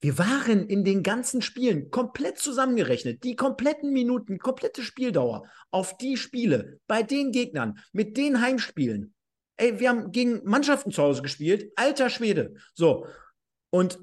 [0.00, 6.16] Wir waren in den ganzen Spielen komplett zusammengerechnet, die kompletten Minuten, komplette Spieldauer auf die
[6.16, 9.14] Spiele bei den Gegnern mit den Heimspielen.
[9.56, 12.54] Ey, wir haben gegen Mannschaften zu Hause gespielt, alter Schwede.
[12.74, 13.06] So.
[13.70, 13.98] Und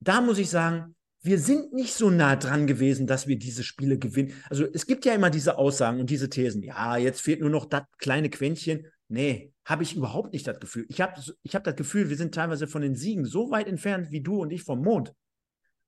[0.00, 3.98] da muss ich sagen, wir sind nicht so nah dran gewesen, dass wir diese Spiele
[3.98, 4.34] gewinnen.
[4.50, 6.62] Also es gibt ja immer diese Aussagen und diese Thesen.
[6.62, 8.86] Ja, jetzt fehlt nur noch das kleine Quäntchen.
[9.08, 10.86] Nee, habe ich überhaupt nicht das Gefühl.
[10.88, 14.10] Ich habe ich hab das Gefühl, wir sind teilweise von den Siegen so weit entfernt
[14.10, 15.12] wie du und ich vom Mond.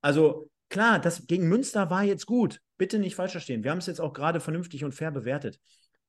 [0.01, 2.61] Also klar, das gegen Münster war jetzt gut.
[2.77, 3.63] Bitte nicht falsch verstehen.
[3.63, 5.59] Wir haben es jetzt auch gerade vernünftig und fair bewertet.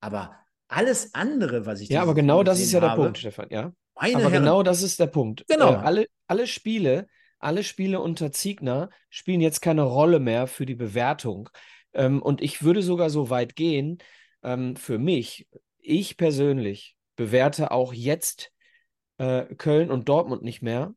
[0.00, 0.34] Aber
[0.68, 3.72] alles andere, was ich Ja, aber genau das ist ja der Punkt, Stefan, ja.
[3.94, 5.44] Meine aber Herren, genau das ist der Punkt.
[5.48, 5.72] Genau.
[5.72, 7.06] Äh, alle, alle Spiele,
[7.38, 11.50] alle Spiele unter Ziegner spielen jetzt keine Rolle mehr für die Bewertung.
[11.92, 13.98] Ähm, und ich würde sogar so weit gehen,
[14.42, 15.46] ähm, für mich,
[15.78, 18.52] ich persönlich bewerte auch jetzt
[19.18, 20.94] äh, Köln und Dortmund nicht mehr,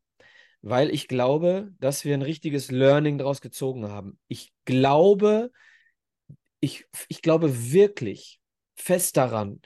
[0.66, 4.18] weil ich glaube, dass wir ein richtiges Learning daraus gezogen haben.
[4.28, 5.52] Ich glaube,
[6.60, 8.40] ich, ich glaube wirklich
[8.76, 9.62] fest daran,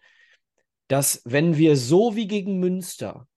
[0.90, 3.30] dass wenn wir so wie gegen Münster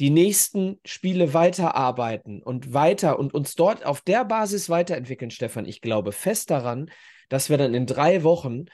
[0.00, 5.82] die nächsten Spiele weiterarbeiten und weiter und uns dort auf der Basis weiterentwickeln, Stefan, ich
[5.82, 6.90] glaube fest daran,
[7.28, 8.64] dass wir dann in drei Wochen,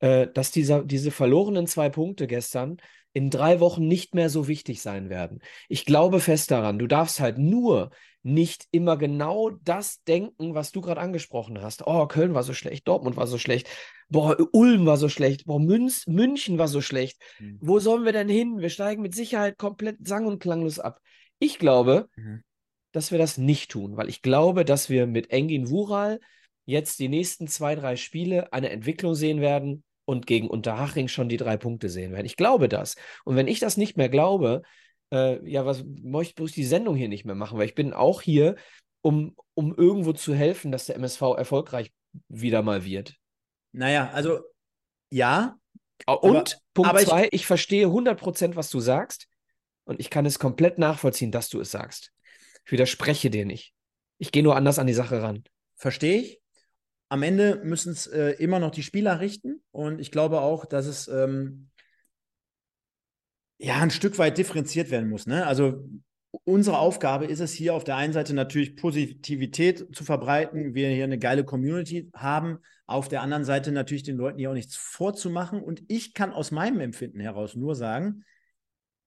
[0.00, 2.78] äh, dass dieser, diese verlorenen zwei Punkte gestern
[3.16, 5.40] in drei Wochen nicht mehr so wichtig sein werden.
[5.70, 7.88] Ich glaube fest daran, du darfst halt nur
[8.22, 11.86] nicht immer genau das denken, was du gerade angesprochen hast.
[11.86, 13.68] Oh, Köln war so schlecht, Dortmund war so schlecht,
[14.10, 17.16] boah, Ulm war so schlecht, boah, Münz, München war so schlecht.
[17.38, 17.56] Mhm.
[17.62, 18.58] Wo sollen wir denn hin?
[18.58, 21.00] Wir steigen mit Sicherheit komplett sang- und klanglos ab.
[21.38, 22.42] Ich glaube, Mhm.
[22.92, 26.20] dass wir das nicht tun, weil ich glaube, dass wir mit Engin Wural
[26.66, 31.36] jetzt die nächsten zwei, drei Spiele eine Entwicklung sehen werden und gegen Unterhaching schon die
[31.36, 32.24] drei Punkte sehen werden.
[32.24, 32.94] Ich glaube das.
[33.24, 34.62] Und wenn ich das nicht mehr glaube,
[35.12, 37.58] äh, ja, was möchte ich die Sendung hier nicht mehr machen?
[37.58, 38.56] Weil ich bin auch hier,
[39.02, 41.92] um, um irgendwo zu helfen, dass der MSV erfolgreich
[42.28, 43.14] wieder mal wird.
[43.72, 44.40] Naja, also
[45.12, 45.56] ja,
[46.06, 49.28] Und Aber- Punkt aber ich- zwei, ich, verstehe 100%, was du sagst
[49.84, 52.12] und ich kann es komplett nachvollziehen, dass du es sagst.
[52.66, 53.72] Ich widerspreche dir nicht.
[54.18, 55.42] Ich gehe nur anders an die Sache ran.
[55.78, 56.40] verstehe ich.
[57.08, 60.86] Am Ende müssen es äh, immer noch die Spieler richten und ich glaube auch, dass
[60.86, 61.70] es ähm,
[63.58, 65.26] ja ein Stück weit differenziert werden muss.
[65.26, 65.46] Ne?
[65.46, 65.88] Also
[66.44, 71.04] unsere Aufgabe ist es hier auf der einen Seite natürlich Positivität zu verbreiten, wir hier
[71.04, 75.60] eine geile Community haben, auf der anderen Seite natürlich den Leuten hier auch nichts vorzumachen
[75.60, 78.24] und ich kann aus meinem Empfinden heraus nur sagen,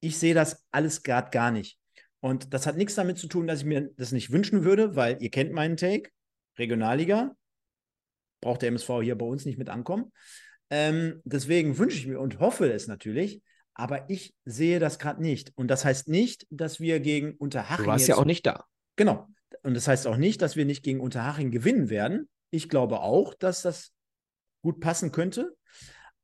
[0.00, 1.78] ich sehe das alles gerade gar nicht.
[2.20, 5.22] Und das hat nichts damit zu tun, dass ich mir das nicht wünschen würde, weil
[5.22, 6.10] ihr kennt meinen Take.
[6.58, 7.34] Regionalliga
[8.40, 10.12] braucht der MSV hier bei uns nicht mit ankommen.
[10.70, 13.42] Ähm, deswegen wünsche ich mir und hoffe es natürlich,
[13.74, 15.52] aber ich sehe das gerade nicht.
[15.56, 17.84] Und das heißt nicht, dass wir gegen Unterhaching.
[17.84, 18.64] Du warst ja auch nicht da.
[18.96, 19.26] Genau.
[19.62, 22.28] Und das heißt auch nicht, dass wir nicht gegen Unterhaching gewinnen werden.
[22.50, 23.92] Ich glaube auch, dass das
[24.62, 25.54] gut passen könnte.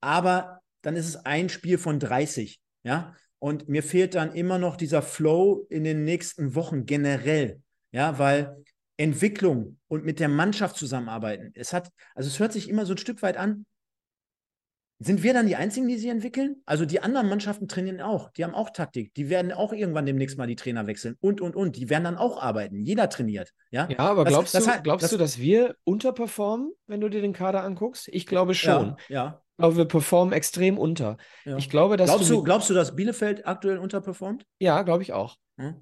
[0.00, 2.60] Aber dann ist es ein Spiel von 30.
[2.84, 3.14] Ja.
[3.38, 7.60] Und mir fehlt dann immer noch dieser Flow in den nächsten Wochen generell.
[7.90, 8.64] Ja, weil
[8.96, 12.98] Entwicklung und mit der Mannschaft zusammenarbeiten, es hat, also es hört sich immer so ein
[12.98, 13.66] Stück weit an.
[14.98, 16.62] Sind wir dann die Einzigen, die sie entwickeln?
[16.64, 18.30] Also die anderen Mannschaften trainieren auch.
[18.30, 19.12] Die haben auch Taktik.
[19.12, 21.76] Die werden auch irgendwann demnächst mal die Trainer wechseln und, und, und.
[21.76, 22.80] Die werden dann auch arbeiten.
[22.80, 23.52] Jeder trainiert.
[23.70, 27.02] Ja, Ja, aber Das- glaubst, das du, hat- glaubst das- du, dass wir unterperformen, wenn
[27.02, 28.08] du dir den Kader anguckst?
[28.08, 28.96] Ich glaube schon.
[29.08, 29.42] Ja, ja.
[29.50, 31.18] Ich glaube, wir performen extrem unter.
[31.44, 31.58] ja.
[31.58, 34.46] Ich glaube, dass glaubst, du, du, glaubst du, dass Bielefeld aktuell unterperformt?
[34.60, 35.36] Ja, glaube ich auch.
[35.58, 35.74] Hm?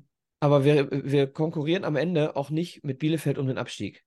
[0.44, 4.02] Aber wir, wir konkurrieren am Ende auch nicht mit Bielefeld um den Abstieg.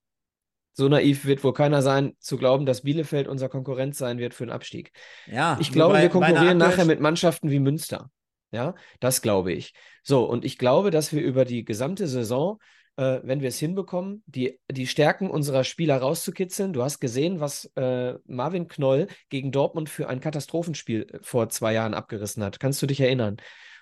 [0.74, 4.46] So naiv wird wohl keiner sein, zu glauben, dass Bielefeld unser Konkurrent sein wird für
[4.46, 4.92] den Abstieg.
[5.26, 8.12] Ja, Ich glaube, bei- wir konkurrieren nachher mit Mannschaften wie Münster.
[8.52, 9.74] Ja, das glaube ich.
[10.04, 12.60] So, und ich glaube, dass wir über die gesamte Saison,
[12.98, 16.72] äh, wenn wir es hinbekommen, die, die Stärken unserer Spieler rauszukitzeln.
[16.72, 21.74] Du hast gesehen, was äh, Marvin Knoll gegen Dortmund für ein Katastrophenspiel äh, vor zwei
[21.74, 22.60] Jahren abgerissen hat.
[22.60, 23.38] Kannst du dich erinnern?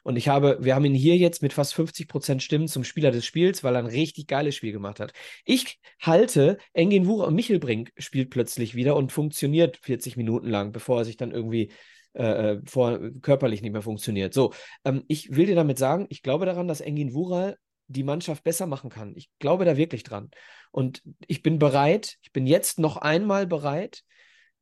[0.05, 3.09] Und ich habe, wir haben ihn hier jetzt mit fast 50 Prozent Stimmen zum Spieler
[3.09, 5.13] des Spiels, weil er ein richtig geiles Spiel gemacht hat.
[5.45, 10.99] Ich halte, Engin Wura und Michelbrink spielt plötzlich wieder und funktioniert 40 Minuten lang, bevor
[10.99, 11.71] er sich dann irgendwie
[12.13, 14.35] äh, vor, körperlich nicht mehr funktioniert.
[14.35, 14.53] So,
[14.83, 17.57] ähm, ich will dir damit sagen, ich glaube daran, dass Engin Wural
[17.87, 19.13] die Mannschaft besser machen kann.
[19.15, 20.29] Ich glaube da wirklich dran.
[20.69, 24.03] Und ich bin bereit, ich bin jetzt noch einmal bereit,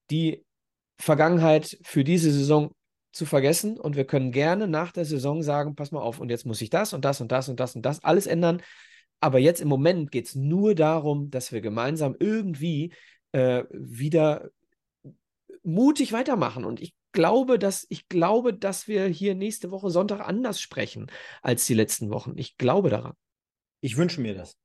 [0.09, 0.45] die
[0.97, 2.71] Vergangenheit für diese Saison
[3.13, 6.45] zu vergessen und wir können gerne nach der Saison sagen, pass mal auf, und jetzt
[6.45, 8.61] muss ich das und das und das und das und das alles ändern.
[9.21, 12.93] Aber jetzt im Moment geht es nur darum, dass wir gemeinsam irgendwie
[13.31, 14.49] äh, wieder
[15.63, 16.65] mutig weitermachen.
[16.65, 21.07] Und ich glaube, dass ich glaube, dass wir hier nächste Woche Sonntag anders sprechen
[21.41, 22.33] als die letzten Wochen.
[22.35, 23.13] Ich glaube daran.
[23.79, 24.57] Ich wünsche mir das.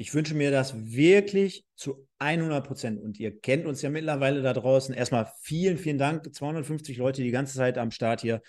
[0.00, 3.00] Ich wünsche mir das wirklich zu 100 Prozent.
[3.02, 4.94] Und ihr kennt uns ja mittlerweile da draußen.
[4.94, 6.32] Erstmal vielen, vielen Dank.
[6.32, 8.40] 250 Leute die ganze Zeit am Start hier.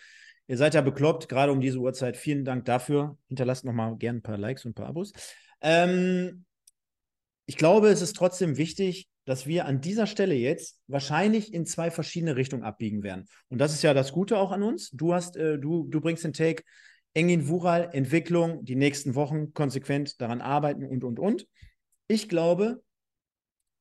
[0.48, 2.18] Ihr seid ja bekloppt, gerade um diese Uhrzeit.
[2.18, 3.18] Vielen Dank dafür.
[3.30, 5.12] Hinterlasst nochmal gerne ein paar Likes und ein paar Abos.
[5.62, 6.46] Ähm,
[7.48, 11.90] ich glaube, es ist trotzdem wichtig, dass wir an dieser Stelle jetzt wahrscheinlich in zwei
[11.90, 13.26] verschiedene Richtungen abbiegen werden.
[13.48, 14.92] Und das ist ja das Gute auch an uns.
[14.92, 16.64] Du hast, äh, du, du bringst den Take,
[17.14, 21.48] Engin Wural, Entwicklung, die nächsten Wochen konsequent daran arbeiten und, und, und.
[22.08, 22.84] Ich glaube,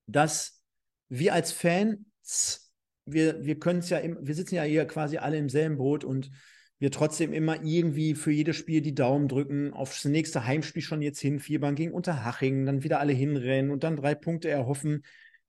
[0.06, 0.62] dass
[1.08, 2.72] wir als Fans,
[3.04, 6.04] wir, wir können es ja, im, wir sitzen ja hier quasi alle im selben Boot
[6.04, 6.30] und
[6.78, 11.20] wir trotzdem immer irgendwie für jedes Spiel die Daumen drücken, aufs nächste Heimspiel schon jetzt
[11.20, 15.04] hinfiebern gegen Unterhaching, dann wieder alle hinrennen und dann drei Punkte erhoffen.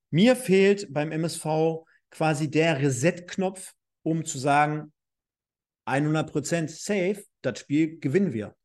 [0.09, 4.91] Mir fehlt beim MSV quasi der Reset-Knopf, um zu sagen,
[5.85, 8.55] 100% safe, das Spiel gewinnen wir.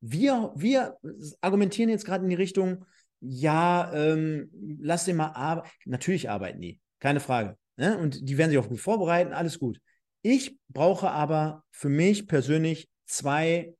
[0.00, 0.96] Wir, wir
[1.40, 2.84] argumentieren jetzt gerade in die Richtung,
[3.20, 4.50] ja, ähm,
[4.80, 5.70] lass den mal arbeiten.
[5.84, 7.56] Natürlich arbeiten die, keine Frage.
[7.76, 7.98] Ne?
[7.98, 9.80] Und die werden sich auch gut vorbereiten, alles gut.
[10.22, 13.74] Ich brauche aber für mich persönlich zwei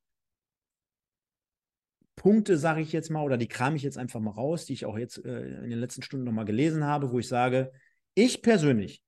[2.15, 4.87] Punkte, sage ich jetzt mal, oder die kram ich jetzt einfach mal raus, die ich
[4.87, 7.73] auch jetzt äh, in den letzten Stunden nochmal gelesen habe, wo ich sage,
[8.15, 9.03] ich persönlich,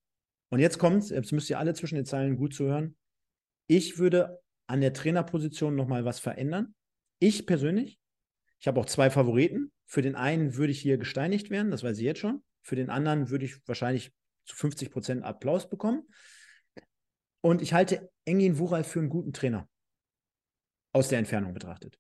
[0.51, 2.97] und jetzt kommt's, jetzt müsst ihr alle zwischen den Zeilen gut zuhören,
[3.66, 6.74] ich würde an der Trainerposition nochmal was verändern.
[7.19, 7.99] Ich persönlich,
[8.61, 9.73] ich habe auch zwei Favoriten.
[9.86, 12.43] Für den einen würde ich hier gesteinigt werden, das weiß ich jetzt schon.
[12.62, 14.12] Für den anderen würde ich wahrscheinlich
[14.45, 16.03] zu 50 Prozent Applaus bekommen.
[17.40, 19.69] Und ich halte Engin Wural für einen guten Trainer.
[20.93, 21.99] Aus der Entfernung betrachtet.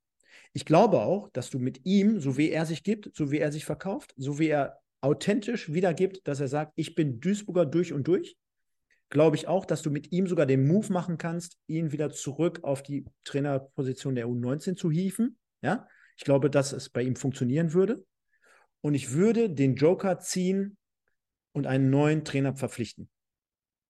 [0.52, 3.52] Ich glaube auch, dass du mit ihm, so wie er sich gibt, so wie er
[3.52, 8.08] sich verkauft, so wie er authentisch wiedergibt, dass er sagt, ich bin Duisburger durch und
[8.08, 8.36] durch,
[9.10, 12.60] glaube ich auch, dass du mit ihm sogar den Move machen kannst, ihn wieder zurück
[12.62, 15.38] auf die Trainerposition der U19 zu hieven.
[15.62, 18.04] Ja, ich glaube, dass es bei ihm funktionieren würde.
[18.80, 20.76] Und ich würde den Joker ziehen
[21.52, 23.08] und einen neuen Trainer verpflichten.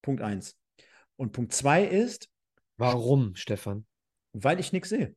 [0.02, 0.56] Punkt eins.
[1.16, 2.30] Und Punkt zwei ist.
[2.76, 3.86] Warum, Stefan?
[4.32, 5.14] Weil ich nichts sehe.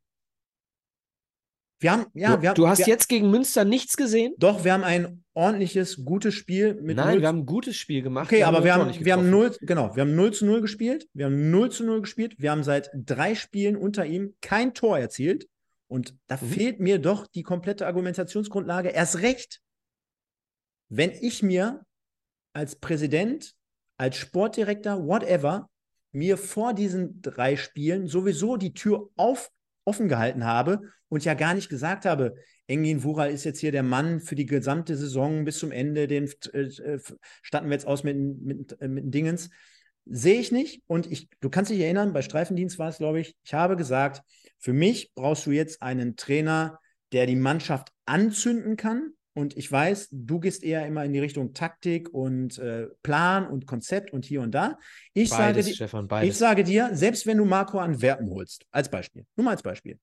[1.81, 4.35] Wir haben, ja, du, wir haben, du hast wir, jetzt gegen Münster nichts gesehen?
[4.37, 8.03] Doch, wir haben ein ordentliches, gutes Spiel mit Nein, 0 wir haben ein gutes Spiel
[8.03, 8.27] gemacht.
[8.27, 9.29] Okay, aber wir haben, wir haben getroffen.
[9.31, 11.07] 0, genau, wir haben 0 zu 0 gespielt.
[11.13, 12.35] Wir haben 0 zu 0 gespielt.
[12.37, 15.47] Wir haben seit drei Spielen unter ihm kein Tor erzielt.
[15.87, 16.45] Und da Mhm.
[16.47, 18.89] fehlt mir doch die komplette Argumentationsgrundlage.
[18.89, 19.59] Erst recht,
[20.89, 21.83] wenn ich mir
[22.53, 23.55] als Präsident,
[23.97, 25.67] als Sportdirektor, whatever,
[26.11, 29.49] mir vor diesen drei Spielen sowieso die Tür auf,
[29.85, 32.35] offen gehalten habe und ja gar nicht gesagt habe,
[32.67, 36.31] Engin Wural ist jetzt hier der Mann für die gesamte Saison bis zum Ende, den
[36.53, 36.99] äh,
[37.41, 39.49] statten wir jetzt aus mit, mit, äh, mit Dingens.
[40.05, 40.81] Sehe ich nicht.
[40.87, 44.23] Und ich, du kannst dich erinnern, bei Streifendienst war es, glaube ich, ich habe gesagt,
[44.57, 46.79] für mich brauchst du jetzt einen Trainer,
[47.11, 49.13] der die Mannschaft anzünden kann.
[49.33, 53.65] Und ich weiß, du gehst eher immer in die Richtung Taktik und äh, Plan und
[53.65, 54.77] Konzept und hier und da.
[55.13, 58.89] Ich Beides, sage, di- Stefan, ich sage dir, selbst wenn du Marco Antwerpen holst, als
[58.89, 59.99] Beispiel, nur mal als Beispiel,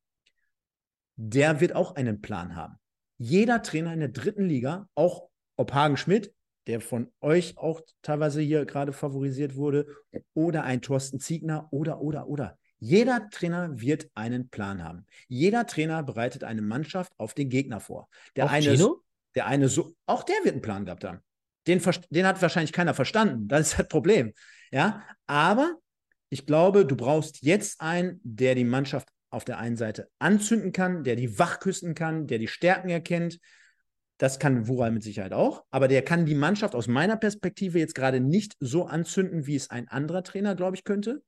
[1.16, 2.76] der wird auch einen Plan haben.
[3.18, 6.32] Jeder Trainer in der dritten Liga, auch ob Hagen Schmidt,
[6.66, 9.86] der von euch auch teilweise hier gerade favorisiert wurde,
[10.34, 12.59] oder ein Thorsten Ziegner oder, oder, oder.
[12.78, 15.05] Jeder Trainer wird einen Plan haben.
[15.26, 18.09] Jeder Trainer bereitet eine Mannschaft auf den Gegner vor.
[18.36, 19.02] Der Auch eine, Gino?
[19.34, 21.20] Der eine so, auch der wird einen Plan gehabt haben.
[21.66, 21.80] Den,
[22.10, 23.48] den hat wahrscheinlich keiner verstanden.
[23.48, 24.32] Das ist das Problem.
[24.70, 25.76] Ja, aber
[26.30, 31.05] ich glaube, du brauchst jetzt einen, der die Mannschaft auf der einen Seite anzünden kann,
[31.05, 33.38] der die wachküssen kann, der die Stärken erkennt.
[34.16, 37.94] Das kann Wural mit Sicherheit auch, aber der kann die Mannschaft aus meiner Perspektive jetzt
[37.94, 41.22] gerade nicht so anzünden, wie es ein anderer Trainer, glaube ich, könnte.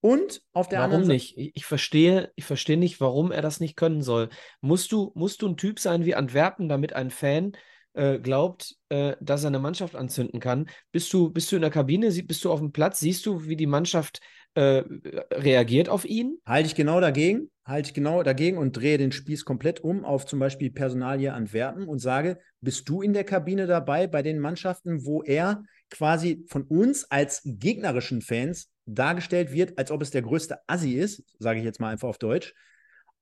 [0.00, 1.14] Und auf der Warum anderen Seite.
[1.14, 1.38] nicht?
[1.38, 4.28] Ich, ich verstehe, ich verstehe nicht, warum er das nicht können soll.
[4.60, 7.52] Musst du, musst du ein Typ sein wie Antwerpen, damit ein Fan
[7.94, 10.68] äh, glaubt, äh, dass er eine Mannschaft anzünden kann?
[10.92, 13.56] Bist du, bist du in der Kabine, bist du auf dem Platz, siehst du, wie
[13.56, 14.20] die Mannschaft
[14.54, 14.84] äh,
[15.32, 16.38] reagiert auf ihn?
[16.46, 20.26] Halte ich genau dagegen, halte ich genau dagegen und drehe den Spieß komplett um auf
[20.26, 25.04] zum Beispiel Personalie Antwerpen und sage, bist du in der Kabine dabei bei den Mannschaften,
[25.04, 30.58] wo er quasi von uns als gegnerischen Fans dargestellt wird, als ob es der größte
[30.66, 32.54] Assi ist, sage ich jetzt mal einfach auf Deutsch.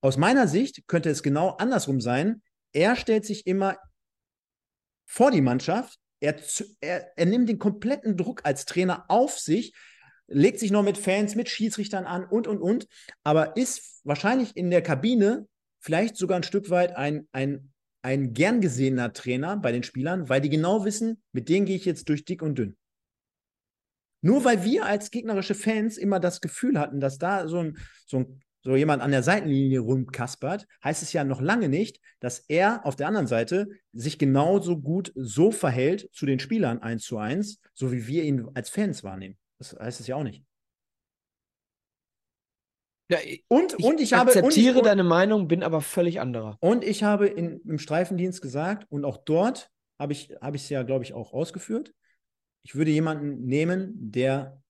[0.00, 2.42] Aus meiner Sicht könnte es genau andersrum sein.
[2.72, 3.76] Er stellt sich immer
[5.06, 6.36] vor die Mannschaft, er,
[6.80, 9.74] er, er nimmt den kompletten Druck als Trainer auf sich,
[10.26, 12.88] legt sich noch mit Fans, mit Schiedsrichtern an und, und, und,
[13.22, 15.46] aber ist wahrscheinlich in der Kabine
[15.78, 17.72] vielleicht sogar ein Stück weit ein, ein,
[18.06, 21.84] ein gern gesehener Trainer bei den Spielern, weil die genau wissen, mit denen gehe ich
[21.84, 22.76] jetzt durch dick und dünn.
[24.22, 28.18] Nur weil wir als gegnerische Fans immer das Gefühl hatten, dass da so, ein, so,
[28.18, 32.86] ein, so jemand an der Seitenlinie rumkaspert, heißt es ja noch lange nicht, dass er
[32.86, 37.60] auf der anderen Seite sich genauso gut so verhält zu den Spielern eins zu eins,
[37.74, 39.36] so wie wir ihn als Fans wahrnehmen.
[39.58, 40.45] Das heißt es ja auch nicht.
[43.08, 44.30] Ja, ich, Und, ich und ich habe.
[44.30, 46.56] akzeptiere und ich, deine Meinung, bin aber völlig anderer.
[46.60, 50.82] Und ich habe in, im Streifendienst gesagt, und auch dort habe ich es habe ja,
[50.82, 51.94] glaube ich, auch ausgeführt,
[52.64, 54.60] ich würde jemanden nehmen, der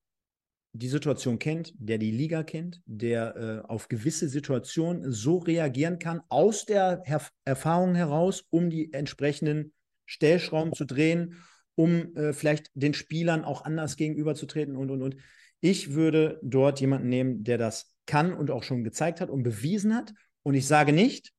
[0.74, 6.20] die Situation kennt, der die Liga kennt, der äh, auf gewisse Situationen so reagieren kann,
[6.28, 9.72] aus der Her Erfahrung heraus, um die entsprechenden
[10.04, 11.42] Stellschrauben zu drehen,
[11.74, 15.16] um äh, vielleicht den Spielern auch anders gegenüberzutreten und, und, und.
[15.60, 19.94] Ich würde dort jemanden nehmen, der das kann und auch schon gezeigt hat und bewiesen
[19.94, 20.12] hat.
[20.42, 21.32] Und ich sage nicht,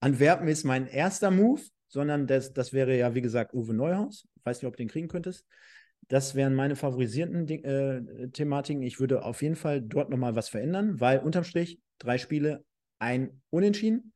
[0.00, 4.26] Antwerpen ist mein erster Move, sondern das, das wäre ja, wie gesagt, Uwe Neuhaus.
[4.36, 5.46] Ich weiß nicht, ob du den kriegen könntest.
[6.08, 8.82] Das wären meine favorisierten äh, Thematiken.
[8.82, 12.64] Ich würde auf jeden Fall dort nochmal was verändern, weil unterm Strich drei Spiele,
[12.98, 14.12] ein Unentschieden.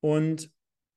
[0.00, 0.50] Und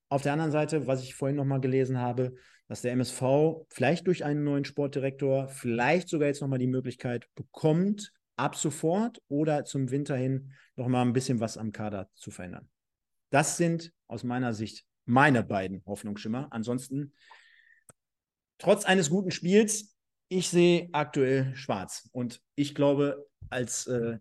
[0.10, 2.36] auf der anderen Seite, was ich vorhin nochmal gelesen habe,
[2.70, 8.14] dass der MSV vielleicht durch einen neuen Sportdirektor vielleicht sogar jetzt nochmal die Möglichkeit bekommt,
[8.36, 12.70] ab sofort oder zum Winter hin nochmal ein bisschen was am Kader zu verändern.
[13.32, 16.48] Das sind aus meiner Sicht meine beiden Hoffnungsschimmer.
[16.52, 17.14] Ansonsten,
[18.60, 19.96] trotz eines guten Spiels,
[20.28, 22.08] ich sehe aktuell schwarz.
[22.12, 24.20] Und ich glaube, als, äh,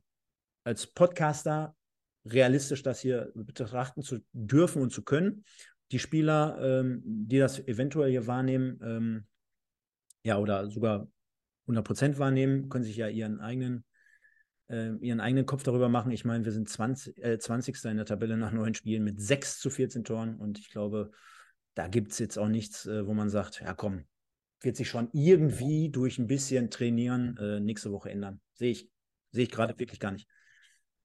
[0.64, 1.76] als Podcaster
[2.24, 5.44] realistisch das hier betrachten zu dürfen und zu können.
[5.90, 9.26] Die Spieler, ähm, die das eventuell hier wahrnehmen, ähm,
[10.22, 11.08] ja, oder sogar
[11.66, 13.84] 100% wahrnehmen, können sich ja ihren eigenen,
[14.68, 16.12] äh, ihren eigenen Kopf darüber machen.
[16.12, 17.90] Ich meine, wir sind 20, äh, 20.
[17.90, 21.10] in der Tabelle nach neun Spielen mit 6 zu 14 Toren und ich glaube,
[21.74, 24.04] da gibt es jetzt auch nichts, äh, wo man sagt, ja komm,
[24.60, 28.40] wird sich schon irgendwie durch ein bisschen Trainieren äh, nächste Woche ändern.
[28.54, 28.90] Sehe ich,
[29.30, 30.28] sehe ich gerade wirklich gar nicht.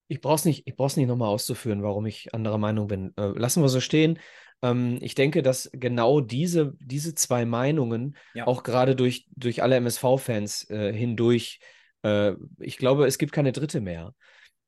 [0.07, 3.13] Ich brauche es nicht, nicht nochmal auszuführen, warum ich anderer Meinung bin.
[3.17, 4.19] Äh, lassen wir so stehen.
[4.63, 8.47] Ähm, ich denke, dass genau diese, diese zwei Meinungen ja.
[8.47, 11.59] auch gerade durch, durch alle MSV-Fans äh, hindurch,
[12.01, 14.15] äh, ich glaube, es gibt keine dritte mehr.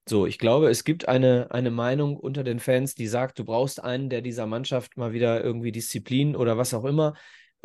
[0.07, 3.83] So, ich glaube, es gibt eine, eine Meinung unter den Fans, die sagt, du brauchst
[3.83, 7.15] einen, der dieser Mannschaft mal wieder irgendwie Disziplin oder was auch immer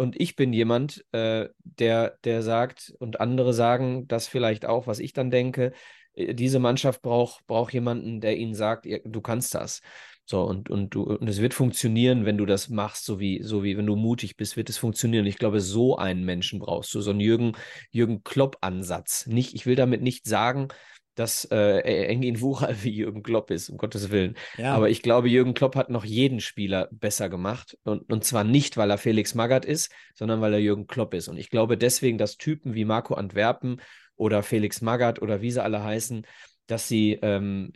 [0.01, 4.99] und ich bin jemand, äh, der, der sagt, und andere sagen das vielleicht auch, was
[4.99, 5.73] ich dann denke,
[6.15, 9.83] äh, diese Mannschaft braucht, braucht jemanden, der ihnen sagt, du kannst das.
[10.31, 13.65] So, und, und, du, und es wird funktionieren, wenn du das machst, so wie, so
[13.65, 15.27] wie wenn du mutig bist, wird es funktionieren.
[15.27, 17.57] Ich glaube, so einen Menschen brauchst du, so einen Jürgen,
[17.91, 19.27] Jürgen Klopp-Ansatz.
[19.27, 20.69] Nicht, ich will damit nicht sagen,
[21.17, 24.37] dass äh, Engin Wuchal wie Jürgen Klopp ist, um Gottes Willen.
[24.57, 24.73] Ja.
[24.73, 27.77] Aber ich glaube, Jürgen Klopp hat noch jeden Spieler besser gemacht.
[27.83, 31.27] Und, und zwar nicht, weil er Felix Magath ist, sondern weil er Jürgen Klopp ist.
[31.27, 33.81] Und ich glaube deswegen, dass Typen wie Marco Antwerpen
[34.15, 36.25] oder Felix Magath oder wie sie alle heißen,
[36.71, 37.73] dass sie ähm,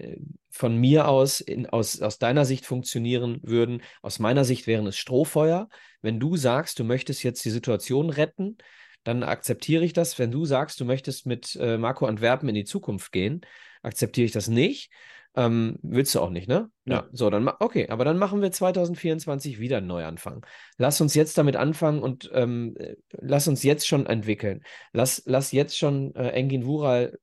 [0.50, 3.82] von mir aus, in, aus, aus deiner Sicht funktionieren würden.
[4.02, 5.68] Aus meiner Sicht wären es Strohfeuer.
[6.00, 8.56] Wenn du sagst, du möchtest jetzt die Situation retten,
[9.02, 10.18] dann akzeptiere ich das.
[10.18, 13.40] Wenn du sagst, du möchtest mit äh, Marco Antwerpen in die Zukunft gehen,
[13.82, 14.92] akzeptiere ich das nicht.
[15.36, 16.70] Ähm, willst du auch nicht, ne?
[16.84, 16.94] Ja.
[16.94, 17.08] ja.
[17.10, 20.46] So, dann okay, aber dann machen wir 2024 wieder einen Neuanfang.
[20.78, 24.62] Lass uns jetzt damit anfangen und ähm, äh, lass uns jetzt schon entwickeln.
[24.92, 27.18] Lass, lass jetzt schon äh, Engin Wural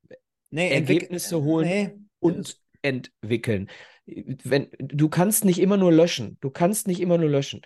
[0.52, 1.90] nee, Ergebnisse holen nee.
[2.19, 3.69] und entwickeln.
[4.06, 6.38] Wenn, du kannst nicht immer nur löschen.
[6.41, 7.61] Du kannst nicht immer nur löschen.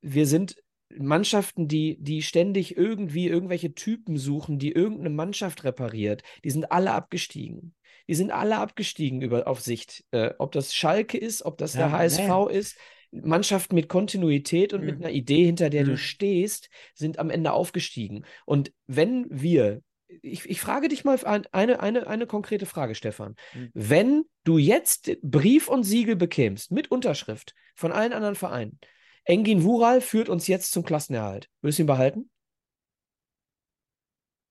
[0.00, 0.56] Wir sind
[0.96, 6.92] Mannschaften, die, die ständig irgendwie irgendwelche Typen suchen, die irgendeine Mannschaft repariert, die sind alle
[6.92, 7.74] abgestiegen.
[8.08, 10.04] Die sind alle abgestiegen über, auf Sicht.
[10.12, 12.58] Äh, ob das Schalke ist, ob das ja, der HSV nee.
[12.58, 12.78] ist.
[13.10, 14.86] Mannschaften mit Kontinuität und mhm.
[14.86, 15.90] mit einer Idee, hinter der mhm.
[15.90, 18.24] du stehst, sind am Ende aufgestiegen.
[18.46, 19.82] Und wenn wir,
[20.22, 21.18] ich, ich frage dich mal
[21.52, 23.34] eine, eine, eine konkrete Frage, Stefan.
[23.54, 23.70] Mhm.
[23.74, 28.78] Wenn du jetzt Brief und Siegel bekämst mit Unterschrift von allen anderen Vereinen,
[29.24, 31.50] Engin Wural führt uns jetzt zum Klassenerhalt.
[31.60, 32.30] Würdest du ihn behalten?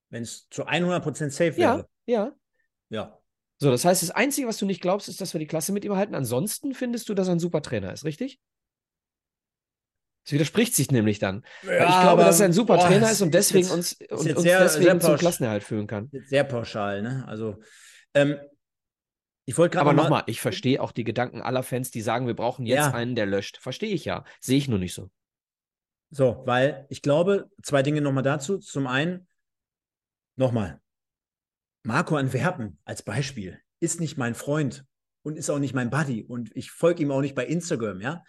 [0.10, 1.88] Wenn es zu 100% safe wäre.
[2.06, 2.36] Ja, ja.
[2.90, 3.20] Ja.
[3.60, 5.84] So, das heißt, das Einzige, was du nicht glaubst, ist, dass wir die Klasse mit
[5.84, 6.14] ihm halten.
[6.14, 8.40] Ansonsten findest du, dass er ein super Trainer ist, richtig?
[10.28, 11.46] Das widerspricht sich nämlich dann.
[11.64, 14.36] Ja, ich glaube, dass er ein super boah, Trainer ist und deswegen ist uns, und,
[14.36, 16.12] uns sehr, deswegen sehr zum Klassenerhalt führen kann.
[16.26, 17.24] Sehr pauschal, ne?
[17.30, 17.56] Also,
[18.14, 18.38] ähm,
[19.46, 19.90] ich wollte gerade.
[19.90, 22.94] Aber nochmal, ich verstehe auch die Gedanken aller Fans, die sagen, wir brauchen jetzt ja.
[22.94, 23.56] einen, der löscht.
[23.62, 24.26] Verstehe ich ja.
[24.42, 25.10] Sehe ich nur nicht so.
[26.10, 28.58] So, weil ich glaube, zwei Dinge nochmal dazu.
[28.58, 29.30] Zum einen,
[30.36, 30.82] nochmal,
[31.84, 34.84] Marco Antwerpen als Beispiel ist nicht mein Freund
[35.24, 38.26] und ist auch nicht mein Buddy und ich folge ihm auch nicht bei Instagram, ja.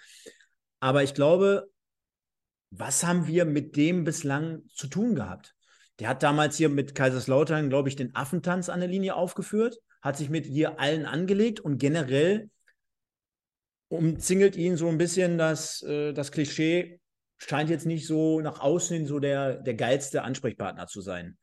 [0.79, 1.69] Aber ich glaube,
[2.71, 5.55] was haben wir mit dem bislang zu tun gehabt?
[5.99, 10.17] Der hat damals hier mit Kaiserslautern, glaube ich, den Affentanz an der Linie aufgeführt hat
[10.17, 12.51] sich mit dir allen angelegt und generell
[13.89, 17.01] umzingelt ihn so ein bisschen das, äh, das Klischee,
[17.39, 21.39] scheint jetzt nicht so nach außen hin so der, der geilste Ansprechpartner zu sein.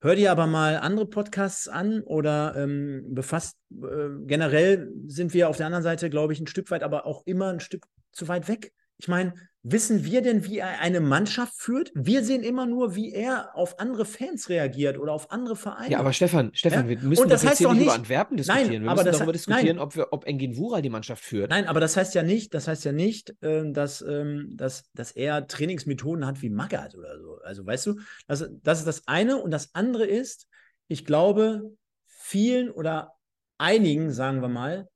[0.00, 5.56] Hör dir aber mal andere Podcasts an oder ähm, befasst, äh, generell sind wir auf
[5.56, 8.48] der anderen Seite, glaube ich, ein Stück weit, aber auch immer ein Stück zu weit
[8.48, 8.72] weg.
[8.98, 9.34] Ich meine,
[9.66, 11.90] wissen wir denn, wie er eine Mannschaft führt?
[11.94, 15.90] Wir sehen immer nur, wie er auf andere Fans reagiert oder auf andere Vereine.
[15.90, 17.00] Ja, aber Stefan, Stefan, Ja?
[17.00, 18.82] wir müssen das jetzt heißt hier nicht über Antwerpen Nein, diskutieren.
[18.84, 19.78] wir aber müssen das- darüber diskutieren, nein.
[19.78, 21.48] ob, wir, ob Engin Wural die Mannschaft führt.
[21.50, 25.12] Nein, aber das heißt ja nicht, das heißt ja nicht, ähm, dass, ähm, dass, dass
[25.12, 27.38] er Trainingsmethoden hat wie Magath oder so.
[27.42, 27.94] Also weißt du,
[28.26, 29.38] das, das ist das eine.
[29.38, 30.46] Und das andere ist,
[30.88, 31.72] ich glaube,
[32.06, 33.14] vielen oder
[33.56, 34.88] einigen, sagen wir mal,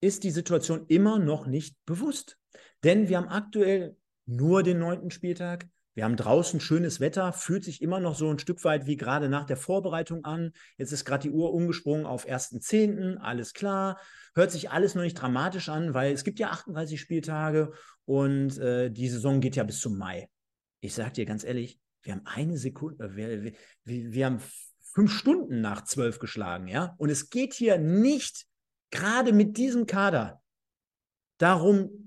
[0.00, 2.36] ist die Situation immer noch nicht bewusst.
[2.84, 3.96] Denn wir haben aktuell
[4.26, 5.66] nur den neunten Spieltag.
[5.94, 9.28] Wir haben draußen schönes Wetter, fühlt sich immer noch so ein Stück weit wie gerade
[9.28, 10.52] nach der Vorbereitung an.
[10.76, 14.00] Jetzt ist gerade die Uhr umgesprungen auf 1.10., alles klar.
[14.34, 17.72] Hört sich alles noch nicht dramatisch an, weil es gibt ja 38 Spieltage
[18.06, 20.28] und äh, die Saison geht ja bis zum Mai.
[20.80, 23.52] Ich sage dir ganz ehrlich, wir haben eine Sekunde, äh, wir, wir,
[23.84, 24.40] wir, wir haben
[24.80, 26.94] fünf Stunden nach zwölf geschlagen, ja.
[26.98, 28.46] Und es geht hier nicht
[28.90, 30.42] gerade mit diesem Kader
[31.38, 32.03] darum,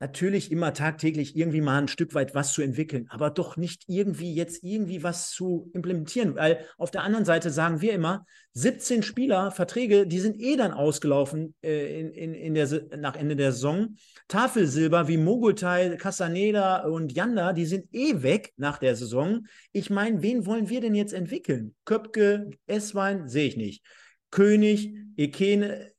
[0.00, 4.34] natürlich immer tagtäglich irgendwie mal ein Stück weit was zu entwickeln, aber doch nicht irgendwie
[4.34, 8.24] jetzt irgendwie was zu implementieren, weil auf der anderen Seite sagen wir immer,
[8.54, 13.36] 17 Spieler, Verträge, die sind eh dann ausgelaufen äh, in, in, in der, nach Ende
[13.36, 13.96] der Saison.
[14.26, 19.46] Tafelsilber wie Mogultai, Castaneda und Janda, die sind eh weg nach der Saison.
[19.72, 21.76] Ich meine, wen wollen wir denn jetzt entwickeln?
[21.84, 23.84] Köpke, Esswein, sehe ich nicht.
[24.30, 25.92] König, Ekene,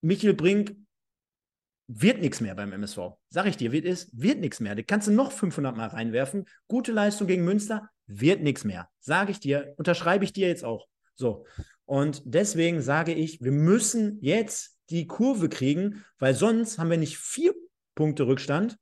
[0.00, 0.74] Michel Brink,
[1.88, 2.98] wird nichts mehr beim MSV.
[3.30, 4.74] Sag ich dir, wird es, wird nichts mehr.
[4.74, 6.46] Da kannst du noch 500 Mal reinwerfen.
[6.68, 8.88] Gute Leistung gegen Münster, wird nichts mehr.
[9.00, 10.86] Sage ich dir, unterschreibe ich dir jetzt auch.
[11.14, 11.46] So.
[11.86, 17.16] Und deswegen sage ich, wir müssen jetzt die Kurve kriegen, weil sonst haben wir nicht
[17.18, 17.54] vier
[17.94, 18.76] Punkte Rückstand,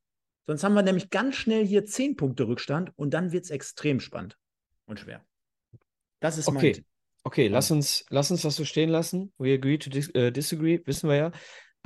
[0.45, 3.99] sonst haben wir nämlich ganz schnell hier zehn Punkte Rückstand und dann wird es extrem
[3.99, 4.37] spannend
[4.85, 5.25] und schwer.
[6.19, 6.73] Das ist Okay.
[6.75, 6.85] mein
[7.23, 9.33] Okay, lass uns, lass uns das so stehen lassen.
[9.37, 11.31] We agree to dis äh, disagree, wissen wir ja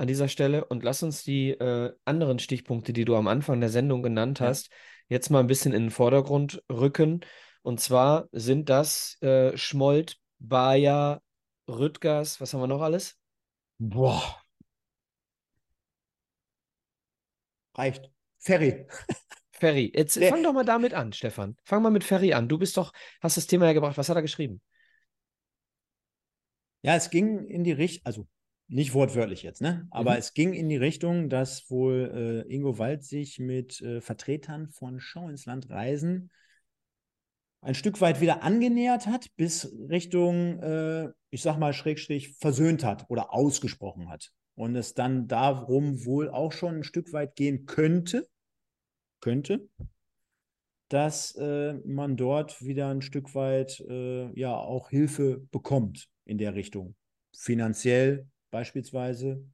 [0.02, 0.64] an dieser Stelle.
[0.66, 4.46] Und lass uns die äh, anderen Stichpunkte, die du am Anfang der Sendung genannt Ja.
[4.46, 4.70] hast,
[5.08, 7.20] jetzt mal ein bisschen in den Vordergrund rücken.
[7.62, 11.22] Und zwar sind das äh, Schmold, Bayer,
[11.68, 13.16] Rüttgers, was haben wir noch alles?
[13.78, 14.42] Boah.
[17.74, 18.10] Reicht.
[18.38, 18.86] Ferry.
[19.52, 19.92] Ferry.
[19.94, 21.56] Jetzt Der- fang doch mal damit an, Stefan.
[21.62, 22.48] Fang mal mit Ferry an.
[22.48, 23.96] Du bist doch, hast das Thema ja gebracht.
[23.96, 24.60] Was hat er geschrieben?
[26.82, 28.26] Ja, es ging in die Richtung, also
[28.72, 29.86] nicht wortwörtlich jetzt, ne?
[29.90, 30.16] Aber Mhm.
[30.18, 34.98] es ging in die Richtung, dass wohl äh, Ingo Wald sich mit äh, Vertretern von
[34.98, 36.30] Schau ins Land Reisen
[37.60, 43.08] ein Stück weit wieder angenähert hat, bis Richtung, äh, ich sag mal, Schrägstrich, versöhnt hat
[43.08, 44.32] oder ausgesprochen hat.
[44.54, 48.26] Und es dann darum wohl auch schon ein Stück weit gehen könnte,
[49.20, 49.68] könnte,
[50.88, 56.54] dass äh, man dort wieder ein Stück weit äh, ja auch Hilfe bekommt in der
[56.54, 56.96] Richtung.
[57.34, 59.44] Finanziell beispielsweise,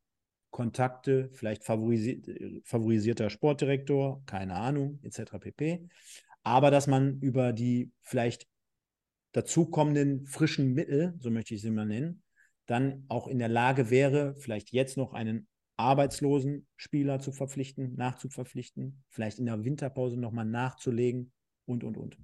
[0.51, 5.39] Kontakte, vielleicht favorisi favorisierter Sportdirektor, keine Ahnung, etc.
[5.39, 5.89] pp.
[6.43, 8.47] Aber dass man über die vielleicht
[9.33, 12.23] dazukommenden frischen Mittel, so möchte ich sie mal nennen,
[12.67, 19.05] dann auch in der Lage wäre, vielleicht jetzt noch einen arbeitslosen Spieler zu verpflichten, nachzuverpflichten,
[19.09, 21.33] vielleicht in der Winterpause nochmal nachzulegen
[21.67, 22.19] und, und, und.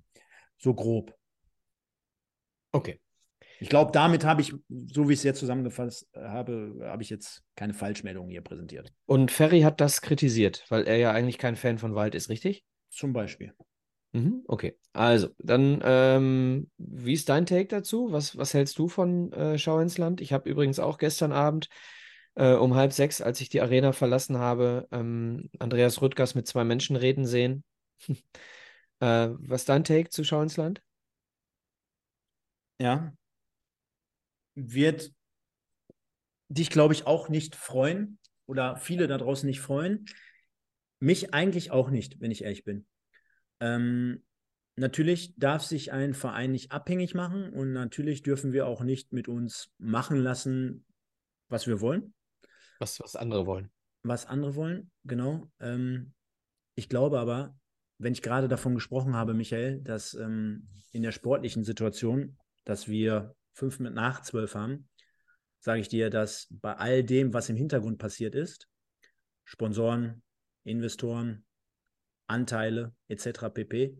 [0.59, 1.17] So grob.
[2.73, 2.99] Okay.
[3.61, 4.53] Ich glaube, damit habe ich,
[4.93, 8.93] so wie ich es jetzt zusammengefasst habe, habe ich jetzt keine Falschmeldungen hier präsentiert.
[9.07, 12.65] Und Ferry hat das kritisiert, weil er ja eigentlich kein Fan von Wald ist, richtig?
[12.91, 13.55] Zum Beispiel.
[14.13, 14.77] Mhm, okay.
[14.93, 18.13] Also, dann, ähm, wie ist dein Take dazu?
[18.13, 20.21] Was, was hältst du von äh, Schau ins Land?
[20.21, 21.69] Ich habe übrigens auch gestern Abend
[22.37, 26.65] äh, um halb sechs, als ich die Arena verlassen habe, ähm, Andreas Rüttgers mit zwei
[26.65, 27.65] Menschen reden sehen.
[29.01, 30.83] äh, was ist dein Take zu Schau ins Land?
[32.79, 33.13] Ja.
[34.55, 35.13] Wird
[36.49, 40.07] dich, glaube ich, auch nicht freuen oder viele da draußen nicht freuen.
[41.01, 42.87] Mich eigentlich auch nicht, wenn ich ehrlich bin.
[43.61, 44.25] Ähm,
[44.77, 49.29] natürlich darf sich ein Verein nicht abhängig machen und natürlich dürfen wir auch nicht mit
[49.29, 50.85] uns machen lassen,
[51.49, 52.15] was wir wollen.
[52.79, 53.71] Was, was andere wollen.
[54.03, 55.51] was andere wollen, genau.
[55.61, 56.13] Ähm,
[56.75, 57.57] ich glaube aber,
[57.99, 63.35] wenn ich gerade davon gesprochen habe, Michael, dass ähm, in der sportlichen Situation, dass wir
[63.55, 64.89] fünf mit nach zwölf haben,
[65.61, 68.69] sage ich dir, dass bei all dem, was im Hintergrund passiert ist,
[69.45, 70.23] Sponsoren,
[70.65, 71.45] Investoren,
[72.27, 73.51] Anteile etc.
[73.53, 73.97] pp.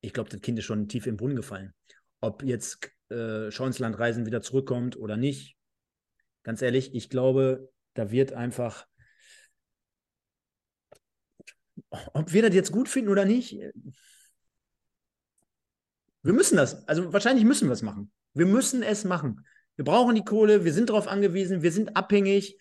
[0.00, 1.74] Ich glaube, das Kind ist schon tief im Brunnen gefallen.
[2.20, 5.56] Ob jetzt äh, Schau ins Land Reisen wieder zurückkommt oder nicht,
[6.42, 8.86] ganz ehrlich, ich glaube, da wird einfach,
[11.90, 13.58] ob wir das jetzt gut finden oder nicht,
[16.22, 16.86] wir müssen das.
[16.88, 18.10] Also wahrscheinlich müssen wir es machen.
[18.34, 19.44] Wir müssen es machen.
[19.76, 22.58] Wir brauchen die Kohle, wir sind darauf angewiesen, wir sind abhängig.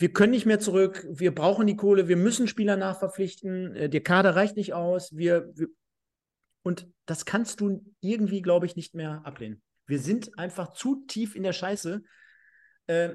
[0.00, 4.00] wir können nicht mehr zurück, wir brauchen die Kohle, wir müssen Spieler nachverpflichten, äh, der
[4.00, 5.68] Kader reicht nicht aus, wir, wir
[6.62, 9.62] und das kannst du irgendwie, glaube ich, nicht mehr ablehnen.
[9.86, 12.02] Wir sind einfach zu tief in der Scheiße.
[12.86, 13.14] Äh,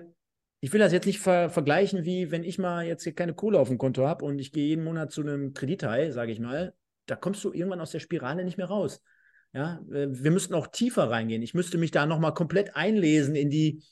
[0.60, 3.60] ich will das jetzt nicht ver vergleichen, wie wenn ich mal jetzt hier keine Kohle
[3.60, 6.74] auf dem Konto habe und ich gehe jeden Monat zu einem Kredithai, sage ich mal.
[7.06, 9.02] Da kommst du irgendwann aus der Spirale nicht mehr raus.
[9.54, 11.42] Ja, äh, wir müssten auch tiefer reingehen.
[11.42, 13.84] Ich müsste mich da nochmal komplett einlesen in die,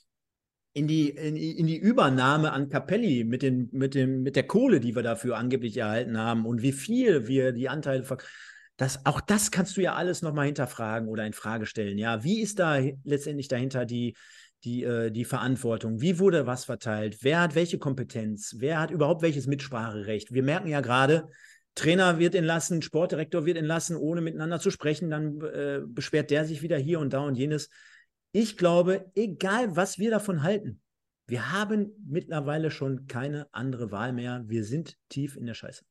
[0.73, 4.79] in die, in, in, die Übernahme an Capelli mit, den, mit, dem, mit der Kohle,
[4.79, 8.31] die wir dafür angeblich erhalten haben und wie viel wir die Anteile verkaufen.
[9.03, 11.99] Auch das kannst du ja alles nochmal hinterfragen oder in Frage stellen.
[11.99, 14.15] Ja, wie ist da letztendlich dahinter die,
[14.63, 16.01] die, äh, die Verantwortung?
[16.01, 17.17] Wie wurde was verteilt?
[17.21, 18.55] Wer hat welche Kompetenz?
[18.57, 20.33] Wer hat überhaupt welches Mitspracherecht?
[20.33, 21.29] Wir merken ja gerade,
[21.75, 25.09] Trainer wird entlassen, Sportdirektor wird entlassen, ohne miteinander zu sprechen.
[25.09, 27.69] Dann äh, beschwert der sich wieder hier und da und jenes.
[28.33, 30.81] Ich glaube, egal was wir davon halten,
[31.27, 34.43] wir haben mittlerweile schon keine andere Wahl mehr.
[34.47, 35.83] Wir sind tief in der Scheiße.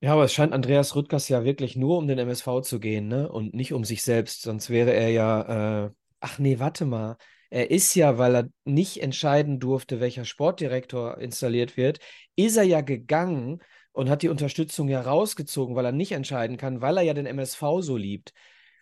[0.00, 3.30] Ja, aber es scheint Andreas Rüttgers ja wirklich nur um den MSV zu gehen, ne?
[3.30, 4.42] Und nicht um sich selbst.
[4.42, 5.90] Sonst wäre er ja, äh,
[6.20, 7.16] ach nee, warte mal.
[7.48, 12.00] Er ist ja, weil er nicht entscheiden durfte, welcher Sportdirektor installiert wird,
[12.34, 13.62] ist er ja gegangen,
[13.94, 17.26] und hat die Unterstützung ja rausgezogen, weil er nicht entscheiden kann, weil er ja den
[17.26, 18.34] MSV so liebt.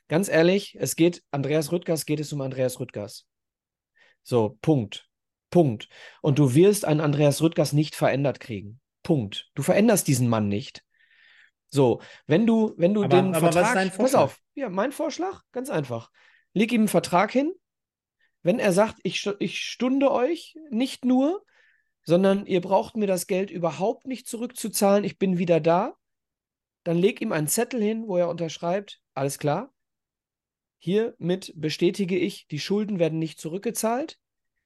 [0.08, 3.26] Ganz ehrlich, es geht, Andreas Rüttgers geht es um Andreas Rüttgers.
[4.22, 5.06] So, Punkt.
[5.50, 5.88] Punkt.
[6.22, 8.80] Und du wirst einen Andreas Rüttgers nicht verändert kriegen.
[9.02, 9.50] Punkt.
[9.54, 10.82] Du veränderst diesen Mann nicht.
[11.68, 14.92] So, wenn du, wenn du aber, den aber Vertrag, was ist pass auf, ja, mein
[14.92, 16.10] Vorschlag, ganz einfach.
[16.54, 17.52] Leg ihm einen Vertrag hin.
[18.42, 21.44] Wenn er sagt, ich, ich stunde euch nicht nur,
[22.04, 25.94] sondern ihr braucht mir das Geld überhaupt nicht zurückzuzahlen, ich bin wieder da,
[26.84, 29.72] dann leg ihm einen Zettel hin, wo er unterschreibt, alles klar,
[30.78, 34.18] hiermit bestätige ich, die Schulden werden nicht zurückgezahlt,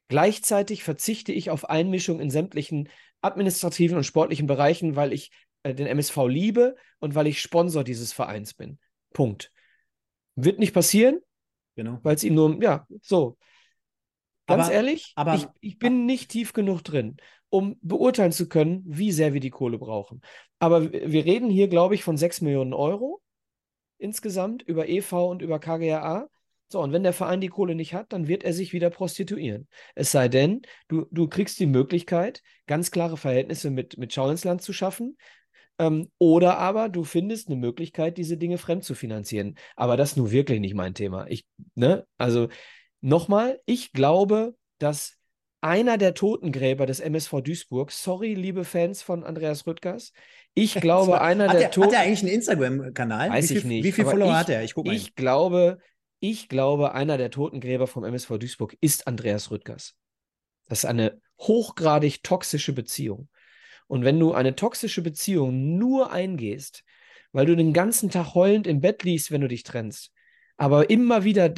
[0.09, 2.89] gleichzeitig verzichte ich auf Einmischung in sämtlichen
[3.21, 5.31] administrativen und sportlichen Bereichen, weil ich
[5.63, 8.79] äh, den MSV liebe und weil ich Sponsor dieses Vereins bin.
[9.13, 9.53] Punkt.
[10.37, 11.21] Wird nicht passieren,
[11.75, 11.99] genau.
[12.03, 13.37] weil es ihm nur, ja, so.
[14.47, 17.17] Ganz aber, ehrlich, aber, ich, ich bin nicht tief genug drin,
[17.49, 20.21] um beurteilen zu können, wie sehr wir die Kohle brauchen.
[20.59, 23.21] Aber wir reden hier, glaube ich, von 6 Millionen Euro
[23.99, 26.29] insgesamt über EV und über KGAA.
[26.69, 29.69] So, und wenn der Verein die Kohle nicht hat, dann wird er sich wieder prostituieren.
[29.95, 34.45] Es sei denn, du, du kriegst die Möglichkeit, ganz klare Verhältnisse mit, mit Schau ins
[34.45, 35.17] Land zu schaffen.
[35.79, 39.57] Ähm, oder aber du findest eine Möglichkeit, diese Dinge fremd zu finanzieren.
[39.77, 41.27] Aber das ist nun wirklich nicht mein Thema.
[41.29, 42.49] Ich, ne, also
[43.01, 45.17] Nochmal, ich glaube, dass
[45.61, 50.13] einer der Totengräber des MSV Duisburg, sorry, liebe Fans von Andreas Rüttgers,
[50.55, 51.89] ich glaube, einer der Toten.
[51.89, 53.31] Hat er eigentlich einen Instagram-Kanal?
[53.31, 53.85] Weiß viel, ich nicht.
[53.85, 54.63] Wie viele Follower ich, hat er?
[54.63, 54.97] Ich gucke mal.
[54.97, 55.79] Ich glaube,
[56.21, 59.95] ich glaube, einer der Totengräber vom MSV Duisburg ist Andreas Rüttgers.
[60.69, 63.29] Das ist eine hochgradig toxische Beziehung.
[63.87, 66.83] Und wenn du eine toxische Beziehung nur eingehst,
[67.33, 70.13] weil du den ganzen Tag heulend im Bett liegst, wenn du dich trennst,
[70.57, 71.53] aber immer wieder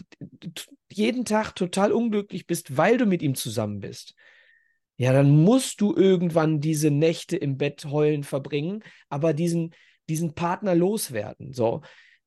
[0.91, 4.15] jeden Tag total unglücklich bist, weil du mit ihm zusammen bist,
[4.97, 9.75] ja, dann musst du irgendwann diese Nächte im Bett heulen verbringen, aber diesen,
[10.09, 11.53] diesen Partner loswerden.
[11.53, 11.83] So,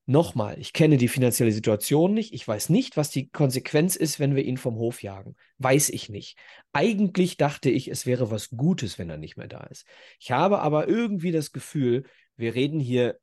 [0.05, 2.33] nochmal, ich kenne die finanzielle Situation nicht.
[2.33, 5.35] Ich weiß nicht, was die Konsequenz ist, wenn wir ihn vom Hof jagen.
[5.57, 6.37] Weiß ich nicht.
[6.71, 9.85] Eigentlich dachte ich, es wäre was Gutes, wenn er nicht mehr da ist.
[10.19, 12.03] Ich habe aber irgendwie das Gefühl,
[12.37, 13.19] wir reden hier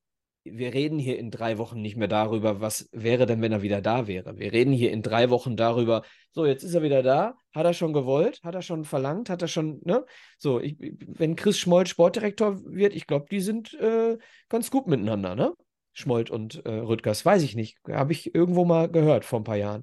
[0.57, 3.81] wir reden hier in drei Wochen nicht mehr darüber, was wäre denn, wenn er wieder
[3.81, 4.39] da wäre.
[4.39, 6.03] Wir reden hier in drei Wochen darüber,
[6.33, 9.43] so, jetzt ist er wieder da, hat er schon gewollt, hat er schon verlangt, hat
[9.43, 10.05] er schon, ne?
[10.39, 10.77] So, ich,
[11.07, 14.19] wenn Chris Schmold Sportdirektor wird, ich glaube, die sind äh,
[14.49, 15.53] ganz gut miteinander, ne?
[15.93, 19.57] Schmold und äh, Rüttgers, weiß ich nicht, habe ich irgendwo mal gehört vor ein paar
[19.57, 19.83] Jahren.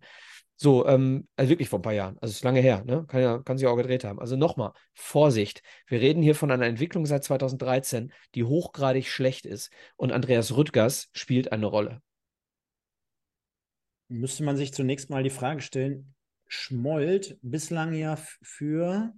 [0.58, 2.18] So, ähm, also wirklich vor ein paar Jahren.
[2.20, 3.06] Also ist lange her, ne?
[3.08, 4.20] Kann ja, kann sich auch gedreht haben.
[4.20, 5.62] Also nochmal, Vorsicht.
[5.88, 9.70] Wir reden hier von einer Entwicklung seit 2013, die hochgradig schlecht ist.
[9.98, 12.02] Und Andreas Rüttgers spielt eine Rolle.
[14.08, 16.14] Müsste man sich zunächst mal die Frage stellen,
[16.48, 19.14] Schmold bislang ja für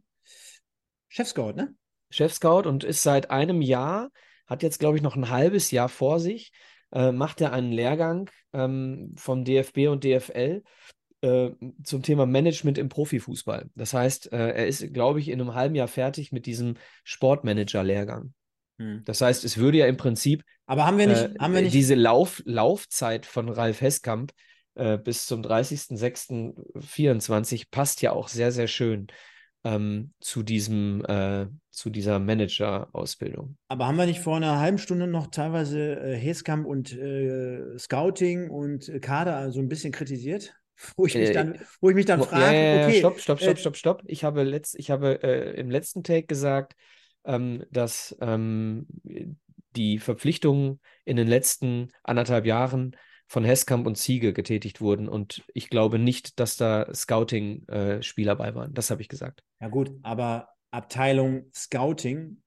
[1.09, 1.75] Chefscout, ne?
[2.09, 4.09] Chefscout und ist seit einem Jahr,
[4.47, 6.51] hat jetzt, glaube ich, noch ein halbes Jahr vor sich,
[6.93, 10.63] äh, macht er einen Lehrgang ähm, vom DFB und DFL
[11.21, 11.51] äh,
[11.83, 13.69] zum Thema Management im Profifußball.
[13.75, 18.33] Das heißt, äh, er ist, glaube ich, in einem halben Jahr fertig mit diesem Sportmanager-Lehrgang.
[18.79, 19.01] Hm.
[19.05, 21.73] Das heißt, es würde ja im Prinzip Aber haben wir nicht, äh, haben wir nicht
[21.73, 24.31] diese Lauf, Laufzeit von Ralf Heskamp
[24.75, 29.07] äh, bis zum 30.06.24 passt ja auch sehr, sehr schön
[29.63, 33.57] ähm, zu diesem, äh, zu dieser Manager-Ausbildung.
[33.67, 38.51] Aber haben wir nicht vor einer halben Stunde noch teilweise äh, Heskamp und äh, Scouting
[38.51, 40.53] und Kader so ein bisschen kritisiert?
[40.97, 43.43] wo ich mich Äh, dann, wo ich mich dann frage, ja, okay, stopp, stopp, äh,
[43.43, 44.03] stopp, stopp, stopp.
[44.05, 46.75] Ich habe, letzt, ich habe äh, im letzten Take gesagt,
[47.25, 48.87] ähm, dass ähm,
[49.75, 52.95] die Verpflichtungen in den letzten anderthalb Jahren
[53.27, 55.09] von Heskamp und Ziege getätigt wurden.
[55.09, 58.73] Und ich glaube nicht, dass da Scouting-Spieler bei waren.
[58.73, 59.43] Das habe ich gesagt.
[59.59, 62.41] Ja gut, aber Abteilung Scouting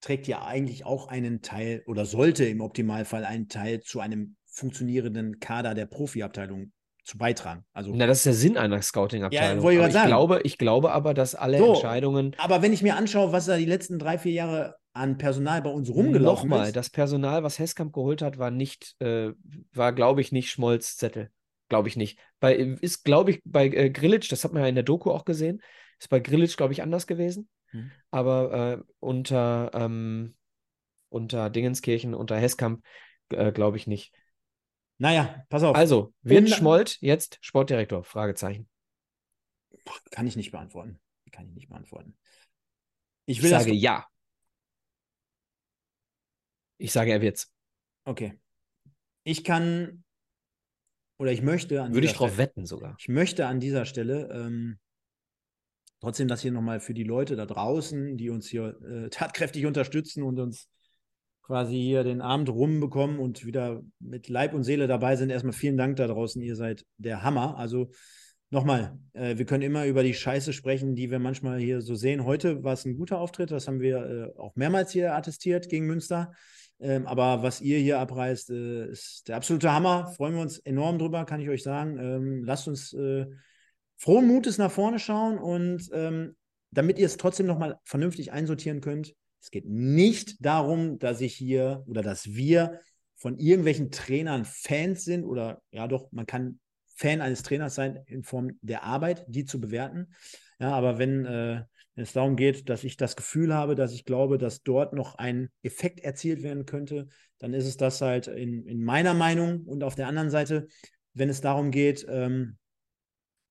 [0.00, 5.38] trägt ja eigentlich auch einen Teil oder sollte im Optimalfall einen Teil zu einem funktionierenden
[5.38, 6.72] Kader der Profiabteilung
[7.06, 7.64] zu beitragen.
[7.72, 9.62] Also, Na, das ist der Sinn einer Scouting-Abteilung.
[9.62, 10.08] wollte ich sagen.
[10.08, 11.74] glaube, ich glaube aber, dass alle So.
[11.74, 15.62] Entscheidungen aber wenn ich mir anschaue, was da die letzten drei, vier Jahre an Personal
[15.62, 19.32] bei uns rumgelaufen Nochmal, ist, das Personal, was Heskamp geholt hat, war nicht, äh,
[19.72, 21.30] war, glaube ich, nicht Schmolz Zettel.
[21.68, 22.18] Glaube ich nicht.
[22.40, 25.24] Bei, ist, glaube ich, bei äh, Grillitsch, das hat man ja in der Doku auch
[25.24, 25.62] gesehen,
[25.98, 27.48] ist bei Grillitsch, glaube ich, anders gewesen.
[27.72, 27.90] Mhm.
[28.10, 30.34] Aber äh, unter, ähm,
[31.08, 32.82] unter Dingenskirchen, unter Heskamp,
[33.30, 34.12] äh, glaube ich nicht.
[34.98, 38.04] Naja, pass auf, Also, wird Schmold jetzt Sportdirektor?
[38.04, 38.68] Fragezeichen.
[40.10, 40.98] kann ich nicht beantworten.
[41.32, 42.16] Kann ich nicht beantworten.
[43.26, 44.06] Ich Ich sage ja.
[46.78, 47.52] Ich sage, er wird's.
[48.04, 48.38] Okay.
[49.24, 50.04] Ich kann
[51.18, 52.96] oder ich möchte an Würde ich drauf Stelle, wetten sogar.
[52.98, 54.78] ich möchte an dieser Stelle ähm,
[56.00, 60.22] trotzdem das hier nochmal für die Leute da draußen, die uns hier äh, tatkräftig unterstützen
[60.22, 60.68] und uns
[61.46, 65.30] quasi hier den Abend rumbekommen und wieder mit Leib und Seele dabei sind.
[65.30, 66.42] Erstmal vielen Dank da draußen.
[66.42, 67.56] Ihr seid der Hammer.
[67.56, 67.90] Also
[68.50, 72.24] nochmal, äh, wir können immer über die Scheiße sprechen, die wir manchmal hier so sehen.
[72.24, 73.52] Heute war es ein guter Auftritt.
[73.52, 73.98] Das haben wir
[74.36, 76.32] äh, auch mehrmals hier attestiert gegen Münster.
[76.80, 80.08] Ähm, aber was ihr hier abreißt, äh, ist der absolute Hammer.
[80.16, 81.96] Freuen wir uns enorm drüber, kann ich euch sagen.
[81.98, 83.26] Ähm, lasst uns äh,
[83.96, 86.34] frohen Mutes nach vorne schauen und ähm,
[86.72, 89.14] damit ihr es trotzdem nochmal vernünftig einsortieren könnt,
[89.46, 92.80] es geht nicht darum, dass ich hier oder dass wir
[93.14, 96.58] von irgendwelchen Trainern Fans sind oder ja doch, man kann
[96.96, 100.08] Fan eines Trainers sein in Form der Arbeit, die zu bewerten.
[100.58, 101.62] Ja, aber wenn, äh,
[101.94, 105.14] wenn es darum geht, dass ich das Gefühl habe, dass ich glaube, dass dort noch
[105.14, 107.06] ein Effekt erzielt werden könnte,
[107.38, 109.60] dann ist es das halt in, in meiner Meinung.
[109.60, 110.66] Und auf der anderen Seite,
[111.14, 112.56] wenn es darum geht, ähm,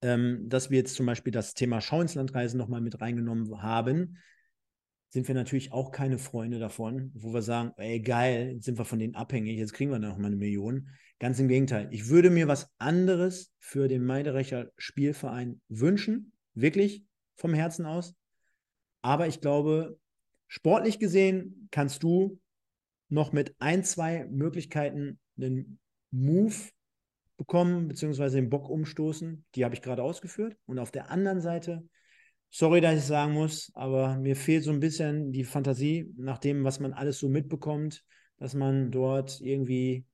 [0.01, 4.17] ähm, dass wir jetzt zum Beispiel das Thema Schau ins Landreisen nochmal mit reingenommen haben,
[5.15, 8.83] sind wir natürlich auch keine Freunde davon, wo wir sagen, ey geil, jetzt sind wir
[8.83, 10.89] von denen abhängig, jetzt kriegen wir da nochmal eine Million.
[11.19, 11.87] Ganz im Gegenteil.
[11.91, 17.05] Ich würde mir was anderes für den Meiderecher Spielverein wünschen, wirklich
[17.37, 18.13] vom Herzen aus.
[19.01, 19.97] Aber ich glaube,
[20.49, 22.41] sportlich gesehen kannst du
[23.07, 25.79] noch mit ein, zwei Möglichkeiten einen
[26.11, 26.55] Move
[27.37, 29.45] bekommen, beziehungsweise den Bock umstoßen.
[29.55, 30.57] Die habe ich gerade ausgeführt.
[30.65, 31.87] Und auf der anderen Seite,
[32.49, 36.63] sorry, dass ich sagen muss, aber mir fehlt so ein bisschen die Fantasie nach dem,
[36.63, 38.03] was man alles so mitbekommt,
[38.37, 40.05] dass man dort irgendwie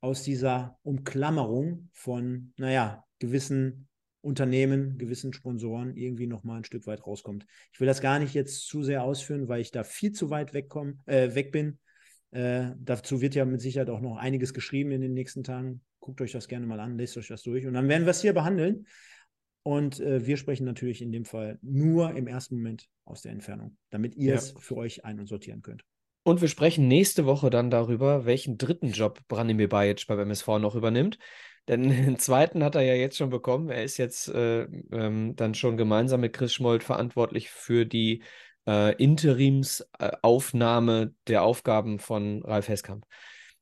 [0.00, 3.88] aus dieser Umklammerung von, naja, gewissen
[4.20, 7.46] Unternehmen, gewissen Sponsoren irgendwie nochmal ein Stück weit rauskommt.
[7.72, 10.52] Ich will das gar nicht jetzt zu sehr ausführen, weil ich da viel zu weit
[10.52, 11.78] wegkomme, äh, weg bin.
[12.32, 15.80] Äh, dazu wird ja mit Sicherheit auch noch einiges geschrieben in den nächsten Tagen.
[16.00, 18.20] Guckt euch das gerne mal an, lest euch das durch und dann werden wir es
[18.20, 18.86] hier behandeln.
[19.66, 23.76] Und äh, wir sprechen natürlich in dem Fall nur im ersten Moment aus der Entfernung,
[23.90, 24.36] damit ihr Ja.
[24.36, 25.82] es für euch ein- und sortieren könnt.
[26.22, 30.76] Und wir sprechen nächste Woche dann darüber, welchen dritten Job Branimir Bajic beim MSV noch
[30.76, 31.18] übernimmt.
[31.66, 33.68] Denn den zweiten hat er ja jetzt schon bekommen.
[33.68, 38.22] Er ist jetzt äh, ähm, dann schon gemeinsam mit Chris Schmold verantwortlich für die
[38.68, 43.04] äh, Interimsaufnahme der Aufgaben von Ralf Heskamp.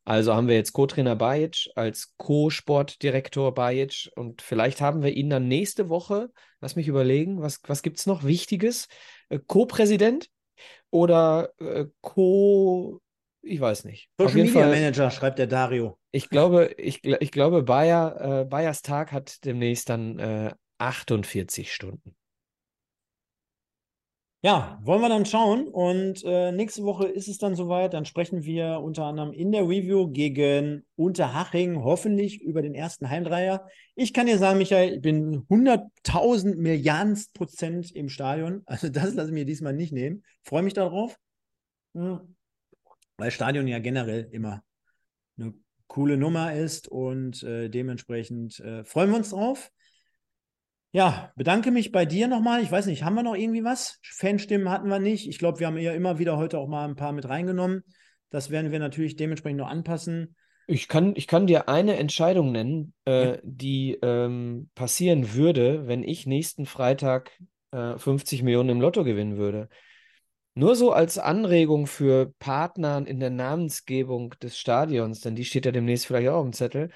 [0.05, 5.49] Also haben wir jetzt Co-Trainer Bajic als Co-Sportdirektor Bajic und vielleicht haben wir ihn dann
[5.49, 8.89] nächste Woche, lass mich überlegen, was, was gibt es noch Wichtiges?
[9.31, 10.29] Äh, Co-Präsident
[10.91, 13.01] oder äh, Co.
[13.41, 14.11] Ich weiß nicht.
[14.19, 15.99] Auf Social jeden Media Fall, Manager, schreibt der Dario.
[16.13, 22.15] ich glaube, ich, ich glaube, Bayer, äh, Bayers Tag hat demnächst dann äh, 48 Stunden.
[24.45, 25.69] Ja, wollen wir dann schauen.
[25.69, 27.95] Und äh, nächste Woche ist es dann soweit.
[27.95, 33.67] Dann sprechen wir unter anderem in der Review gegen Unterhaching, hoffentlich über den ersten Heimdreier.
[33.95, 38.61] Ich kann dir sagen, Michael, ich bin 100.000 Milliardenst Prozent im Stadion.
[38.67, 40.23] Also das lasse ich mir diesmal nicht nehmen.
[40.43, 41.19] Freue mich darauf.
[41.95, 42.37] Hm.
[43.17, 44.63] Weil Stadion ja generell immer
[45.39, 45.55] eine
[45.87, 49.71] coole Nummer ist und äh, dementsprechend äh, freuen wir uns drauf.
[50.95, 52.63] Ja, bedanke mich bei dir nochmal.
[52.63, 53.99] Ich weiß nicht, haben wir noch irgendwie was?
[54.03, 55.29] Fanstimmen hatten wir nicht.
[55.29, 57.83] Ich glaube, wir haben ja immer wieder heute auch mal ein paar mit reingenommen.
[58.31, 60.37] Das werden wir natürlich dementsprechend noch anpassen.
[60.69, 63.39] Ich kann, ich kann dir eine Entscheidung nennen, äh, Ja.
[63.43, 67.33] die ähm, passieren würde, wenn ich nächsten Freitag
[67.73, 69.69] äh, 50 Millionen im Lotto gewinnen würde.
[70.55, 75.73] Nur so als Anregung für Partner in der Namensgebung des Stadions, denn die steht ja
[75.73, 76.91] demnächst vielleicht auch auf dem Zettel.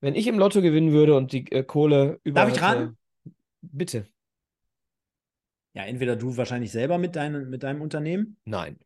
[0.00, 2.40] Wenn ich im Lotto gewinnen würde und die äh, Kohle über.
[2.40, 2.96] Darf ich raten?
[3.62, 4.06] Bitte.
[5.74, 8.36] Ja, entweder du wahrscheinlich selber mit, dein, mit deinem Unternehmen.
[8.44, 8.78] Nein.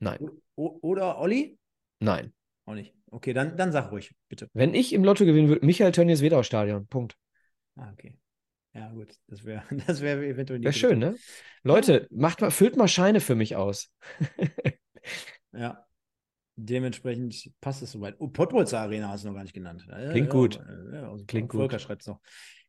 [0.00, 0.18] Nein.
[0.56, 1.58] O oder Olli?
[2.00, 2.32] Nein.
[2.64, 2.94] Auch nicht.
[3.10, 4.48] Okay, dann, dann sag ruhig, bitte.
[4.54, 6.88] Wenn ich im Lotto gewinnen würde, Michael Tönnies Wedau-Stadion.
[6.88, 7.16] Punkt.
[7.76, 8.16] Ah, okay.
[8.72, 9.14] Ja, gut.
[9.28, 11.14] Das wäre das wär eventuell Wäre schön, ne?
[11.62, 13.92] Leute, macht mal, füllt mal Scheine für mich aus.
[15.52, 15.86] ja.
[16.56, 18.14] Dementsprechend passt es soweit.
[18.18, 19.86] Oh, Pottbolzer Arena hast du noch gar nicht genannt.
[20.10, 20.60] Klingt gut.
[20.92, 21.80] Ja, also Klingt Volker gut.
[21.80, 22.20] schreibt es noch.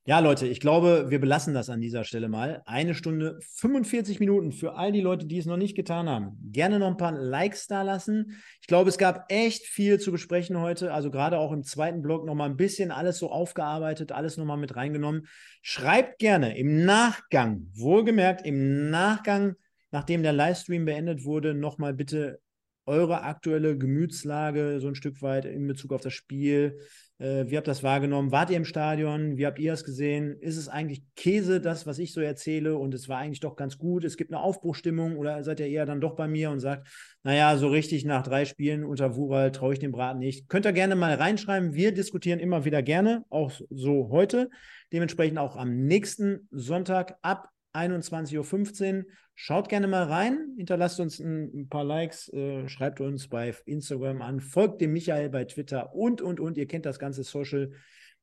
[0.07, 2.61] Ja, Leute, ich glaube, wir belassen das an dieser Stelle mal.
[2.67, 6.37] Eine Stunde 45 Minuten für all die Leute, die es noch nicht getan haben.
[6.51, 8.39] Gerne noch ein paar Likes da lassen.
[8.61, 10.93] Ich glaube, es gab echt viel zu besprechen heute.
[10.93, 14.45] Also gerade auch im zweiten Blog noch mal ein bisschen alles so aufgearbeitet, alles noch
[14.45, 15.25] mal mit reingenommen.
[15.63, 19.55] Schreibt gerne im Nachgang, wohlgemerkt im Nachgang,
[19.89, 22.39] nachdem der Livestream beendet wurde, noch mal bitte
[22.85, 26.79] eure aktuelle Gemütslage so ein Stück weit in Bezug auf das Spiel.
[27.17, 28.31] Äh, wie habt ihr das wahrgenommen?
[28.31, 29.37] Wart ihr im Stadion?
[29.37, 30.37] Wie habt ihr es gesehen?
[30.41, 32.77] Ist es eigentlich Käse, das, was ich so erzähle?
[32.77, 34.03] Und es war eigentlich doch ganz gut.
[34.03, 36.87] Es gibt eine Aufbruchstimmung oder seid ihr eher dann doch bei mir und sagt,
[37.23, 40.49] naja, so richtig nach drei Spielen unter Wural traue ich dem Braten nicht.
[40.49, 41.73] Könnt ihr gerne mal reinschreiben.
[41.73, 44.49] Wir diskutieren immer wieder gerne, auch so heute.
[44.91, 49.05] Dementsprechend auch am nächsten Sonntag ab 21.15 Uhr.
[49.33, 54.39] Schaut gerne mal rein, hinterlasst uns ein, paar Likes, äh, schreibt uns bei Instagram an,
[54.39, 56.57] folgt dem Michael bei Twitter und, und, und.
[56.57, 57.71] Ihr kennt das ganze Social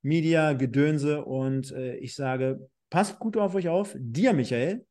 [0.00, 3.94] Media Gedönse und äh, ich sage, passt gut auf euch auf.
[3.98, 4.86] Dir, Michael,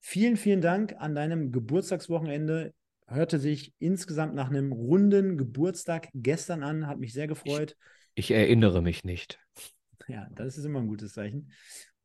[0.00, 2.72] vielen, vielen Dank an deinem Geburtstagswochenende.
[3.08, 7.76] Hörte sich insgesamt nach einem runden Geburtstag gestern an, hat mich sehr gefreut.
[8.14, 9.38] Ich erinnere mich nicht.
[10.08, 11.50] Ja, das ist immer ein gutes Zeichen.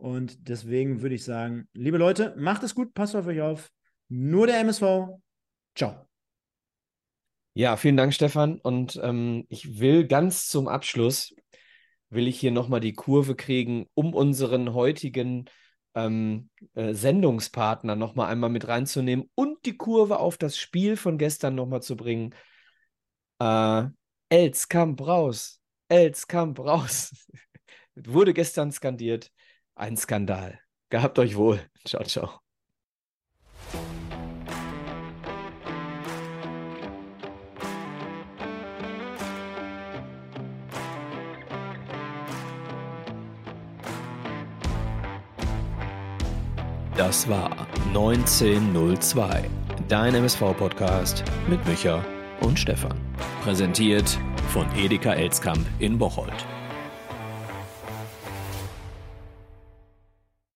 [0.02, 3.70] Und deswegen würde ich sagen, liebe Leute, macht es gut, passt auf euch auf.
[4.10, 5.20] Nur der MSV.
[5.76, 6.08] Ciao.
[7.54, 8.60] Ja, vielen Dank, Stefan.
[8.60, 11.36] Und ähm, ich will ganz zum Abschluss,
[12.10, 15.46] will ich hier nochmal die Kurve kriegen, um unseren heutigen
[15.94, 21.54] ähm, äh, Sendungspartner nochmal einmal mit reinzunehmen und die Kurve auf das Spiel von gestern
[21.54, 22.34] nochmal zu bringen.
[23.38, 23.84] Äh,
[24.30, 25.62] Els Kamp raus.
[25.90, 27.28] Els Kamp raus.
[27.96, 29.32] Wurde gestern skandiert.
[29.82, 30.60] Ein Skandal.
[30.92, 31.60] Gehabt euch wohl.
[31.86, 32.40] Ciao, ciao.
[46.96, 47.50] Das war
[47.88, 49.50] 1902,
[49.88, 52.06] dein MSV-Podcast mit Micha
[52.42, 52.96] und Stefan.
[53.42, 56.46] Präsentiert von Edeka Elskamp in Bocholt.